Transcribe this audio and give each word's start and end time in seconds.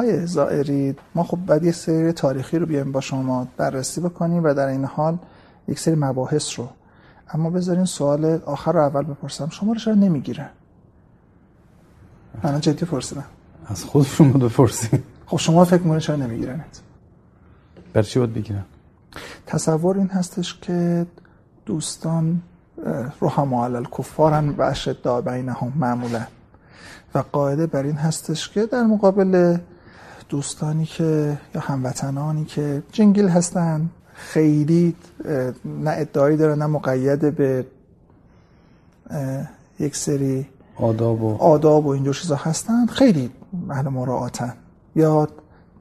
آقای 0.00 0.26
زائری 0.26 0.96
ما 1.14 1.24
خب 1.24 1.38
بعد 1.46 1.64
یه 1.64 1.72
سری 1.72 2.12
تاریخی 2.12 2.58
رو 2.58 2.66
بیایم 2.66 2.92
با 2.92 3.00
شما 3.00 3.48
بررسی 3.56 4.00
بکنیم 4.00 4.44
و 4.44 4.54
در 4.54 4.66
این 4.66 4.84
حال 4.84 5.18
یک 5.68 5.78
سری 5.78 5.94
مباحث 5.94 6.58
رو. 6.58 6.68
اما 7.34 7.50
بذارین 7.50 7.84
سوال 7.84 8.40
آخر 8.46 8.72
رو 8.72 8.80
اول 8.80 9.02
بپرسم. 9.02 9.48
شما 9.48 9.72
رو 9.72 9.78
چرا 9.78 9.94
نمی‌گیرن 9.94 10.48
من 12.42 12.60
جدی 12.60 12.86
پرسیدم. 12.86 13.24
از 13.66 13.84
خودشون 13.84 14.32
بود 14.32 14.42
بپرسیم 14.42 15.02
خب 15.26 15.36
شما 15.36 15.64
فکر 15.64 15.82
می‌کنید 15.82 16.02
چرا 16.02 16.16
نمیگیرنت؟ 16.16 16.80
بر 17.92 18.02
چی 18.02 18.18
باید 18.18 18.34
بگیرن 18.34 18.64
تصور 19.46 19.96
این 19.96 20.08
هستش 20.08 20.60
که 20.60 21.06
دوستان 21.66 22.40
رحما 23.22 23.64
علی 23.64 23.76
الکفارن 23.76 24.48
و 24.48 24.62
اشد 24.62 25.24
بینهم 25.24 25.72
معمولا. 25.76 26.26
و 27.14 27.18
قاعده 27.32 27.66
بر 27.66 27.82
این 27.82 27.96
هستش 27.96 28.48
که 28.48 28.66
در 28.66 28.82
مقابل 28.82 29.58
دوستانی 30.30 30.86
که 30.86 31.38
یا 31.54 31.60
هموطنانی 31.60 32.44
که 32.44 32.82
جنگل 32.92 33.28
هستن 33.28 33.90
خیلی 34.14 34.96
نه 35.64 35.90
ادعایی 35.90 36.36
داره 36.36 36.54
نه 36.54 36.66
مقید 36.66 37.36
به 37.36 37.66
یک 39.78 39.96
سری 39.96 40.46
آداب 40.76 41.22
و 41.22 41.36
آداب 41.36 41.86
و 41.86 41.88
اینجور 41.88 42.14
چیزا 42.14 42.36
هستن 42.36 42.86
خیلی 42.86 43.30
اهل 43.70 43.88
مراعاتن 43.88 44.54
یا 44.96 45.28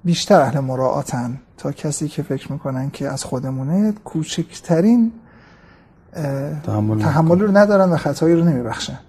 بیشتر 0.06 0.42
اهل 0.42 0.60
مراعاتن. 0.60 1.40
تا 1.58 1.72
کسی 1.72 2.08
که 2.08 2.24
فکر 2.24 2.52
می‌کنن 2.52 2.90
که 2.90 3.10
از 3.10 3.24
خودمونه 3.24 3.92
کوچکترین 3.92 5.12
تحمل, 6.64 7.02
تحمل 7.02 7.40
رو 7.40 7.58
ندارن 7.58 7.90
و 7.90 7.98
خطایی 7.98 8.36
رو 8.36 8.44
نمیبخشن. 8.44 9.00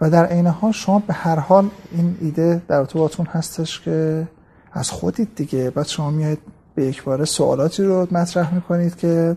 و 0.00 0.10
در 0.10 0.26
عین 0.26 0.46
حال 0.46 0.72
شما 0.72 0.98
به 0.98 1.12
هر 1.12 1.38
حال 1.38 1.70
این 1.92 2.16
ایده 2.20 2.62
در 2.68 2.84
تو 2.84 2.98
باتون 2.98 3.26
هستش 3.26 3.80
که 3.80 4.28
از 4.72 4.90
خودید 4.90 5.34
دیگه. 5.34 5.70
بعد 5.70 5.86
شما 5.86 6.10
میاید 6.10 6.38
به 6.74 6.86
یک 6.86 7.04
باره 7.04 7.24
سوالاتی 7.24 7.82
رو 7.82 8.06
مطرح 8.10 8.54
می‌کنید 8.54 8.96
که 8.96 9.36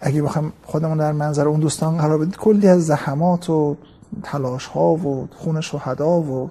اگه 0.00 0.22
بخوام 0.22 0.52
خودمون 0.64 0.98
در 0.98 1.12
منظر 1.12 1.48
اون 1.48 1.60
دوستان 1.60 1.96
قرار 1.96 2.18
بدید 2.18 2.36
کلی 2.36 2.68
از 2.68 2.86
زحمات 2.86 3.50
و 3.50 3.76
تلاش 4.22 4.66
ها 4.66 4.90
و 4.94 5.28
خون 5.36 5.60
شهدا 5.60 6.20
و 6.20 6.50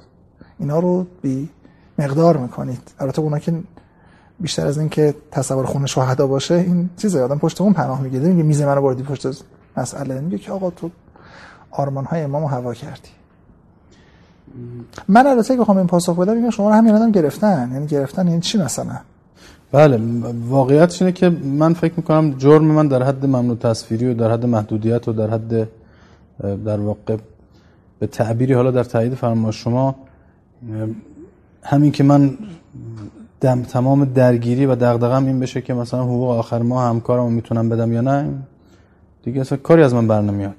اینا 0.59 0.80
رو 0.80 1.05
بی 1.21 1.49
مقدار 1.99 2.38
می‌کنید. 2.38 2.91
البته 2.99 3.21
اونا 3.21 3.39
که 3.39 3.53
بیشتر 4.39 4.67
از 4.67 4.77
این 4.77 4.89
که 4.89 5.16
تصور 5.31 5.66
خون 5.66 5.86
شهدا 5.86 6.27
باشه 6.27 6.55
این 6.55 6.89
چیز 6.97 7.16
آدم 7.16 7.38
پشت 7.38 7.61
اون 7.61 7.73
پناه 7.73 8.02
می‌گیره 8.02 8.27
میگه 8.27 8.43
میز 8.43 8.61
منو 8.61 8.81
بردی 8.81 9.03
پشت 9.03 9.27
مسئله. 9.77 10.21
میگه 10.21 10.38
که 10.38 10.52
آقا 10.52 10.69
تو 10.69 10.89
آرمان 11.71 12.05
های 12.05 12.21
امامو 12.21 12.47
هوا 12.47 12.73
کردی. 12.73 13.09
من 15.08 15.28
البته 15.28 15.56
که 15.56 15.62
بخوام 15.62 15.78
این 15.78 15.88
پاسخ 15.88 16.20
بدم 16.20 16.38
میگم 16.38 16.50
شما 16.50 16.70
رو 16.70 16.76
همین 16.76 16.94
آدم 16.96 17.12
گرفتن. 17.12 17.70
یعنی 17.74 17.88
گرفتن 17.88 18.28
یعنی 18.28 18.42
چی 18.42 18.58
مثلا؟ 18.58 18.98
بله 19.72 20.00
واقعیتش 20.48 21.02
اینه 21.02 21.12
که 21.12 21.30
من 21.30 21.74
فکر 21.74 21.94
می‌کنم 21.98 22.32
جرم 22.38 22.64
من 22.64 22.88
در 22.88 23.04
حد 23.04 23.26
ممنوع 23.26 23.56
تصویری 23.56 24.10
و 24.10 24.14
در 24.14 24.32
حد 24.32 24.46
محدودیت 24.46 25.08
و 25.08 25.14
در 25.14 25.30
حد 25.30 25.68
در 26.66 26.80
واقع 26.80 27.18
به 28.00 28.08
تعبیری 28.08 28.54
حالا 28.54 28.72
در 28.72 28.84
تایید 28.84 29.14
فرما 29.14 29.52
شما 29.52 29.96
همین 31.64 31.92
که 31.92 32.04
من 32.04 32.38
دم 33.42 33.64
تمام 33.64 34.06
درگیری 34.06 34.66
و 34.66 34.76
دغدغم 34.76 35.26
این 35.26 35.40
بشه 35.40 35.62
که 35.62 35.73
مثلا 35.73 36.04
حقوق 36.04 36.30
آخر 36.30 36.62
ماه 36.62 36.90
همکارمو 36.90 37.30
می‌تونم 37.30 37.70
بدم 37.70 37.94
یا 37.94 38.02
نه 38.02 38.30
دیگه 39.23 39.42
اصلا 39.42 39.58
کاری 39.58 39.84
از 39.84 39.94
من 39.94 40.08
برنمیاد 40.08 40.55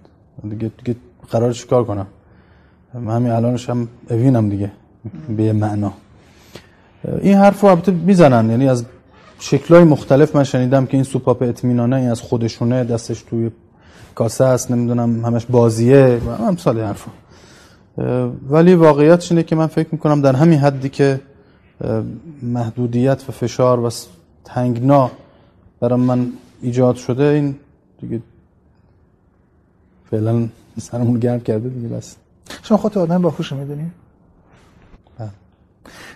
دیگه 0.49 0.71
دیگه 0.85 0.99
قرار 1.31 1.57
کار 1.71 1.85
کنم؟ 1.85 2.07
همین 2.97 3.33
الانش 3.33 3.71
هم 3.71 3.89
اوینم 4.11 4.49
دیگه 4.49 4.71
به 5.37 5.53
معنا. 5.53 5.93
این 7.21 7.35
حرف 7.35 7.61
رو 7.61 7.69
البته 7.69 7.93
می‌زنن 7.93 8.51
یعنی 8.51 8.69
از 8.69 8.85
شکلهای 9.39 9.85
مختلف 9.85 10.37
من 10.37 10.45
شنیدم 10.45 10.87
که 10.87 10.95
این 10.95 11.05
سوپاپ 11.05 11.43
اطمینانه 11.43 11.97
از 11.97 12.21
خودشونه 12.21 12.85
دستش 12.85 13.23
توی 13.23 13.51
کاسه 14.15 14.47
هست 14.47 14.71
نمی‌دونم 14.71 15.25
همش 15.25 15.47
بازیه 15.47 16.21
و 16.27 16.43
امثال 16.43 16.81
حرف 16.81 17.07
ولی 18.49 18.75
واقعیت 18.75 19.33
اینه 19.33 19.43
که 19.43 19.57
من 19.57 19.67
فکر 19.67 19.89
می‌کنم 19.93 20.23
در 20.23 20.37
همین 20.37 20.59
حدی 20.59 20.89
که 20.89 21.21
محدودیت 22.43 23.25
و 23.29 23.33
فشار 23.33 23.81
و 23.81 23.91
تنگنا 24.45 25.11
برای 25.81 26.01
من 26.01 26.27
ایجاد 26.63 26.97
شده 26.97 27.25
این 27.25 27.57
دیگه 28.01 28.21
فعلا 30.11 30.49
سرمون 30.81 31.21
گرم 31.21 31.41
کرده 31.41 31.69
دیگه 31.69 31.89
بس. 31.89 32.17
شما 32.63 32.79
خودت 32.79 32.97
آدم 32.97 33.23
باهوش 33.23 33.53
می‌دونی؟ 33.53 33.93
بله. 35.19 35.31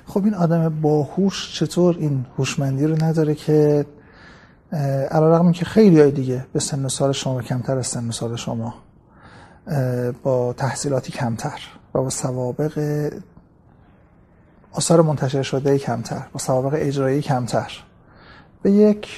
خب 0.07 0.25
این 0.25 0.35
آدم 0.35 0.81
باهوش 0.81 1.59
چطور 1.59 1.97
این 1.99 2.27
هوشمندی 2.39 2.87
رو 2.87 3.05
نداره 3.05 3.35
که 3.35 3.87
علیرغم 5.11 5.53
که 5.53 5.65
خیلی 5.65 6.01
های 6.01 6.11
دیگه 6.11 6.47
به 6.53 6.61
سن 6.61 6.89
سال 6.89 7.13
شما 7.13 7.43
کمتر 7.43 7.79
از 7.79 7.87
سن 7.87 8.11
سال 8.11 8.37
شما 8.37 8.75
با 10.23 10.53
تحصیلاتی 10.53 11.13
کمتر 11.13 11.61
و 11.95 12.03
با 12.03 12.11
سوابق 12.11 13.11
آثار 14.73 15.03
منتشر 15.03 15.43
شده 15.43 15.79
کمتر 15.79 16.23
با 16.33 16.39
سوابق 16.39 16.73
اجرایی 16.77 17.23
کمتر 17.23 17.73
به 18.63 18.71
یک 18.71 19.09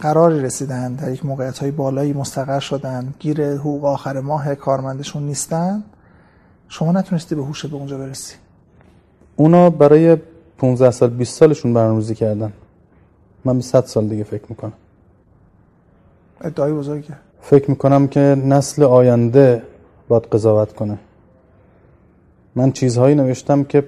قراری 0.00 0.40
رسیدن 0.40 0.94
در 0.94 1.12
یک 1.12 1.26
موقعیت 1.26 1.58
های 1.58 1.70
بالایی 1.70 2.12
مستقر 2.12 2.60
شدن 2.60 3.14
گیر 3.18 3.54
حقوق 3.54 3.84
آخر 3.84 4.20
ماه 4.20 4.54
کارمندشون 4.54 5.22
نیستن 5.22 5.84
شما 6.70 6.92
نتونستی 6.92 7.34
به 7.34 7.42
هوش 7.42 7.66
به 7.66 7.74
اونجا 7.74 7.98
برسی. 7.98 8.34
اونا 9.36 9.70
برای 9.70 10.16
15 10.58 10.90
سال 10.90 11.10
20 11.10 11.38
سالشون 11.38 11.74
برنامه‌ریزی 11.74 12.14
کردن. 12.14 12.52
من 13.44 13.56
به 13.56 13.62
100 13.62 13.84
سال 13.84 14.08
دیگه 14.08 14.24
فکر 14.24 14.44
می‌کنم. 14.48 14.72
ادعای 16.40 16.72
بزرگه. 16.72 17.14
فکر 17.40 17.70
می‌کنم 17.70 18.08
که 18.08 18.20
نسل 18.20 18.82
آینده 18.82 19.62
باید 20.08 20.22
قضاوت 20.22 20.72
کنه. 20.72 20.98
من 22.54 22.72
چیزهایی 22.72 23.14
نوشتم 23.14 23.64
که 23.64 23.84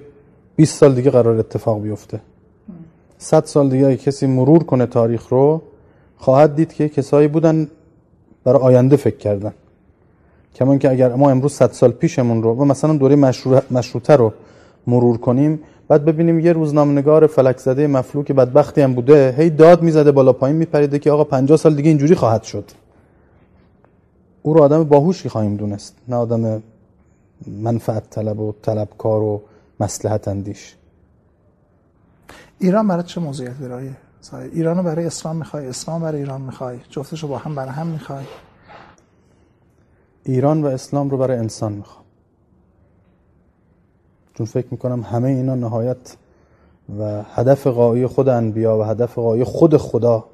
20 0.56 0.78
سال 0.78 0.94
دیگه 0.94 1.10
قرار 1.10 1.38
اتفاق 1.38 1.82
بیفته. 1.82 2.20
100 3.19 3.44
سال 3.44 3.69
دیگه 3.69 3.97
کسی 3.97 4.26
مرور 4.26 4.64
کنه 4.64 4.87
تاریخ 4.87 5.28
رو 5.28 5.62
خواهد 6.16 6.54
دید 6.54 6.72
که 6.72 6.88
کسایی 6.88 7.28
بودن 7.28 7.69
برای 8.44 8.62
آینده 8.62 8.97
فکر 8.97 9.16
کردن. 9.16 9.53
کمان 10.55 10.79
که 10.79 10.91
اگر 10.91 11.15
ما 11.15 11.31
امروز 11.31 11.53
100 11.53 11.73
سال 11.73 11.91
پیشمون 11.91 12.43
رو 12.43 12.55
و 12.55 12.65
مثلا 12.65 12.97
دوره 12.97 13.17
مشروطه 13.71 14.17
رو 14.17 14.33
مرور 14.87 15.19
کنیم 15.19 15.61
بعد 15.89 16.05
ببینیم 16.05 16.41
یه 16.41 16.53
روزنامه‌نگار 16.53 17.27
فلک 17.27 17.59
زده 17.59 17.87
مفلوک 17.87 18.33
بدبختی 18.33 18.81
هم 18.81 18.95
بوده 18.95 19.35
هی 19.39 19.51
داد 19.51 19.83
می‌زده 19.83 20.12
بالا 20.12 20.33
پایین 20.33 20.57
میپریده 20.57 20.99
که 20.99 21.11
آقا 21.11 21.25
50 21.25 21.57
سال 21.57 21.75
دیگه 21.75 21.89
اینجوری 21.89 22.15
خواهد 22.15 22.43
شد. 22.43 22.65
او 24.43 24.55
رو 24.55 24.62
آدم 24.62 24.85
باهوشی 24.85 25.29
خواهیم 25.29 25.57
دونست 25.57 25.97
نه 26.09 26.17
آدم 26.17 26.62
منفعت 27.47 28.11
طلب 28.11 28.41
و 28.41 28.53
طلبکار 28.62 29.23
و 29.23 29.43
مسلحت 29.81 30.29
اندیش. 30.29 30.75
ایران 32.59 32.89
برای 32.89 33.03
چه 33.03 33.21
موضوعیت 33.21 33.61
داره 33.61 33.97
ایران 34.53 34.83
برای 34.83 35.07
اسلام 35.07 35.37
می‌خوای؟ 35.37 35.67
اسلام 35.67 36.03
برای 36.03 36.21
ایران 36.21 36.41
می‌خوای؟ 36.41 36.79
رو 37.23 37.29
با 37.29 37.39
هم 37.39 37.55
برای 37.55 37.71
هم 37.71 37.87
می‌خوای؟ 37.87 38.25
ایران 40.25 40.65
و 40.65 40.66
اسلام 40.66 41.10
رو 41.10 41.19
برای 41.19 41.38
انسان 41.38 41.72
می‌خوام. 41.72 42.05
چون 44.34 44.47
فکر 44.47 44.66
می‌کنم 44.71 45.03
همه 45.03 45.28
اینا 45.28 45.55
نهایت 45.55 46.16
و 46.99 47.23
هدف 47.35 47.67
قایی 47.67 48.06
خود 48.06 48.29
انبیا 48.29 48.79
و 48.79 48.82
هدف 48.82 49.14
قایی 49.19 49.44
خود 49.44 49.76
خدا 49.76 50.25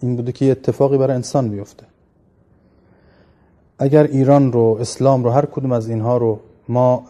این 0.00 0.16
بوده 0.16 0.32
که 0.32 0.44
یه 0.44 0.50
اتفاقی 0.50 0.98
برای 0.98 1.16
انسان 1.16 1.48
بیفته. 1.48 1.86
اگر 3.78 4.02
ایران 4.02 4.52
رو 4.52 4.78
اسلام 4.80 5.24
رو 5.24 5.30
هر 5.30 5.46
کدوم 5.46 5.72
از 5.72 5.88
اینها 5.88 6.16
رو 6.16 6.40
ما 6.68 7.04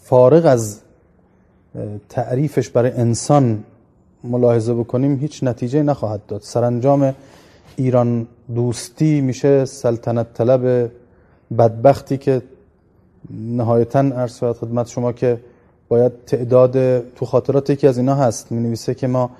فارغ 0.00 0.46
از 0.46 0.80
تعریفش 2.08 2.68
برای 2.68 2.90
انسان 2.90 3.64
ملاحظه 4.24 4.74
بکنیم 4.74 5.18
هیچ 5.18 5.44
نتیجه 5.44 5.82
نخواهد 5.82 6.26
داد. 6.26 6.40
سرانجام 6.40 7.14
ایران 7.76 8.26
دوستی 8.54 9.20
میشه 9.20 9.64
سلطنت 9.64 10.34
طلب 10.34 10.90
بدبختی 11.58 12.16
که 12.16 12.42
نهایتا 13.30 13.98
عرض 13.98 14.38
خدمت 14.38 14.88
شما 14.88 15.12
که 15.12 15.38
باید 15.88 16.12
تعداد 16.26 16.98
تو 17.14 17.26
خاطرات 17.26 17.70
یکی 17.70 17.86
از 17.86 17.98
اینا 17.98 18.14
هست. 18.14 18.52
می 18.52 18.62
نویسه 18.62 18.94
که 18.94 19.06
ما 19.06 19.30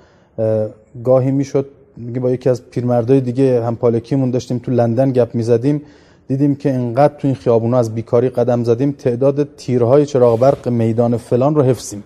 گاهی 1.03 1.31
می‌شد 1.31 1.65
میگه 1.97 2.19
با 2.19 2.31
یکی 2.31 2.49
از 2.49 2.69
پیرمردای 2.69 3.21
دیگه 3.21 3.63
هم 3.63 3.75
پالکیمون 3.75 4.31
داشتیم 4.31 4.57
تو 4.57 4.71
لندن 4.71 5.11
گپ 5.11 5.35
می‌زدیم. 5.35 5.81
دیدیم 6.27 6.55
که 6.55 6.73
انقدر 6.73 7.13
تو 7.13 7.27
این 7.27 7.35
خیابونا 7.35 7.77
از 7.77 7.95
بیکاری 7.95 8.29
قدم 8.29 8.63
زدیم 8.63 8.91
تعداد 8.91 9.55
تیرهای 9.57 10.05
چراغ 10.05 10.39
برق 10.39 10.67
میدان 10.69 11.17
فلان 11.17 11.55
رو 11.55 11.61
حفظیم. 11.61 12.03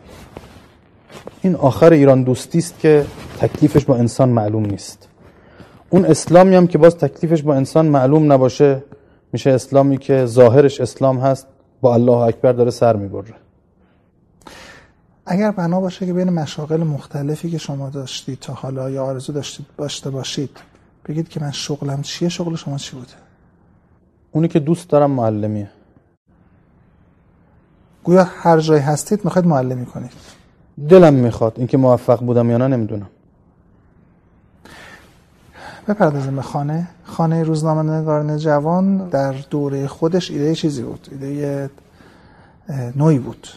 این 1.41 1.55
آخر 1.55 1.93
ایران 1.93 2.23
دوستی 2.23 2.57
است 2.57 2.79
که 2.79 3.05
تکلیفش 3.39 3.85
با 3.85 3.95
انسان 3.95 4.29
معلوم 4.29 4.65
نیست. 4.65 5.07
اون 5.89 6.05
اسلامی 6.05 6.55
هم 6.55 6.67
که 6.67 6.77
باز 6.77 6.97
تکلیفش 6.97 7.41
با 7.43 7.53
انسان 7.53 7.85
معلوم 7.85 8.31
نباشه 8.31 8.83
میشه 9.33 9.49
اسلامی 9.49 9.97
که 9.97 10.25
ظاهرش 10.25 10.81
اسلام 10.81 11.19
هست 11.19 11.47
با 11.81 11.93
الله 11.93 12.17
اکبر 12.17 12.51
داره 12.51 12.71
سر 12.71 12.95
می‌بره. 12.95 13.33
اگر 15.25 15.51
بنا 15.51 15.81
باشه 15.81 16.05
که 16.05 16.13
بین 16.13 16.29
مشاغل 16.29 16.83
مختلفی 16.83 17.51
که 17.51 17.57
شما 17.57 17.89
داشتید 17.89 18.39
تا 18.39 18.53
حالا 18.53 18.89
یا 18.89 19.05
آرزو 19.05 19.33
داشتید 19.33 19.65
داشته 19.77 20.09
باشید 20.09 20.57
بگید 21.05 21.29
که 21.29 21.39
من 21.39 21.51
شغلم 21.51 22.01
چیه 22.01 22.29
شغل 22.29 22.55
شما 22.55 22.77
چی 22.77 22.95
بوده؟ 22.95 23.13
اونی 24.31 24.47
که 24.47 24.59
دوست 24.59 24.89
دارم 24.89 25.11
معلمیه. 25.11 25.69
گویا 28.03 28.23
هر 28.23 28.59
جای 28.59 28.79
هستید 28.79 29.25
می‌خواید 29.25 29.47
معلمی 29.47 29.85
کنید. 29.85 30.11
دلم 30.89 31.13
می‌خواد 31.13 31.53
اینکه 31.57 31.77
موفق 31.77 32.19
بودم 32.19 32.49
یا 32.49 32.57
نه 32.57 32.67
نمی‌دونم. 32.67 33.09
بپردازیم 35.89 36.35
به 36.35 36.41
خانه. 36.41 36.87
خانه 37.03 37.43
روزنامه 37.43 37.91
نگاران 37.91 38.37
جوان 38.37 39.09
در 39.09 39.31
دوره 39.31 39.87
خودش 39.87 40.31
ایده 40.31 40.55
چیزی 40.55 40.83
بود. 40.83 41.07
ایده 41.11 41.69
نوعی 42.95 43.19
بود. 43.19 43.47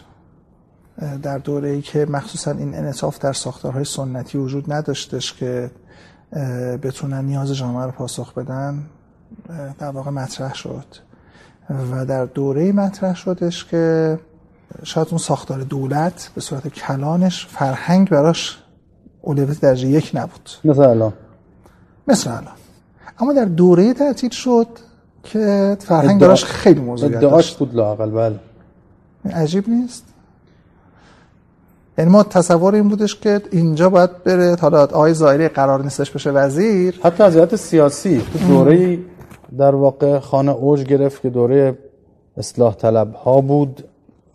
در 1.21 1.37
دوره 1.37 1.69
ای 1.69 1.81
که 1.81 2.05
مخصوصا 2.05 2.51
این 2.51 2.75
انصاف 2.75 3.19
در 3.19 3.33
ساختارهای 3.33 3.83
سنتی 3.83 4.37
وجود 4.37 4.73
نداشتش 4.73 5.33
که 5.33 5.71
بتونن 6.83 7.25
نیاز 7.25 7.55
جامعه 7.55 7.85
رو 7.85 7.91
پاسخ 7.91 8.33
بدن 8.33 8.83
در 9.79 9.89
واقع 9.89 10.11
مطرح 10.11 10.53
شد. 10.53 10.85
و 11.91 12.05
در 12.05 12.25
دوره 12.25 12.71
مطرح 12.71 13.15
شدش 13.15 13.65
که 13.65 14.19
شاید 14.83 15.07
اون 15.09 15.17
ساختار 15.17 15.61
دولت 15.61 16.31
به 16.35 16.41
صورت 16.41 16.67
کلانش 16.67 17.47
فرهنگ 17.47 18.09
براش 18.09 18.63
اولویت 19.21 19.61
درجه 19.61 19.87
یک 19.87 20.11
نبود. 20.13 20.49
مثل 20.65 20.81
الان. 20.81 21.13
مثل 22.07 22.29
الان. 22.29 22.53
اما 23.19 23.33
در 23.33 23.45
دوره 23.45 23.93
تعطیل 23.93 24.29
شد 24.29 24.67
که 25.23 25.77
فرهنگ 25.79 26.21
براش 26.21 26.45
خیلی 26.45 26.79
موضوعیت 26.79 27.19
داشت. 27.19 27.57
بود 27.57 27.75
لاقل 27.75 28.09
بله. 28.09 28.39
عجیب 29.33 29.69
نیست. 29.69 30.03
یعنی 31.97 32.11
ما 32.11 32.23
تصور 32.23 32.75
این 32.75 32.89
بودش 32.89 33.15
که 33.15 33.41
اینجا 33.51 33.89
باید 33.89 34.23
بره 34.23 34.55
حالا 34.61 34.81
آقای 34.83 35.13
زایری 35.13 35.47
قرار 35.47 35.83
نیستش 35.83 36.11
بشه 36.11 36.31
وزیر. 36.31 36.99
حتی 37.03 37.23
از 37.23 37.33
جهت 37.33 37.55
سیاسی 37.55 38.21
تو 38.33 38.39
دوره 38.47 38.99
در 39.57 39.75
واقع 39.75 40.19
خانه 40.19 40.51
اوج 40.51 40.83
گرفت 40.83 41.21
که 41.21 41.29
دوره 41.29 41.77
اصلاح 42.37 42.75
طلب 42.75 43.13
ها 43.13 43.41
بود 43.41 43.83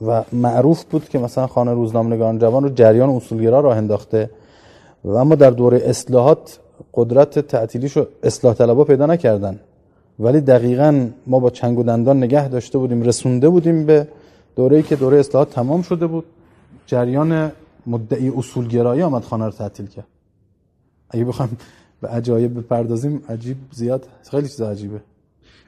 و 0.06 0.22
معروف 0.32 0.84
بود 0.84 1.08
که 1.08 1.18
مثلا 1.18 1.46
خانه 1.46 1.72
روزنامه‌نگاران 1.72 2.38
جوان 2.38 2.62
رو 2.62 2.68
جریان 2.68 3.10
اصولگرا 3.10 3.60
راه 3.60 3.76
انداخته. 3.76 4.30
و 5.04 5.10
اما 5.10 5.34
در 5.34 5.50
دوره 5.50 5.82
اصلاحات 5.84 6.58
قدرت 6.94 7.38
تعطیلیش 7.38 7.96
رو 7.96 8.06
اصلاح 8.22 8.54
طلبها 8.54 8.84
پیدا 8.84 9.06
نکردن. 9.06 9.60
ولی 10.18 10.40
دقیقا 10.40 11.08
ما 11.26 11.40
با 11.40 11.50
چنگ 11.50 11.78
و 11.78 11.82
دندان 11.82 12.16
نگه 12.16 12.48
داشته 12.48 12.78
بودیم 12.78 13.02
رسونده 13.02 13.48
بودیم 13.48 13.86
به 13.86 14.08
دوره‌ای 14.56 14.82
که 14.82 14.96
دوره 14.96 15.18
اصلاحات 15.18 15.50
تمام 15.50 15.82
شده 15.82 16.06
بود. 16.06 16.24
جریان 16.86 17.52
مدعی 17.86 18.28
اصولگرایی 18.36 19.02
آمد 19.02 19.22
خانه 19.22 19.44
رو 19.44 19.50
تعطیل 19.50 19.86
کرد. 19.86 20.06
اگه 21.10 21.24
بخوام 21.24 21.48
به 22.00 22.08
عجایب 22.08 22.58
بپردازیم 22.58 23.22
عجیب 23.28 23.56
زیاد 23.72 24.08
خیلی 24.30 24.48
چیز 24.48 24.60
عجیبه. 24.60 25.00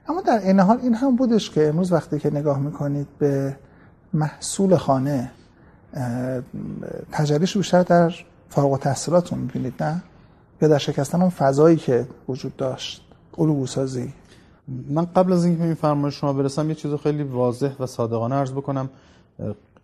اما 0.08 0.20
در 0.20 0.38
این 0.38 0.60
حال 0.60 0.78
این 0.82 0.94
هم 0.94 1.16
بودش 1.16 1.50
که 1.50 1.68
امروز 1.68 1.92
وقتی 1.92 2.18
که 2.18 2.30
نگاه 2.34 2.58
می‌کنید 2.58 3.06
به 3.18 3.56
محصول 4.12 4.76
خانه 4.76 5.30
تجربیش 7.12 7.56
بیشتر 7.56 7.82
در 7.82 8.14
فارغ 8.48 8.78
تحصیلاتون 8.78 9.38
می‌بینید 9.38 9.82
نه؟ 9.82 10.02
یا 10.62 10.68
در 10.68 10.78
شکستن 10.78 11.20
اون 11.20 11.30
فضایی 11.30 11.76
که 11.76 12.06
وجود 12.28 12.56
داشت؟ 12.56 13.02
الگو 13.38 13.66
سازی 13.66 14.12
من 14.88 15.04
قبل 15.04 15.32
از 15.32 15.44
اینکه 15.44 15.64
این 15.64 15.74
فرمایش 15.74 16.14
شما 16.14 16.32
برسم 16.32 16.68
یه 16.68 16.74
چیز 16.74 16.94
خیلی 16.94 17.22
واضح 17.22 17.70
و 17.80 17.86
صادقانه 17.86 18.34
عرض 18.34 18.52
بکنم. 18.52 18.90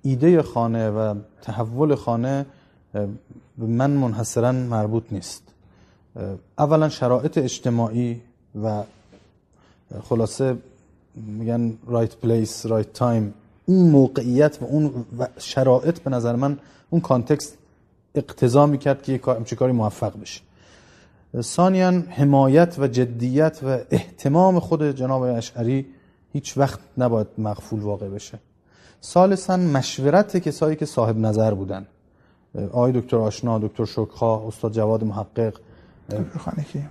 ایده 0.03 0.43
خانه 0.43 0.91
و 0.91 1.15
تحول 1.43 1.95
خانه 1.95 2.47
به 2.93 3.67
من 3.67 3.91
منحصرا 3.91 4.53
مربوط 4.53 5.05
نیست. 5.11 5.43
اولا 6.59 6.89
شرایط 6.89 7.39
اجتماعی 7.39 8.21
و 8.63 8.83
خلاصه 10.03 10.57
میگن 11.15 11.73
right 11.87 12.17
place 12.17 12.67
right 12.67 12.93
time 12.93 13.35
اون 13.67 13.91
موقعیت 13.91 14.63
و 14.63 14.65
اون 14.65 15.05
شرایط 15.39 15.99
به 15.99 16.11
نظر 16.11 16.37
من 16.37 16.59
اون 16.91 17.01
کانتکست 17.01 17.59
اقتضا 18.15 18.67
می‌کرد 18.67 19.03
که 19.03 19.21
چه 19.45 19.57
کاری 19.57 19.73
موفق 19.73 20.21
بشه. 20.21 20.46
ثانیا 21.43 21.91
حمایت 21.91 22.77
و 22.79 22.87
جدیت 22.87 23.61
و 23.63 23.79
احتمام 23.91 24.61
خود 24.61 24.97
جناب 24.97 25.23
اشعری 25.23 25.87
هیچ 26.33 26.59
وقت 26.59 26.81
نباید 26.99 27.27
مغفول 27.39 27.81
واقع 27.81 28.09
بشه. 28.09 28.39
ثالثا 29.03 29.57
مشورت 29.57 30.37
کسایی 30.37 30.77
که 30.77 30.87
صاحب 30.87 31.19
نظر 31.19 31.55
بودن. 31.55 31.87
آقای 32.73 32.93
دکتر 32.93 33.17
آشنا 33.17 33.59
دکتر 33.59 33.85
شکخا 33.85 34.49
استاد 34.49 34.73
جواد 34.73 35.05
محقق 35.05 35.55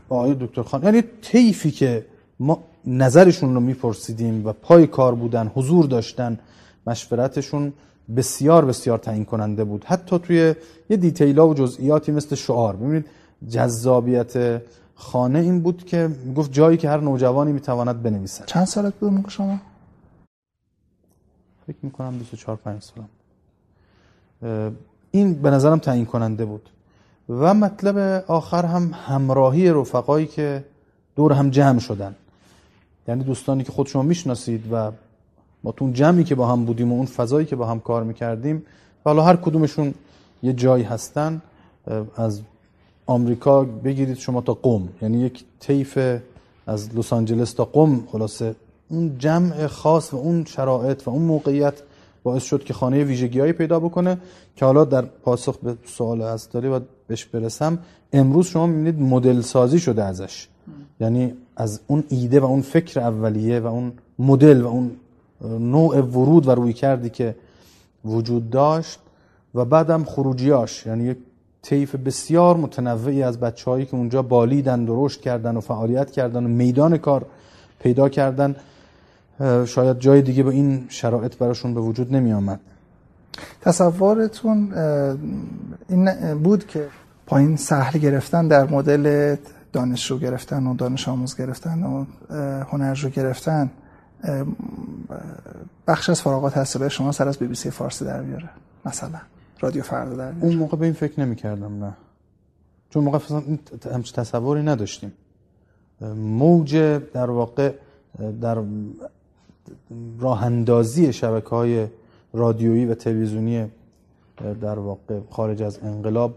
آقای 0.09 0.35
دکتر 0.39 0.63
خان. 0.63 0.83
یعنی 0.83 1.03
طیفی 1.21 1.71
که 1.71 2.05
ما 2.39 2.63
نظرشون 2.85 3.53
رو 3.53 3.59
میپرسیدیم 3.59 4.45
و 4.45 4.53
پای 4.53 4.87
کار 4.87 5.15
بودن 5.15 5.51
حضور 5.55 5.85
داشتن 5.85 6.39
مشورتشون 6.87 7.73
بسیار 8.15 8.65
بسیار 8.65 8.97
تعیین 8.97 9.25
کننده 9.25 9.63
بود. 9.63 9.83
حتی 9.83 10.19
توی 10.19 10.55
یه 10.89 10.97
دیتیلا 10.97 11.47
و 11.47 11.53
جزئیاتی 11.53 12.11
مثل 12.11 12.35
شعار. 12.35 12.75
ببینید 12.75 13.05
جذابیت 13.49 14.61
خانه 14.95 15.39
این 15.39 15.61
بود 15.61 15.85
که 15.85 16.09
گفت 16.35 16.51
جایی 16.51 16.77
که 16.77 16.89
هر 16.89 16.99
نوجوانی 16.99 17.51
می‌تواند 17.51 18.03
بنویسد. 18.03 18.45
چند 18.45 18.65
سالت 18.65 18.93
بود 18.93 19.13
موقع 19.13 19.29
شما؟ 19.29 19.57
فکر 21.67 21.77
می‌کنم 21.81 22.17
24 22.17 22.55
5 22.55 22.81
سالم. 22.81 23.09
این 25.11 25.33
به 25.33 25.49
نظرم 25.49 25.79
تعیین 25.79 26.05
کننده 26.05 26.45
بود. 26.45 26.69
و 27.29 27.53
مطلب 27.53 27.97
آخر 28.27 28.65
هم 28.65 28.91
همراهی 29.07 29.69
رفقایی 29.69 30.27
که 30.27 30.63
دور 31.15 31.33
هم 31.33 31.49
جمع 31.49 31.79
شدن. 31.79 32.15
یعنی 33.07 33.23
دوستانی 33.23 33.63
که 33.63 33.71
خود 33.71 33.87
شما 33.87 34.01
می‌شناسید 34.01 34.73
و 34.73 34.91
ما 35.63 35.71
تو 35.71 35.85
اون 35.85 35.93
جمعی 35.93 36.23
که 36.23 36.35
با 36.35 36.47
هم 36.47 36.65
بودیم 36.65 36.91
و 36.91 36.95
اون 36.95 37.05
فضایی 37.05 37.45
که 37.45 37.55
با 37.55 37.65
هم 37.67 37.79
کار 37.79 38.03
می‌کردیم 38.03 38.57
و 39.05 39.09
حالا 39.09 39.23
هر 39.23 39.35
کدومشون 39.35 39.93
یه 40.43 40.53
جایی 40.53 40.83
هستن 40.83 41.41
از 42.15 42.41
آمریکا 43.05 43.63
بگیرید 43.63 44.17
شما 44.17 44.41
تا 44.41 44.53
قم. 44.53 44.87
یعنی 45.01 45.17
یک 45.21 45.45
طیف 45.59 45.97
از 46.67 46.97
لس 46.97 47.13
آنجلس 47.13 47.53
تا 47.53 47.65
قم 47.65 48.03
خلاصه 48.11 48.55
اون 48.89 49.17
جمع 49.17 49.67
خاص 49.67 50.13
و 50.13 50.17
اون 50.17 50.45
شرایط 50.45 51.07
و 51.07 51.09
اون 51.09 51.21
موقعیت 51.21 51.73
باعث 52.23 52.43
شد 52.43 52.63
که 52.63 52.73
خانه 52.73 53.03
ویژگیهایی 53.03 53.53
پیدا 53.53 53.79
بکنه 53.79 54.17
که 54.55 54.65
حالا 54.65 54.85
در 54.85 55.01
پاسخ 55.01 55.57
به 55.57 55.77
سوال 55.85 56.37
داری 56.51 56.67
و 56.67 56.79
بهش 57.07 57.25
برسم 57.25 57.79
امروز 58.13 58.47
شما 58.47 58.67
می‌بینید 58.67 59.01
مدل 59.01 59.41
سازی 59.41 59.79
شده 59.79 60.03
ازش. 60.03 60.47
یعنی 60.99 61.33
از 61.55 61.79
اون 61.87 62.03
ایده 62.09 62.39
و 62.39 62.45
اون 62.45 62.61
فکر 62.61 62.99
اولیه 62.99 63.59
و 63.59 63.67
اون 63.67 63.93
مدل 64.19 64.61
و 64.61 64.67
اون 64.67 64.91
نوع 65.59 66.01
ورود 66.01 66.47
و 66.47 66.51
روی 66.51 66.73
کردی 66.73 67.09
که 67.09 67.35
وجود 68.05 68.49
داشت 68.49 68.99
و 69.55 69.65
بعدم 69.65 70.03
خروجیاش 70.03 70.85
یعنی 70.85 71.03
یک 71.03 71.17
طیف 71.65 71.95
بسیار 71.95 72.57
متنوعی 72.57 73.23
از 73.23 73.39
بچههایی 73.39 73.85
که 73.85 73.95
اونجا 73.95 74.21
بالیدن 74.21 74.87
و 74.87 75.05
رشد 75.05 75.21
کردن 75.21 75.57
و 75.57 75.61
فعالیت 75.61 76.11
کردن 76.11 76.45
و 76.45 76.47
میدان 76.47 76.97
کار 76.97 77.25
پیدا 77.79 78.09
کردن 78.09 78.55
شاید 79.65 79.99
جای 79.99 80.21
دیگه 80.21 80.43
با 80.43 80.49
این 80.49 80.85
شرایط 80.89 81.37
براشون 81.37 81.73
به 81.73 81.79
وجود 81.79 82.15
نمی 82.15 82.33
آمد 82.33 82.59
تصورتون 83.61 84.73
این 85.89 86.33
بود 86.43 86.67
که 86.67 86.87
پایین 87.25 87.57
سهل 87.57 87.99
گرفتن 87.99 88.47
در 88.47 88.69
مدل 88.69 89.35
دانشجو 89.73 90.19
گرفتن 90.19 90.67
و 90.67 90.75
دانش 90.75 91.07
آموز 91.07 91.37
گرفتن 91.37 91.83
و 91.83 92.05
هنرجو 92.63 93.09
گرفتن 93.09 93.71
بخش 95.87 96.09
از 96.09 96.21
فراغات 96.21 96.53
تحصیلی 96.53 96.89
شما 96.89 97.11
سر 97.11 97.27
از 97.27 97.37
بی 97.37 97.47
بی 97.47 97.55
سی 97.55 97.71
فارسی 97.71 98.05
در 98.05 98.21
بیاره 98.21 98.49
مثلا. 98.85 99.19
رادیو 99.65 99.83
فردا 99.83 100.15
در 100.15 100.33
اون 100.41 100.55
موقع 100.55 100.77
به 100.77 100.85
این 100.85 100.93
فکر 100.93 101.19
نمی 101.19 101.35
کردم 101.35 101.83
نه. 101.83 101.93
چون 102.89 103.03
موقع 103.03 103.19
همچه 103.93 104.13
تصوری 104.13 104.63
نداشتیم. 104.63 105.13
موج 106.15 106.75
در 107.13 107.29
واقع 107.29 107.71
در 108.41 108.63
راه 110.19 110.43
اندازی 110.43 111.13
شبکه 111.13 111.49
های 111.49 111.87
رادیویی 112.33 112.85
و 112.85 112.95
تلویزیونی 112.95 113.65
در 114.61 114.79
واقع 114.79 115.19
خارج 115.29 115.61
از 115.61 115.79
انقلاب 115.83 116.33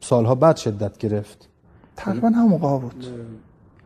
سالها 0.00 0.34
بعد 0.34 0.56
شدت 0.56 0.98
گرفت. 0.98 1.48
تقریبا 1.96 2.28
هم 2.28 2.48
موقع 2.48 2.78
بود. 2.78 3.06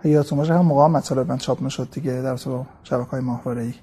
یادتون 0.05 0.39
باشه 0.39 0.55
هم 0.55 0.67
موقع 0.67 0.87
مطالب 0.87 1.29
من 1.29 1.39
چاپ 1.39 1.61
می‌شد 1.61 1.89
دیگه 1.91 2.13
در 2.13 2.37
تو 2.37 2.65
شبکه 2.85 3.11
های 3.11 3.21
ماهواره 3.21 3.63
ای 3.63 3.75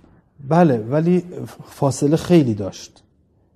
بله 0.47 0.77
ولی 0.77 1.23
فاصله 1.65 2.17
خیلی 2.17 2.53
داشت. 2.53 3.03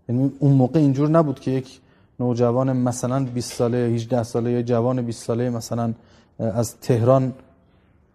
یعنی 0.09 0.31
اون 0.39 0.51
موقع 0.51 0.79
اینجور 0.79 1.09
نبود 1.09 1.39
که 1.39 1.51
یک 1.51 1.79
نوجوان 2.19 2.73
مثلا 2.77 3.23
20 3.23 3.53
ساله 3.53 3.77
18 3.77 4.23
ساله 4.23 4.51
یا 4.51 4.61
جوان 4.61 5.01
20 5.01 5.23
ساله 5.23 5.49
مثلا 5.49 5.93
از 6.39 6.75
تهران 6.75 7.33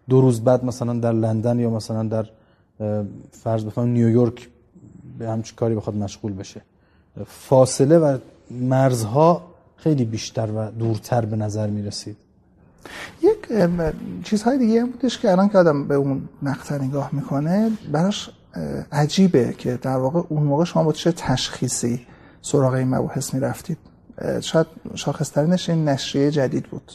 دو 0.09 0.21
روز 0.21 0.41
بعد 0.41 0.65
مثلا 0.65 0.93
در 0.93 1.11
لندن 1.11 1.59
یا 1.59 1.69
مثلا 1.69 2.03
در 2.03 2.25
فرض 3.31 3.65
بفهم 3.65 3.87
نیویورک 3.87 4.49
به 5.19 5.29
همچین 5.29 5.55
کاری 5.55 5.75
بخواد 5.75 5.95
مشغول 5.95 6.33
بشه. 6.33 6.61
فاصله 7.27 7.97
و 7.97 8.17
مرزها 8.51 9.41
خیلی 9.77 10.05
بیشتر 10.05 10.49
و 10.51 10.71
دورتر 10.71 11.25
به 11.25 11.35
نظر 11.35 11.67
می 11.67 11.81
رسید 11.81 12.17
یک 13.21 13.69
چیزهای 14.23 14.57
دیگه 14.57 14.81
هم 14.81 14.89
بودش 14.89 15.19
که 15.19 15.31
الان 15.31 15.49
که 15.49 15.57
آدم 15.57 15.87
به 15.87 15.95
اون 15.95 16.29
مقطع 16.41 16.75
نگاه 16.75 17.09
می‌کنه 17.13 17.71
براش 17.91 18.29
عجیبه 18.91 19.53
که 19.57 19.79
در 19.81 19.97
واقع 19.97 20.21
اون 20.29 20.43
موقع 20.43 20.63
شما 20.63 20.83
با 20.83 20.93
چه 20.93 21.11
تشخیصی 21.11 22.07
سراغ 22.41 22.73
این 22.73 22.95
مباحث 22.95 23.33
می‌رفتید؟ 23.33 23.77
شاید 24.41 24.67
شاخصترینش 24.95 25.69
این 25.69 25.89
نشریه 25.89 26.31
جدید 26.31 26.63
بود. 26.63 26.91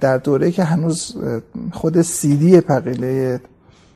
در 0.00 0.18
دوره 0.18 0.50
که 0.50 0.64
هنوز 0.64 1.16
خود 1.72 2.02
سیدی 2.02 2.60
پقیله 2.60 3.40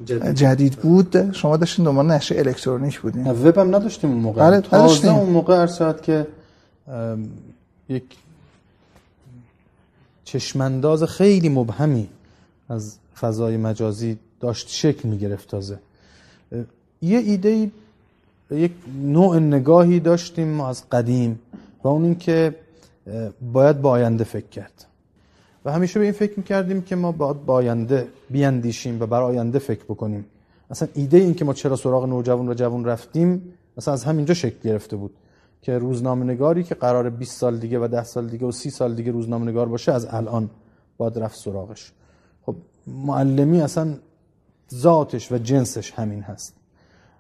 جدید, 0.05 0.35
جدید 0.35 0.77
بود 0.77 1.33
شما 1.33 1.57
داشتین 1.57 1.85
دنبال 1.85 2.07
نشریه 2.07 2.41
الکترونیک 2.41 3.01
بودین. 3.01 3.27
وب 3.27 3.59
هم 3.59 3.75
نداشتیم 3.75 4.11
اون 4.11 4.21
موقع. 4.21 4.51
بله 4.51 4.61
تازه 4.61 5.09
اون 5.09 5.31
موقع 5.31 5.61
ارشاد 5.61 6.01
که 6.01 6.27
یک 7.89 8.05
چشمانداز 10.25 11.03
خیلی 11.03 11.49
مبهمی 11.49 12.09
از 12.69 12.97
فضای 13.21 13.57
مجازی 13.57 14.19
داشت 14.41 14.69
شکل 14.69 15.09
می 15.09 15.19
گرفت 15.19 15.49
تازه. 15.49 15.79
یه 17.03 17.19
ایده 17.19 17.71
یک 18.51 18.73
نوع 19.03 19.39
نگاهی 19.39 20.01
داشتیم 20.01 20.61
از 20.61 20.89
قدیم 20.89 21.41
و 21.85 21.89
اون 21.89 22.05
این 22.05 22.19
که 22.19 22.55
باید 23.53 23.81
با 23.81 23.91
آینده 23.91 24.25
فکر 24.25 24.47
کرد. 24.47 24.87
و 25.65 25.73
همیشه 25.73 25.99
به 25.99 26.05
این 26.05 26.13
فکر 26.13 26.33
می‌کردیم 26.37 26.83
که 26.83 26.97
ما 26.97 27.13
باید 27.13 27.45
با 27.45 27.55
آینده 27.55 28.09
بیاندیشیم 28.31 29.03
و 29.03 29.07
بر 29.07 29.23
آینده 29.23 29.59
فکر 29.59 29.85
بکنیم. 29.85 30.25
اصلا 30.71 30.89
ایده 30.95 31.17
این 31.17 31.35
که 31.35 31.45
ما 31.45 31.53
چرا 31.53 31.77
سراغ 31.77 32.05
نوجوان 32.05 32.49
و 32.49 32.55
جوان 32.55 32.85
رفتیم 32.85 33.43
مثلا 33.77 33.95
از 33.95 34.05
همینجا 34.05 34.35
شکل 34.35 34.69
گرفته 34.69 34.97
بود 34.97 35.15
که 35.63 35.79
روزنامه 35.79 36.25
نگاری 36.25 36.65
که 36.65 36.75
قرار 36.75 37.11
20 37.11 37.41
سال 37.41 37.59
دیگه 37.59 37.79
و 37.79 37.89
10 37.89 38.05
سال 38.05 38.27
دیگه 38.27 38.47
و 38.47 38.53
30 38.53 38.71
سال 38.71 38.95
دیگه 38.95 39.13
روزنامه 39.13 39.51
نگار 39.51 39.69
باشه 39.69 39.93
از 39.93 40.07
الان 40.11 40.51
باید 40.97 41.19
رفت 41.19 41.39
سراغش. 41.39 41.93
خب 42.47 42.57
معلمی 42.87 43.61
اصلا 43.61 43.95
ذاتش 44.75 45.33
و 45.33 45.39
جنسش 45.39 45.93
همین 45.93 46.23
هست. 46.23 46.55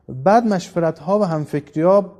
بعد 0.08 0.46
مشورت 0.46 0.98
ها 0.98 1.18
و 1.18 1.24
همفکری 1.24 1.82
ها 1.82 2.12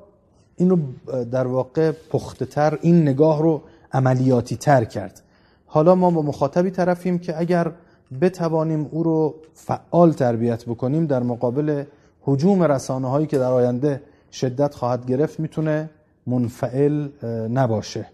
این 0.56 0.94
در 1.30 1.46
واقع 1.46 1.92
پخته 1.92 2.44
تر 2.46 2.78
این 2.82 3.02
نگاه 3.02 3.42
رو 3.42 3.62
عملیاتی 3.92 4.56
تر 4.56 4.84
کرد. 4.84 5.22
حالا 5.66 5.94
ما 5.94 6.10
با 6.10 6.22
مخاطبی 6.22 6.70
طرفیم 6.70 7.18
که 7.18 7.40
اگر 7.40 7.72
بتوانیم 8.20 8.88
او 8.90 9.02
رو 9.02 9.34
فعال 9.54 10.12
تربیت 10.12 10.64
بکنیم 10.64 11.06
در 11.06 11.22
مقابل 11.22 11.84
حجوم 12.22 12.62
رسانه 12.62 13.10
هایی 13.10 13.26
که 13.26 13.38
در 13.38 13.50
آینده 13.50 14.02
شدت 14.32 14.74
خواهد 14.74 15.06
گرفت 15.06 15.40
می‌تونه 15.40 15.90
منفعل 16.26 17.08
نباشه. 17.48 18.06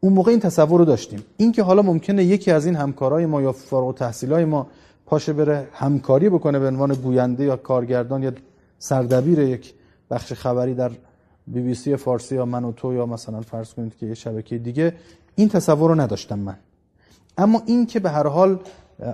اون 0.00 0.12
موقع 0.12 0.30
این 0.30 0.40
تصور 0.40 0.78
رو 0.78 0.84
داشتیم. 0.84 1.24
این 1.36 1.52
که 1.52 1.62
حالا 1.62 1.82
ممکنه 1.82 2.24
یکی 2.24 2.50
از 2.50 2.66
این 2.66 2.76
همکارای 2.76 3.26
ما 3.26 3.42
یا 3.42 3.52
فارغ 3.52 4.02
های 4.30 4.44
ما 4.44 4.66
پاشه 5.06 5.32
بره 5.32 5.68
همکاری 5.72 6.28
بکنه 6.28 6.58
به 6.58 6.66
عنوان 6.66 6.94
گوینده 6.94 7.44
یا 7.44 7.56
کارگردان 7.56 8.22
یا 8.22 8.32
سردبیر 8.78 9.38
یک 9.38 9.74
بخش 10.10 10.32
خبری 10.32 10.74
در 10.74 10.90
بی 11.46 11.60
بی 11.60 11.74
سی 11.74 11.96
فارسی 11.96 12.34
یا 12.34 12.46
من 12.46 12.64
و 12.64 12.72
تو 12.72 12.94
یا 12.94 13.06
مثلا 13.06 13.40
فرض 13.40 13.74
کنید 13.74 13.96
که 13.96 14.06
یه 14.06 14.14
شبکه 14.14 14.58
دیگه 14.58 14.94
این 15.34 15.48
تصور 15.48 15.90
رو 15.90 16.00
نداشتم 16.00 16.38
من. 16.38 16.56
اما 17.38 17.62
این 17.66 17.86
که 17.86 18.00
به 18.00 18.10
هر 18.10 18.26
حال 18.26 18.58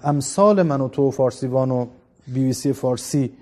امثال 0.04 0.62
من 0.62 0.80
و 0.80 0.88
تو 0.88 1.10
فارسیوان 1.10 1.70
و 1.70 1.86
بی 2.26 2.44
بی 2.44 2.52
سی 2.52 2.72
فارسی 2.72 3.32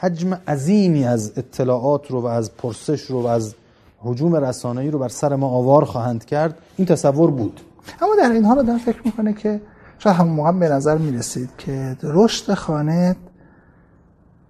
حجم 0.00 0.34
عظیمی 0.34 1.04
از 1.04 1.32
اطلاعات 1.36 2.10
رو 2.10 2.20
و 2.20 2.26
از 2.26 2.56
پرسش 2.56 3.00
رو 3.00 3.22
و 3.22 3.26
از 3.26 3.54
حجوم 3.98 4.36
رسانه‌ای 4.36 4.90
رو 4.90 4.98
بر 4.98 5.08
سر 5.08 5.36
ما 5.36 5.48
آوار 5.48 5.84
خواهند 5.84 6.24
کرد 6.24 6.58
این 6.76 6.86
تصور 6.86 7.30
بود. 7.30 7.60
اما 8.02 8.16
در 8.18 8.30
این 8.30 8.44
حال 8.44 8.58
آدم 8.58 8.78
فکر 8.78 9.02
می‌کنه 9.04 9.32
که 9.32 9.60
شاید 9.98 10.16
همون 10.16 10.34
موقع 10.34 10.52
به 10.52 10.68
نظر 10.68 10.98
می‌رسید 10.98 11.50
که 11.58 11.96
رشد 12.02 12.54
خانه 12.54 13.16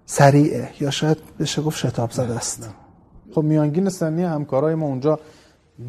سریعه 0.05 0.69
یا 0.79 0.89
شاید 0.89 1.17
بشه 1.39 1.61
گفت 1.61 1.77
شتاب 1.77 2.11
زده 2.11 2.35
است. 2.35 2.69
خب 3.31 3.43
میانگین 3.43 3.89
سنی 3.89 4.23
همکارای 4.23 4.75
ما 4.75 4.85
اونجا 4.85 5.19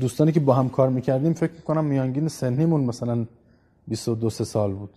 دوستانی 0.00 0.32
که 0.32 0.40
با 0.40 0.54
هم 0.54 0.68
کار 0.68 0.88
می‌کردیم 0.88 1.32
فکر 1.32 1.52
می‌کنم 1.52 1.84
میانگین 1.84 2.28
سنیمون 2.28 2.80
مثلا 2.80 3.26
22 3.88 4.30
سال 4.30 4.72
بود. 4.72 4.90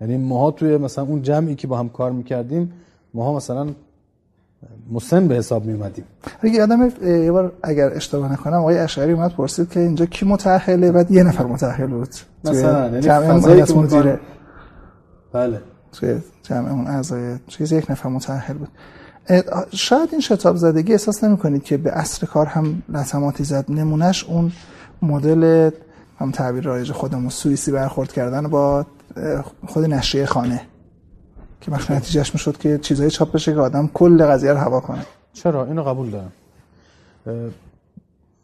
یعنی 0.00 0.16
ماها 0.16 0.50
توی 0.50 0.76
مثلا 0.76 1.04
اون 1.04 1.22
جمعی 1.22 1.54
که 1.54 1.66
با 1.66 1.78
هم 1.78 1.88
کار 1.88 2.12
می‌کردیم 2.12 2.72
ماها 3.14 3.36
مثلا 3.36 3.68
مسن 4.90 5.28
به 5.28 5.34
حساب 5.34 5.64
میومدیم 5.64 6.04
اگه 6.40 6.62
آدم 6.62 6.92
یه 7.02 7.32
بار 7.32 7.52
اگر 7.62 7.92
اشتباه 7.94 8.32
نکنم 8.32 8.58
آقای 8.58 8.78
اشعری 8.78 9.12
اومد 9.12 9.32
پرسید 9.32 9.70
که 9.70 9.80
اینجا 9.80 10.06
کی 10.06 10.26
متأهله؟ 10.26 10.92
بعد 10.92 11.10
یه 11.10 11.22
نفر 11.22 11.44
متأهل 11.44 11.86
بود. 11.86 12.08
مثلا 12.44 12.84
یعنی 12.84 13.62
که 13.62 13.74
مدیره 13.74 14.20
بله. 15.32 15.60
توی 15.92 16.18
جمع 16.42 16.70
اون 16.70 16.86
اعضای 16.86 17.36
چیز 17.48 17.72
یک 17.72 17.90
نفر 17.90 18.08
متأهل 18.08 18.54
بود. 18.54 18.68
شاید 19.70 20.08
این 20.12 20.20
شتاب 20.20 20.56
زدگی 20.56 20.92
احساس 20.92 21.24
نمی 21.24 21.36
کنید 21.36 21.62
که 21.62 21.76
به 21.76 21.92
اصر 21.92 22.26
کار 22.26 22.46
هم 22.46 22.82
لطماتی 22.88 23.44
زد. 23.44 23.64
نمونهش 23.68 24.24
اون 24.24 24.52
مدل 25.02 25.70
هم 26.18 26.30
تعبیر 26.30 26.64
رایج 26.64 26.92
خودمون 26.92 27.28
سوئیسی 27.28 27.72
برخورد 27.72 28.12
کردن 28.12 28.48
با 28.48 28.86
خود 29.66 29.84
نشریه 29.84 30.26
خانه. 30.26 30.60
که 31.64 31.70
بخش 31.70 31.90
نتیجهش 31.90 32.34
می‌شد 32.34 32.56
که 32.58 32.78
چیزایی 32.78 33.10
چاپ 33.10 33.32
بشه 33.32 33.54
که 33.54 33.60
آدم 33.60 33.90
کل 33.94 34.26
قضیه 34.26 34.52
رو 34.52 34.58
هوا 34.58 34.80
کنه. 34.80 35.06
چرا؟ 35.32 35.64
اینو 35.64 35.82
قبول 35.82 36.10
دارم. 36.10 36.32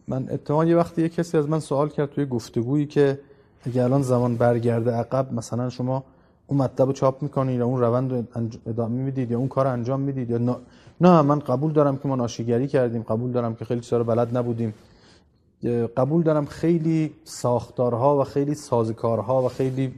من 0.09 0.29
اتفاقا 0.31 0.65
یه 0.65 0.77
وقتی 0.77 1.03
یه 1.03 1.09
کسی 1.09 1.39
از 1.39 1.49
من 1.49 1.61
سوال 1.61 1.89
کرد 1.89 2.11
توی 2.11 2.27
گفتگویی 2.27 2.87
که 2.87 3.19
اگه 3.63 3.85
الان 3.85 4.03
زمان 4.03 4.37
برگرده 4.37 4.91
عقب 4.91 5.33
مثلا 5.33 5.69
شما 5.69 6.05
اون 6.47 6.63
مطلب 6.63 6.87
رو 6.87 6.93
چاپ 6.93 7.23
می‌کنید 7.23 7.59
یا 7.59 7.67
اون 7.67 7.81
روند 7.81 8.13
رو 8.13 8.23
ادامه 8.67 9.03
می‌دید 9.03 9.31
یا 9.31 9.39
اون 9.39 9.49
کار 9.49 9.67
انجام 9.67 10.01
می‌دید 10.01 10.31
یا 10.31 10.39
نه, 10.39 10.57
نه 11.01 11.23
من 11.23 11.39
قبول 11.39 11.73
دارم 11.73 11.97
که 11.97 12.09
ما 12.09 12.17
ناشیگری 12.17 12.69
کردیم 12.69 13.03
قبول 13.03 13.31
دارم 13.33 13.55
که 13.55 13.65
خیلی 13.65 13.81
چیزا 13.81 14.03
بلد 14.05 14.37
نبودیم. 14.37 14.75
قبول 15.97 16.23
دارم 16.23 16.47
خیلی 16.47 17.15
ساختارها 17.25 18.21
و 18.21 18.25
خیلی 18.25 18.55
سازکارها 18.55 19.43
و 19.43 19.49
خیلی 19.49 19.95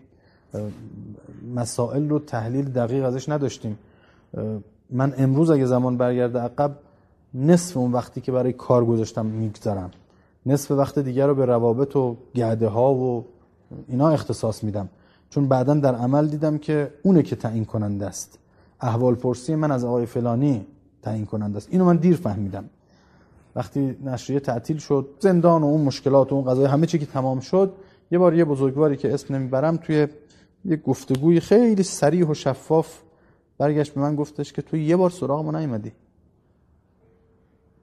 مسائل 1.55 2.09
رو 2.09 2.19
تحلیل 2.19 2.65
دقیق 2.65 3.05
ازش 3.05 3.29
نداشتیم. 3.29 3.79
من 4.91 5.15
امروز 5.19 5.51
اگه 5.51 5.67
زمان 5.67 5.97
برگرده 5.97 6.39
عقب 6.39 6.77
نصف 7.35 7.77
اون 7.77 7.93
وقتی 7.93 8.21
که 8.21 8.33
برای 8.33 8.53
کار 8.53 8.85
گذاشتم 8.85 9.27
می‌گذارم. 9.27 9.91
نصف 10.47 10.71
وقت 10.71 10.99
دیگر 10.99 11.27
رو 11.27 11.35
به 11.35 11.45
روابط 11.45 11.97
و 11.97 12.17
گعده 12.35 12.69
ها 12.69 12.95
و 12.95 13.25
اینا 13.89 14.09
اختصاص 14.09 14.65
میدم. 14.65 14.89
چون 15.31 15.49
بعدا 15.49 15.75
در 15.75 15.95
عمل 15.95 16.27
دیدم 16.27 16.59
که 16.59 16.91
اونه 17.03 17.23
که 17.23 17.37
تعیین 17.37 17.65
کننده 17.65 18.07
است. 18.07 18.39
احوال 18.81 19.15
پرسی 19.15 19.55
من 19.55 19.71
از 19.71 19.85
آقای 19.85 20.07
فلانی 20.07 20.67
تعیین 21.03 21.27
کننده 21.27 21.57
است. 21.57 21.69
اینو 21.71 21.85
من 21.85 21.97
دیر 21.97 22.17
فهمیدم. 22.17 22.65
وقتی 23.57 23.97
نشریه 24.05 24.41
تعطیل 24.41 24.79
شد 24.79 25.09
زندان 25.21 25.63
و 25.63 25.67
اون 25.67 25.81
مشکلات 25.81 26.33
و 26.33 26.35
اون 26.35 26.45
قضای 26.45 26.65
همه 26.65 26.87
چی 26.87 26.99
که 26.99 27.07
تمام 27.07 27.41
شد 27.41 27.73
یه 28.11 28.19
بار 28.19 28.35
یه 28.35 28.45
بزرگواری 28.45 28.97
که 28.97 29.15
اسم 29.15 29.35
نمی‌برم 29.35 29.77
توی 29.77 30.09
یه 30.65 30.77
گفتگوی 30.77 31.41
خیلی 31.41 31.83
سریح 31.83 32.27
و 32.27 32.35
شفاف 32.35 32.99
برگشت 33.59 33.95
به 33.95 34.01
من 34.01 34.17
گفتش 34.17 34.53
که 34.53 34.63
تو 34.63 34.77
یه 34.77 34.97
بار 34.97 35.11
سراغ 35.11 35.45
ما 35.45 35.59
نیومدی. 35.59 35.93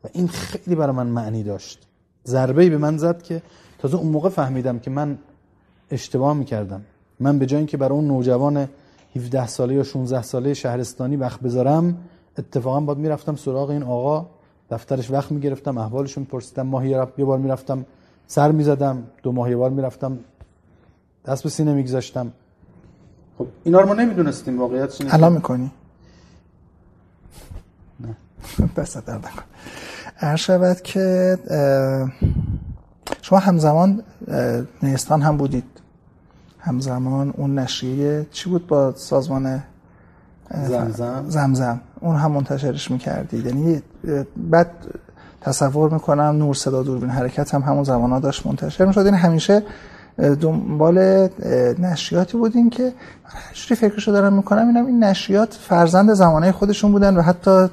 و 0.03 0.07
این 0.13 0.27
خیلی 0.27 0.75
برای 0.75 0.95
من 0.95 1.07
معنی 1.07 1.43
داشت. 1.43 1.87
ضربه 2.25 2.69
به 2.69 2.77
من 2.77 2.97
زد 2.97 3.21
که 3.21 3.41
تازه 3.79 3.97
اون 3.97 4.07
موقع 4.07 4.29
فهمیدم 4.29 4.79
که 4.79 4.89
من 4.91 5.17
اشتباه 5.91 6.33
می‌کردم. 6.33 6.81
من 7.19 7.39
به 7.39 7.45
جای 7.45 7.57
اینکه 7.57 7.77
برای 7.77 7.97
اون 7.97 8.07
نوجوان 8.07 8.69
17 9.15 9.47
ساله 9.47 9.75
یا 9.75 9.83
16 9.83 10.21
ساله 10.21 10.53
شهرستانی 10.53 11.15
وقت 11.15 11.39
بذارم 11.39 11.97
اتفاقا 12.37 12.79
باید 12.79 12.97
می‌رفتم 12.97 13.35
سراغ 13.35 13.69
این 13.69 13.83
آقا. 13.83 14.27
دفترش 14.71 15.11
وقت 15.11 15.31
می‌گرفتم 15.31 15.77
احوالش 15.77 16.17
میپرسیدم. 16.17 16.67
ماهی 16.67 16.89
یه 16.89 17.25
بار 17.25 17.37
می‌رفتم 17.37 17.85
سر 18.27 18.51
می‌زدم 18.51 19.03
دو 19.23 19.31
ماه 19.31 19.49
یه 19.49 19.55
بار 19.57 19.69
می‌رفتم 19.69 20.19
دست 21.25 21.43
به 21.43 21.49
سینه 21.49 21.73
میگذاشتم. 21.73 22.31
خب 23.39 23.47
اینا 23.63 23.81
رو 23.81 23.87
ما 23.87 23.93
نمی‌دونستیم 23.93 24.59
واقعیت 24.59 25.01
اینه 25.01 25.13
الان 25.13 25.33
می‌کنی؟ 25.33 25.71
نه. 27.99 28.15
دست 28.75 29.05
درد 29.05 29.25
نکن 29.25 30.35
شود 30.35 30.81
که 30.81 31.37
شما 33.21 33.39
همزمان 33.39 34.03
نیستان 34.83 35.21
هم 35.21 35.37
بودید. 35.37 35.63
همزمان 36.59 37.33
اون 37.37 37.59
نشریه 37.59 38.27
چی 38.31 38.49
بود 38.49 38.67
با 38.67 38.93
سازمان 38.95 39.63
زمزم؟ 40.51 41.25
زمزم. 41.27 41.81
اون 41.99 42.15
هم 42.15 42.31
منتشرش 42.31 42.91
می‌کردید. 42.91 43.45
یعنی 43.45 43.81
بعد 44.37 44.71
تصور 45.41 45.93
می‌کنم 45.93 46.21
نور 46.21 46.53
صدا 46.53 46.83
دوربین 46.83 47.09
حرکت 47.09 47.53
هم 47.53 47.61
همون 47.61 47.83
زمان 47.83 48.11
ها 48.11 48.19
داشت 48.19 48.45
منتشر 48.45 48.85
می‌شد. 48.85 48.99
این 48.99 49.07
یعنی 49.07 49.17
همیشه 49.17 49.63
دنبال 50.19 50.97
نشریاتی 51.79 52.37
بودیم 52.37 52.69
که 52.69 52.93
هرچی 53.23 53.75
فکرشو 53.75 54.11
دارم 54.11 54.33
می‌کنم؟ 54.33 54.67
اینم 54.67 54.85
این 54.85 55.03
نشریات 55.03 55.53
فرزند 55.53 56.13
زمانه 56.13 56.51
خودشون 56.51 56.91
بودن 56.91 57.17
و 57.17 57.21
حتی 57.21 57.67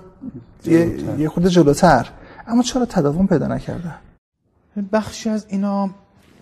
یه, 0.65 1.19
یه 1.19 1.29
خود 1.29 1.47
جلوتر. 1.47 2.09
اما 2.47 2.63
چرا 2.63 2.85
تداوم 2.85 3.27
پیدا 3.27 3.47
نکرده؟ 3.47 3.95
بخشی 4.93 5.31
از 5.31 5.47
اینا 5.49 5.91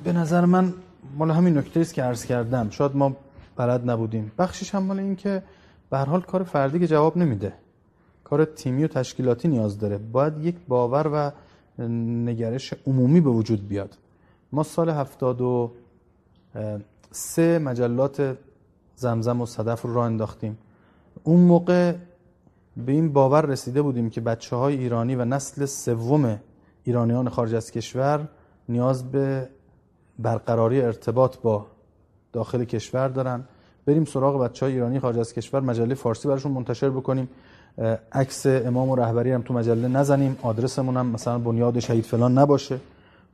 به 0.04 0.12
نظر 0.12 0.44
من 0.44 0.74
مال 1.18 1.30
همین 1.30 1.58
نکته 1.58 1.80
است 1.80 1.94
که 1.94 2.02
عرض 2.02 2.24
کردم. 2.24 2.70
شاید 2.70 2.96
ما 2.96 3.16
بلد 3.56 3.90
نبودیم. 3.90 4.32
بخشش 4.38 4.74
هم 4.74 4.82
مال 4.82 4.98
این 4.98 5.16
که 5.16 5.42
به 5.90 5.98
هر 5.98 6.04
حال 6.04 6.20
کار 6.20 6.42
فردی 6.42 6.78
که 6.78 6.86
جواب 6.86 7.16
نمیده. 7.16 7.52
کار 8.24 8.44
تیمی 8.44 8.84
و 8.84 8.88
تشکیلاتی 8.88 9.48
نیاز 9.48 9.78
داره. 9.78 9.98
باید 9.98 10.38
یک 10.44 10.56
باور 10.68 11.06
و 11.06 11.30
نگرش 12.24 12.74
عمومی 12.86 13.20
به 13.20 13.30
وجود 13.30 13.68
بیاد. 13.68 13.98
ما 14.52 14.62
سال 14.62 14.90
هفتاد 14.90 15.40
و 15.40 15.70
سه 17.10 17.58
مجلات 17.58 18.36
زمزم 18.96 19.40
و 19.40 19.46
صدف 19.46 19.82
رو 19.82 19.94
راه 19.94 20.04
انداختیم. 20.04 20.58
اون 21.24 21.40
موقع 21.40 21.94
به 22.76 22.92
این 22.92 23.12
باور 23.12 23.46
رسیده 23.46 23.82
بودیم 23.82 24.10
که 24.10 24.20
بچه 24.20 24.56
های 24.56 24.76
ایرانی 24.76 25.14
و 25.14 25.24
نسل 25.24 25.64
سوم 25.64 26.40
ایرانیان 26.84 27.28
خارج 27.28 27.54
از 27.54 27.70
کشور 27.70 28.28
نیاز 28.68 29.10
به 29.10 29.48
برقراری 30.18 30.82
ارتباط 30.82 31.38
با 31.38 31.66
داخل 32.32 32.64
کشور 32.64 33.08
دارن. 33.08 33.44
بریم 33.86 34.04
سراغ 34.04 34.40
بچه 34.40 34.66
های 34.66 34.74
ایرانی 34.74 35.00
خارج 35.00 35.18
از 35.18 35.32
کشور 35.32 35.60
مجله 35.60 35.94
فارسی 35.94 36.28
براشون 36.28 36.52
منتشر 36.52 36.90
بکنیم. 36.90 37.28
عکس 38.12 38.46
امام 38.46 38.88
و 38.88 38.96
رهبری 38.96 39.32
هم 39.32 39.42
تو 39.42 39.54
مجله 39.54 39.88
نزنیم 39.88 40.38
آدرسمون 40.42 40.96
هم 40.96 41.06
مثلا 41.06 41.38
بنیاد 41.38 41.78
شهید 41.78 42.04
فلان 42.04 42.38
نباشه. 42.38 42.80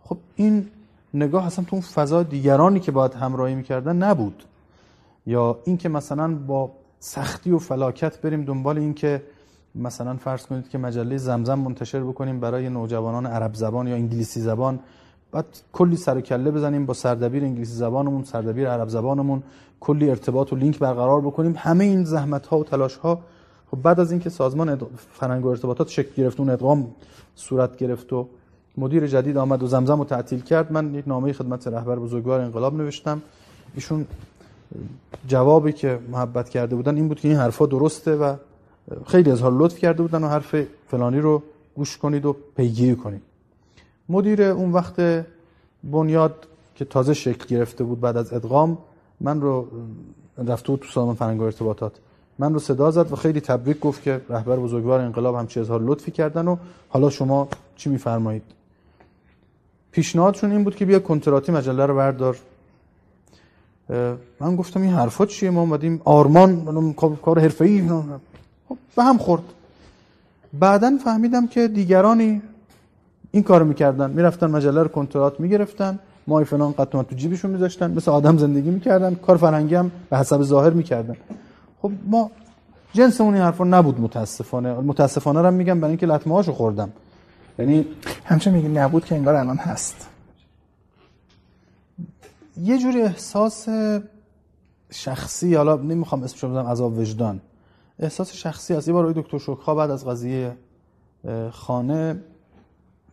خب 0.04 0.16
این 0.36 0.68
نگاه 1.14 1.46
اصلا 1.46 1.64
تو 1.64 1.76
اون 1.76 1.82
فضا 1.82 2.22
دیگرانی 2.22 2.80
که 2.80 2.92
باید 2.92 3.14
همراهی 3.14 3.54
می‌کردن 3.54 3.96
نبود. 3.96 4.44
یا 5.26 5.58
اینکه 5.64 5.88
مثلا 5.88 6.34
با 6.34 6.70
سختی 6.98 7.50
و 7.50 7.58
فلاکت 7.58 8.20
بریم 8.20 8.44
دنبال 8.44 8.78
این 8.78 8.94
که 8.94 9.22
مثلا 9.74 10.16
فرض 10.16 10.46
کنید 10.46 10.68
که 10.68 10.78
مجله 10.78 11.16
زمزم 11.16 11.54
منتشر 11.54 12.00
بکنیم 12.00 12.40
برای 12.40 12.68
نوجوانان 12.68 13.26
عرب 13.26 13.54
زبان 13.54 13.86
یا 13.88 13.94
انگلیسی 13.94 14.40
زبان. 14.40 14.78
بعد 15.32 15.46
کلی 15.72 15.96
سر 15.96 16.16
و 16.16 16.20
کله 16.20 16.50
بزنیم 16.50 16.86
با 16.86 16.94
سردبیر 16.94 17.44
انگلیسی 17.44 17.72
زبانمون 17.72 18.24
سردبیر 18.24 18.70
عرب 18.70 18.88
زبانمون 18.88 19.42
کلی 19.80 20.10
ارتباط 20.10 20.52
و 20.52 20.56
لینک 20.56 20.78
برقرار 20.78 21.20
بکنیم. 21.20 21.54
همه 21.56 21.84
این 21.84 22.04
زحمت 22.04 22.46
ها 22.46 22.58
و 22.58 22.64
تلاش 22.64 22.96
ها 22.96 23.20
خب 23.70 23.82
بعد 23.82 24.00
از 24.00 24.10
اینکه 24.10 24.30
سازمان 24.30 24.78
فرهنگ 24.96 25.44
و 25.44 25.48
ارتباطات 25.48 25.88
شکل 25.88 26.22
گرفت 26.22 26.40
اون 26.40 26.50
ادغام 26.50 26.90
صورت 27.34 27.76
گرفت 27.76 28.12
و 28.12 28.28
مدیر 28.76 29.06
جدید 29.06 29.36
آمد 29.36 29.62
و 29.62 29.66
زمزم 29.66 29.98
رو 29.98 30.04
تعطیل 30.04 30.40
کرد. 30.40 30.72
من 30.72 30.94
یک 30.94 31.08
نامه 31.08 31.32
خدمت 31.32 31.66
رهبر 31.66 31.96
بزرگوار 31.98 32.40
انقلاب 32.40 32.74
نوشتم. 32.74 33.22
ایشون 33.74 34.06
جوابی 35.26 35.72
که 35.72 35.98
محبت 36.10 36.48
کرده 36.48 36.76
بودن 36.76 36.96
این 36.96 37.08
بود 37.08 37.20
که 37.20 37.28
این 37.28 37.36
حرفا 37.36 37.66
درسته 37.66 38.16
و 38.16 38.34
خیلی 39.06 39.30
اظهار 39.30 39.52
لطف 39.52 39.78
کرده 39.78 40.02
بودن 40.02 40.24
و 40.24 40.28
حرف 40.28 40.54
فلانی 40.88 41.20
رو 41.20 41.42
گوش 41.74 41.98
کنید 41.98 42.26
و 42.26 42.36
پیگیری 42.56 42.96
کنید. 42.96 43.22
مدیر 44.08 44.42
اون 44.42 44.72
وقت 44.72 45.24
بنیاد 45.84 46.46
که 46.74 46.84
تازه 46.84 47.14
شکل 47.14 47.46
گرفته 47.56 47.84
بود 47.84 48.00
بعد 48.00 48.16
از 48.16 48.32
ادغام 48.32 48.78
من 49.20 49.40
رو 49.40 49.66
رفته 50.38 50.68
بود 50.68 50.80
تو 50.80 50.86
سازمان 50.86 51.14
فرهنگ 51.14 51.42
ارتباطات 51.42 51.92
من 52.38 52.54
رو 52.54 52.58
صدا 52.58 52.90
زد 52.90 53.12
و 53.12 53.16
خیلی 53.16 53.40
تبریک 53.40 53.80
گفت 53.80 54.02
که 54.02 54.20
رهبر 54.28 54.56
بزرگوار 54.56 55.00
انقلاب 55.00 55.34
هم 55.34 55.46
چه 55.46 55.60
اظهار 55.60 55.80
لطفی 55.82 56.10
کردن 56.10 56.48
و 56.48 56.56
حالا 56.88 57.10
شما 57.10 57.48
چی 57.76 57.90
میفرمایید؟ 57.90 58.42
پیشنهادشون 59.92 60.50
این 60.52 60.64
بود 60.64 60.76
که 60.76 60.84
بیا 60.84 60.98
کنتراتی 60.98 61.52
مجله 61.52 61.86
رو 61.86 61.96
بردار. 61.96 62.36
من 64.40 64.56
گفتم 64.56 64.82
این 64.82 64.92
حرفا 64.92 65.26
چیه؟ 65.26 65.50
ما 65.50 65.60
اومدیم 65.60 66.00
آرمان 66.04 66.92
کار 67.22 67.38
حرفه‌ای 67.38 67.88
خب 68.68 68.76
به 68.96 69.02
هم 69.02 69.18
خورد. 69.18 69.42
بعدا 70.52 70.98
فهمیدم 71.04 71.46
که 71.46 71.68
دیگرانی 71.68 72.42
این 73.30 73.42
کارو 73.42 73.64
می‌کردن. 73.64 74.10
می‌رفتن 74.10 74.50
مجله 74.50 74.82
رو 74.82 74.88
کنترات 74.88 75.40
می‌گرفتن. 75.40 75.98
مای 76.26 76.44
فلان 76.44 76.72
قطعات 76.72 77.08
تو 77.08 77.16
جیبشون 77.16 77.50
میذاشتن. 77.50 77.90
مثل 77.90 78.10
آدم 78.10 78.38
زندگی 78.38 78.70
می‌کردن. 78.70 79.14
کار 79.14 79.36
فرهنگی 79.36 79.74
هم 79.74 79.90
به 80.10 80.18
حسب 80.18 80.42
ظاهر 80.42 80.70
می‌کردن. 80.70 81.16
خب 81.82 81.92
ما 82.06 82.30
جنسمون 82.92 83.34
این 83.34 83.42
حرفا 83.42 83.64
نبود 83.64 84.00
متاسفانه. 84.00 84.74
متاسفانه 84.74 85.42
رو 85.42 85.50
میگم 85.50 85.80
برای 85.80 85.90
اینکه 85.90 86.06
لطمه 86.06 86.34
هاشو 86.34 86.52
خوردم. 86.52 86.90
یعنی 87.58 87.86
همچنین 88.24 88.56
میگی 88.56 88.68
نبود 88.68 89.04
که 89.04 89.14
انگار 89.14 89.34
الان 89.34 89.56
هست. 89.56 90.08
یه 92.56 92.78
جوری 92.78 93.02
احساس 93.02 93.68
شخصی 94.90 95.54
حالا 95.54 95.76
نمی‌خوام 95.76 96.22
اسمش 96.22 96.44
بزنم 96.44 96.66
عذاب 96.66 96.98
وجدان. 96.98 97.40
احساس 97.98 98.32
شخصی 98.32 98.74
است 98.74 98.88
یه 98.88 98.94
بار 98.94 99.12
دکتر 99.12 99.38
شوکها 99.38 99.74
بعد 99.74 99.90
از 99.90 100.06
قضیه 100.06 100.56
خانه 101.50 102.20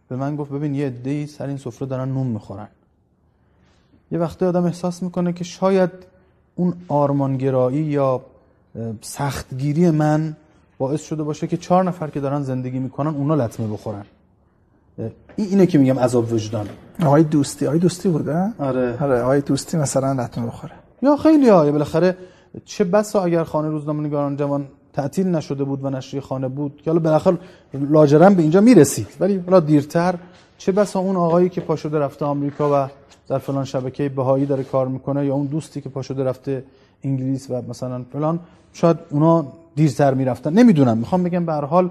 به 0.09 0.15
من 0.15 0.35
گفت 0.35 0.51
ببین 0.51 0.75
یه 0.75 0.85
عده‌ای 0.85 1.27
سر 1.27 1.47
این 1.47 1.57
سفره 1.57 1.87
دارن 1.87 2.09
نون 2.09 2.27
می‌خورن. 2.27 2.67
یه 4.11 4.19
وقتی 4.19 4.45
آدم 4.45 4.65
احساس 4.65 5.03
می‌کنه 5.03 5.33
که 5.33 5.43
شاید 5.43 5.91
اون 6.55 6.73
آرمانگرایی 6.87 7.83
یا 7.83 8.21
سختگیری 9.01 9.91
من 9.91 10.35
باعث 10.77 11.01
شده 11.01 11.23
باشه 11.23 11.47
که 11.47 11.57
چهار 11.57 11.83
نفر 11.83 12.07
که 12.07 12.19
دارن 12.19 12.43
زندگی 12.43 12.79
می‌کنن 12.79 13.15
اونا 13.15 13.35
لطمه 13.35 13.67
بخورن. 13.67 14.05
اینه 15.35 15.65
که 15.65 15.77
میگم 15.77 15.99
عذاب 15.99 16.33
وجدان. 16.33 16.67
آقای 17.05 17.23
دوستی 17.23 17.67
آقای 17.67 17.79
دوستی 17.79 18.09
بوده؟ 18.09 18.53
آره. 18.59 19.03
آره 19.03 19.21
آقای 19.21 19.41
دوستی 19.41 19.77
مثلا 19.77 20.23
لطمه 20.23 20.45
بخوره. 20.45 20.73
یا 21.01 21.15
خیلی 21.17 21.49
ها 21.49 21.71
بالاخره 21.71 22.17
چه 22.65 22.83
بسا 22.83 23.23
اگر 23.23 23.43
خانه 23.43 23.69
روزنامه 23.69 24.07
نگاران 24.07 24.35
جوان 24.35 24.67
تعطیل 24.93 25.27
نشده 25.27 25.63
بود 25.63 25.85
و 25.85 25.89
نشریه 25.89 26.21
خانه 26.21 26.47
بود 26.47 26.81
که 26.83 26.91
حالا 26.91 26.99
بالاخره 26.99 27.37
لاجرم 27.73 28.35
به 28.35 28.41
اینجا 28.41 28.61
می‌رسید 28.61 29.07
ولی 29.19 29.37
حالا 29.37 29.59
دیرتر 29.59 30.15
چه 30.57 30.71
بسا 30.71 30.99
اون 30.99 31.15
آقایی 31.15 31.49
که 31.49 31.61
پاشده 31.61 31.99
رفته 31.99 32.25
آمریکا 32.25 32.69
و 32.73 32.89
در 33.27 33.37
فلان 33.37 33.65
شبکه 33.65 34.09
بهایی 34.09 34.45
داره 34.45 34.63
کار 34.63 34.87
می‌کنه 34.87 35.25
یا 35.25 35.33
اون 35.33 35.45
دوستی 35.45 35.81
که 35.81 35.89
پاشده 35.89 36.23
رفته 36.23 36.63
انگلیس 37.03 37.49
و 37.49 37.61
مثلا 37.69 38.01
فلان 38.13 38.39
شاید 38.73 38.97
اونا 39.09 39.45
دیرتر 39.75 40.13
می‌رفتن. 40.13 40.53
نمی‌دونم 40.53 40.97
می‌خوام 40.97 41.23
بگم 41.23 41.45
به 41.45 41.53
هر 41.53 41.65
حال 41.65 41.89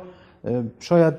شاید 0.80 1.14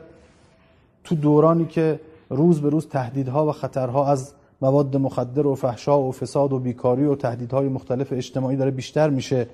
تو 1.08 1.16
دورانی 1.16 1.66
که 1.66 2.00
روز 2.30 2.62
به 2.62 2.70
روز 2.70 2.88
تهدیدها 2.88 3.48
و 3.48 3.52
خطرها 3.52 4.08
از 4.08 4.34
مواد 4.62 4.98
مخدر 4.98 5.48
و 5.48 5.56
فحشا 5.56 6.00
و 6.00 6.12
فساد 6.12 6.54
و 6.54 6.60
بیکاری 6.60 7.06
و 7.06 7.16
تهدیدهای 7.16 7.68
مختلف 7.68 8.14
اجتماعی 8.14 8.58
داره 8.58 8.72
بیشتر 8.72 9.10
میشه 9.10 9.48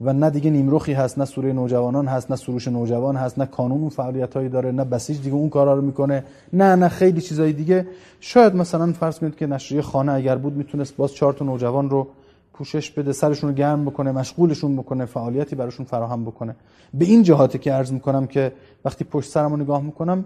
و 0.00 0.12
نه 0.12 0.30
دیگه 0.30 0.50
نیمروخی 0.50 0.92
هست 0.92 1.18
نه 1.18 1.24
سوره 1.24 1.52
نوجوانان 1.52 2.06
هست 2.06 2.30
نه 2.30 2.36
سروش 2.36 2.68
نوجوان 2.68 3.16
هست 3.16 3.38
نه 3.38 3.46
کانون 3.46 3.80
اون 3.80 3.88
فعالیت 3.88 4.34
هایی 4.34 4.48
داره 4.48 4.72
نه 4.72 4.84
بسیج 4.84 5.22
دیگه 5.22 5.34
اون 5.34 5.48
کارا 5.48 5.74
رو 5.74 5.82
می‌کنه 5.82 6.24
نه 6.52 6.76
نه 6.76 6.88
خیلی 6.88 7.20
چیزای 7.20 7.52
دیگه. 7.52 7.86
شاید 8.20 8.54
مثلا 8.54 8.92
فرض 8.92 9.18
کنید 9.18 9.36
که 9.36 9.46
نشریه 9.46 9.82
خانه 9.82 10.12
اگر 10.12 10.36
بود 10.36 10.56
می‌تونست 10.56 10.96
باز 10.96 11.14
چهار 11.14 11.32
تا 11.32 11.44
نوجوان 11.44 11.90
رو 11.90 12.08
پوشش 12.52 12.90
بده 12.90 13.12
سرشون 13.12 13.50
رو 13.50 13.56
گرم 13.56 13.84
بکنه 13.84 14.12
مشغولشون 14.12 14.76
بکنه 14.76 15.04
فعالیتی 15.04 15.56
براشون 15.56 15.86
فراهم 15.86 16.24
بکنه. 16.24 16.56
به 16.94 17.04
این 17.04 17.22
جهاتی 17.22 17.58
که 17.58 17.72
عرض 17.72 17.92
می‌کنم 17.92 18.26
که 18.26 18.52
وقتی 18.84 19.04
پشت 19.04 19.30
سرم 19.30 19.50
رو 19.50 19.56
نگاه 19.56 19.82
می‌کنم 19.82 20.24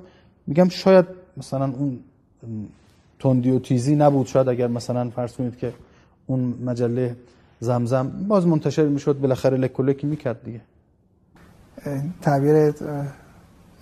میگم 0.51 0.69
شاید 0.69 1.07
مثلا 1.37 1.65
اون 1.65 1.99
تندی 3.19 3.51
و 3.51 3.59
تیزی 3.59 3.97
نبود 3.97 4.27
شاید 4.27 4.49
اگر 4.49 4.67
مثلا 4.67 5.11
فرض 5.11 5.33
کنید 5.33 5.57
که 5.57 5.73
اون 6.27 6.55
مجله 6.65 7.17
زمزم 7.61 8.11
باز 8.29 8.47
منتشر 8.47 8.87
می‌شد 8.87 9.21
بالاخره 9.21 9.57
لکولکی 9.57 10.07
می‌کرد 10.07 10.45
دیگه. 10.45 10.61
تعبیر 12.23 12.73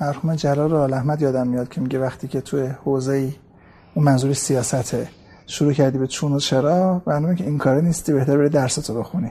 مرحوم 0.01 0.35
جلال 0.35 0.75
آل 0.75 0.93
احمد 0.93 1.23
یادم 1.23 1.47
میاد 1.47 1.69
که 1.69 1.81
میگه 1.81 1.99
وقتی 1.99 2.29
که 2.29 2.41
توی 2.41 2.67
حوزه 2.67 3.35
اون 3.95 4.05
منظور 4.05 4.33
سیاسته 4.33 5.09
شروع 5.47 5.73
کردی 5.73 5.99
به 5.99 6.07
چون 6.07 6.33
و 6.33 6.39
چرا 6.39 7.03
برنامه 7.07 7.35
که 7.35 7.45
این 7.45 7.59
کاره 7.59 7.81
نیستی 7.81 8.13
بهتر 8.13 8.37
بری 8.37 8.49
درستو 8.49 8.95
بخونی. 8.95 9.31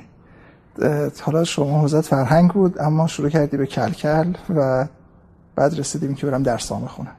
حالا 1.21 1.43
شما 1.43 1.81
حوزت 1.81 2.01
فرهنگ 2.01 2.51
بود 2.51 2.81
اما 2.81 3.07
شروع 3.07 3.29
کردی 3.29 3.57
به 3.57 3.65
کلکل 3.65 4.33
و 4.49 4.87
بعد 5.55 5.79
رسیدیم 5.79 6.15
که 6.15 6.27
برم 6.27 6.43
درس 6.43 6.71
بخونم. 6.71 7.15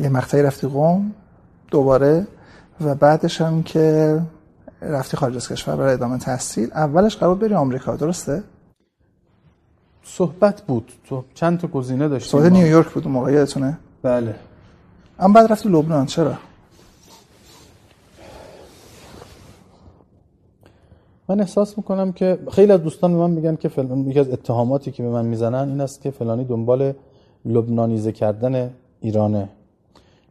یه 0.00 0.08
مقطعی 0.08 0.42
رفتی 0.42 0.66
قوم 0.66 1.12
دوباره 1.70 2.26
و 2.80 2.94
بعدش 2.94 3.40
هم 3.40 3.62
که 3.62 4.18
رفتی 4.82 5.16
خارج 5.16 5.36
از 5.36 5.48
کشور 5.48 5.76
برای 5.76 5.94
ادامه 5.94 6.18
تحصیل 6.18 6.70
اولش 6.74 7.16
قرار 7.16 7.34
بری 7.34 7.54
آمریکا 7.54 7.96
درسته؟ 7.96 8.42
صحبت 10.02 10.62
بود. 10.62 10.92
تو 11.08 11.24
چند 11.34 11.58
تا 11.58 11.68
گزینه 11.68 12.08
داشتیم 12.08 12.40
صحبت 12.40 12.52
نیویورک 12.52 12.86
بود 12.88 13.08
موقع 13.08 13.32
یادتونه؟ 13.32 13.78
بله. 14.02 14.34
اما 15.18 15.34
بعد 15.34 15.52
رفتی 15.52 15.68
لبنان 15.68 16.06
چرا؟ 16.06 16.34
من 21.28 21.40
احساس 21.40 21.78
می‌کنم 21.78 22.12
که 22.12 22.38
خیلی 22.52 22.72
از 22.72 22.82
دوستان 22.82 23.12
به 23.12 23.18
من 23.18 23.30
میگن 23.30 23.56
که 23.56 23.68
فلان 23.68 23.98
یکی 23.98 24.20
از 24.20 24.28
اتهاماتی 24.28 24.90
که 24.90 25.02
به 25.02 25.08
من 25.08 25.24
می‌زنن 25.24 25.68
این 25.68 25.80
است 25.80 26.00
که 26.00 26.10
فلانی 26.10 26.44
دنبال 26.44 26.92
لبنانیزه 27.44 28.12
کردن 28.12 28.70
ایرانه. 29.00 29.48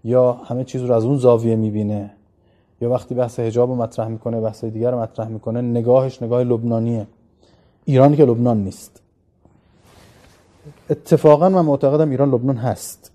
یا 0.06 0.34
همه 0.34 0.64
چیز 0.64 0.82
رو 0.82 0.94
از 0.94 1.04
اون 1.04 1.18
زاویه 1.18 1.56
می‌بینه. 1.56 2.12
یا 2.82 2.90
وقتی 2.90 3.16
بحث 3.16 3.40
حجاب 3.40 3.70
رو 3.70 3.76
مطرح 3.76 4.08
می‌کنه 4.08 4.42
بحث 4.42 4.64
دیگر 4.64 4.92
رو 4.92 5.00
مطرح 5.00 5.28
می‌کنه 5.28 5.62
نگاهش 5.62 6.22
نگاه 6.22 6.44
لبنانیه. 6.44 7.08
ایرانی 7.86 8.18
که 8.18 8.26
لبنان 8.26 8.64
نیست. 8.64 9.02
اتفاقا 10.90 11.50
من 11.50 11.62
معتقدم 11.62 12.10
ایران 12.10 12.30
لبنان 12.34 12.58
هست. 12.58 13.12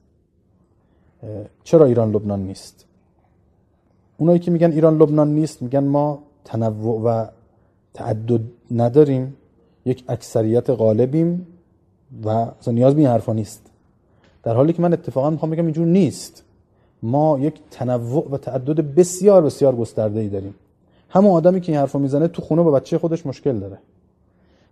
چرا 1.64 1.86
ایران 1.86 2.10
لبنان 2.10 2.40
نیست؟ 2.40 2.84
اونایی 4.18 4.38
که 4.38 4.50
میگن 4.50 4.72
ایران 4.72 4.98
لبنان 4.98 5.34
نیست 5.34 5.62
میگن 5.62 5.84
ما 5.84 6.22
تنوع 6.44 7.00
و 7.02 7.26
تعدد 7.94 8.40
نداریم. 8.70 9.36
یک 9.84 10.04
اکثریت 10.08 10.70
غالبیم 10.70 11.46
و 12.24 12.28
اصلا 12.28 12.74
نیاز 12.74 12.94
به 12.94 13.00
این 13.00 13.10
حرفا 13.10 13.32
نیست. 13.32 13.70
در 14.42 14.54
حالی 14.54 14.72
که 14.72 14.82
من 14.82 14.92
اتفاقا 14.92 15.30
می‌خوام 15.30 15.50
بگم 15.50 15.64
اینجور 15.64 15.86
نیست. 15.86 16.44
ما 17.02 17.38
یک 17.38 17.54
تنوع 17.70 18.28
و 18.30 18.36
تعدد 18.36 18.94
بسیار 18.94 19.42
بسیار 19.42 19.76
گسترده 19.76 20.20
ای 20.20 20.28
داریم. 20.28 20.54
همون 21.08 21.30
آدمی 21.30 21.60
که 21.60 21.72
این 21.72 21.80
حرفو 21.80 21.98
می‌زنه 21.98 22.28
تو 22.28 22.42
خونه 22.42 22.62
با 22.62 22.70
بچه 22.70 22.98
خودش 22.98 23.26
مشکل 23.26 23.58
داره. 23.58 23.78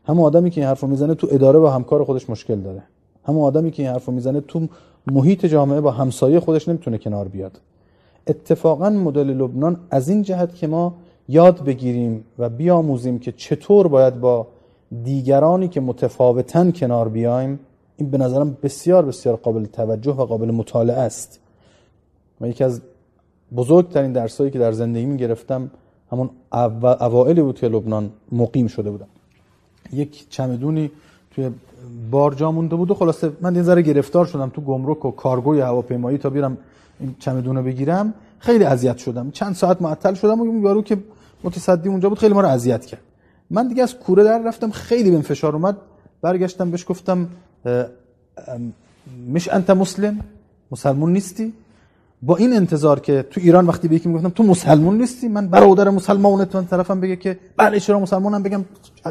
همون 0.04 0.24
آدمی 0.24 0.50
که 0.50 0.60
این 0.60 0.68
حرفو 0.68 0.86
می‌زنه 0.86 1.14
تو 1.14 1.28
اداره 1.30 1.58
با 1.58 1.70
همکار 1.70 2.04
خودش 2.04 2.30
مشکل 2.30 2.60
داره. 2.60 2.82
همون 3.24 3.42
آدمی 3.42 3.70
که 3.70 3.82
این 3.82 3.92
حرفو 3.92 4.12
می‌زنه 4.12 4.40
تو 4.40 4.68
محیط 5.06 5.46
جامعه 5.46 5.80
با 5.80 5.90
همسایه 5.90 6.40
خودش 6.40 6.68
نمی‌تونه 6.68 6.98
کنار 6.98 7.28
بیاد. 7.28 7.60
اتفاقا 8.26 8.90
مدل 8.90 9.30
لبنان 9.30 9.80
از 9.90 10.08
این 10.08 10.22
جهت 10.22 10.54
که 10.54 10.66
ما 10.66 10.94
یاد 11.28 11.64
بگیریم 11.64 12.24
و 12.38 12.48
بیاموزیم 12.48 13.18
که 13.18 13.32
چطور 13.32 13.88
باید 13.88 14.20
با 14.20 14.46
دیگرانی 15.04 15.68
که 15.68 15.80
متفاوتن 15.80 16.70
کنار 16.70 17.08
بیایم 17.08 17.60
این 17.96 18.10
به 18.10 18.18
نظرم 18.18 18.56
بسیار 18.62 19.04
بسیار 19.04 19.36
قابل 19.36 19.64
توجه 19.64 20.12
و 20.12 20.24
قابل 20.24 20.50
مطالعه 20.50 20.98
است. 20.98 21.40
و 22.40 22.48
یکی 22.48 22.64
از 22.64 22.80
بزرگترین 23.56 24.12
درسایی 24.12 24.50
که 24.50 24.58
در 24.58 24.72
زندگی 24.72 25.16
گرفتم 25.16 25.70
همون 26.12 26.30
اوائلی 27.00 27.42
بود 27.42 27.58
که 27.58 27.68
لبنان 27.68 28.10
مقیم 28.32 28.66
شده 28.66 28.90
بودم. 28.90 29.06
یک 29.92 30.30
چمدونی 30.30 30.90
توی 31.30 31.50
بار 32.10 32.50
مونده 32.50 32.76
بود 32.76 32.90
و 32.90 32.94
خلاصه 32.94 33.32
من 33.40 33.56
یه 33.56 33.62
ذره 33.62 33.82
گرفتار 33.82 34.26
شدم 34.26 34.48
تو 34.48 34.60
گمرک 34.60 35.04
و 35.04 35.10
کارگوی 35.10 35.60
هواپیمایی 35.60 36.18
تا 36.18 36.30
بیرم 36.30 36.58
این 37.00 37.16
چمدون 37.18 37.56
رو 37.56 37.62
بگیرم. 37.62 38.14
خیلی 38.38 38.64
اذیت 38.64 38.98
شدم. 38.98 39.30
چند 39.30 39.54
ساعت 39.54 39.82
معطل 39.82 40.14
شدم 40.14 40.40
و 40.40 40.44
اون 40.44 40.62
یارو 40.62 40.82
که 40.82 40.98
متصدی 41.44 41.88
اونجا 41.88 42.08
بود 42.08 42.18
خیلی 42.18 42.34
ما 42.34 42.40
رو 42.40 42.48
اذیت 42.48 42.86
کرد. 42.86 43.00
من 43.50 43.68
دیگه 43.68 43.82
از 43.82 43.98
کوره 43.98 44.24
در 44.24 44.42
رفتم 44.42 44.70
خیلی 44.70 45.10
بهم 45.10 45.22
فشار 45.22 45.52
اومد. 45.56 45.76
برگشتم 46.22 46.70
بهش 46.70 46.84
گفتم 46.88 47.28
مش 49.28 49.48
انت 49.48 49.70
مسلم؟ 49.70 50.20
مسلمون 50.70 51.12
نیستی؟ 51.12 51.52
با 52.22 52.36
این 52.36 52.52
انتظار 52.52 53.00
که 53.00 53.22
تو 53.30 53.40
ایران 53.40 53.66
وقتی 53.66 53.88
به 53.88 53.94
یکی 53.94 54.08
می‌گفتم 54.08 54.28
تو 54.28 54.42
مسلمون 54.42 54.98
نیستی؟ 54.98 55.28
من 55.28 55.48
برادر 55.48 55.90
مسلمانت. 55.90 56.56
من 56.56 56.66
طرفم 56.66 57.00
بگه 57.00 57.16
که 57.16 57.38
بله 57.56 57.80
چرا 57.80 58.00
مسلمانم 58.00 58.42
بگم 58.42 58.64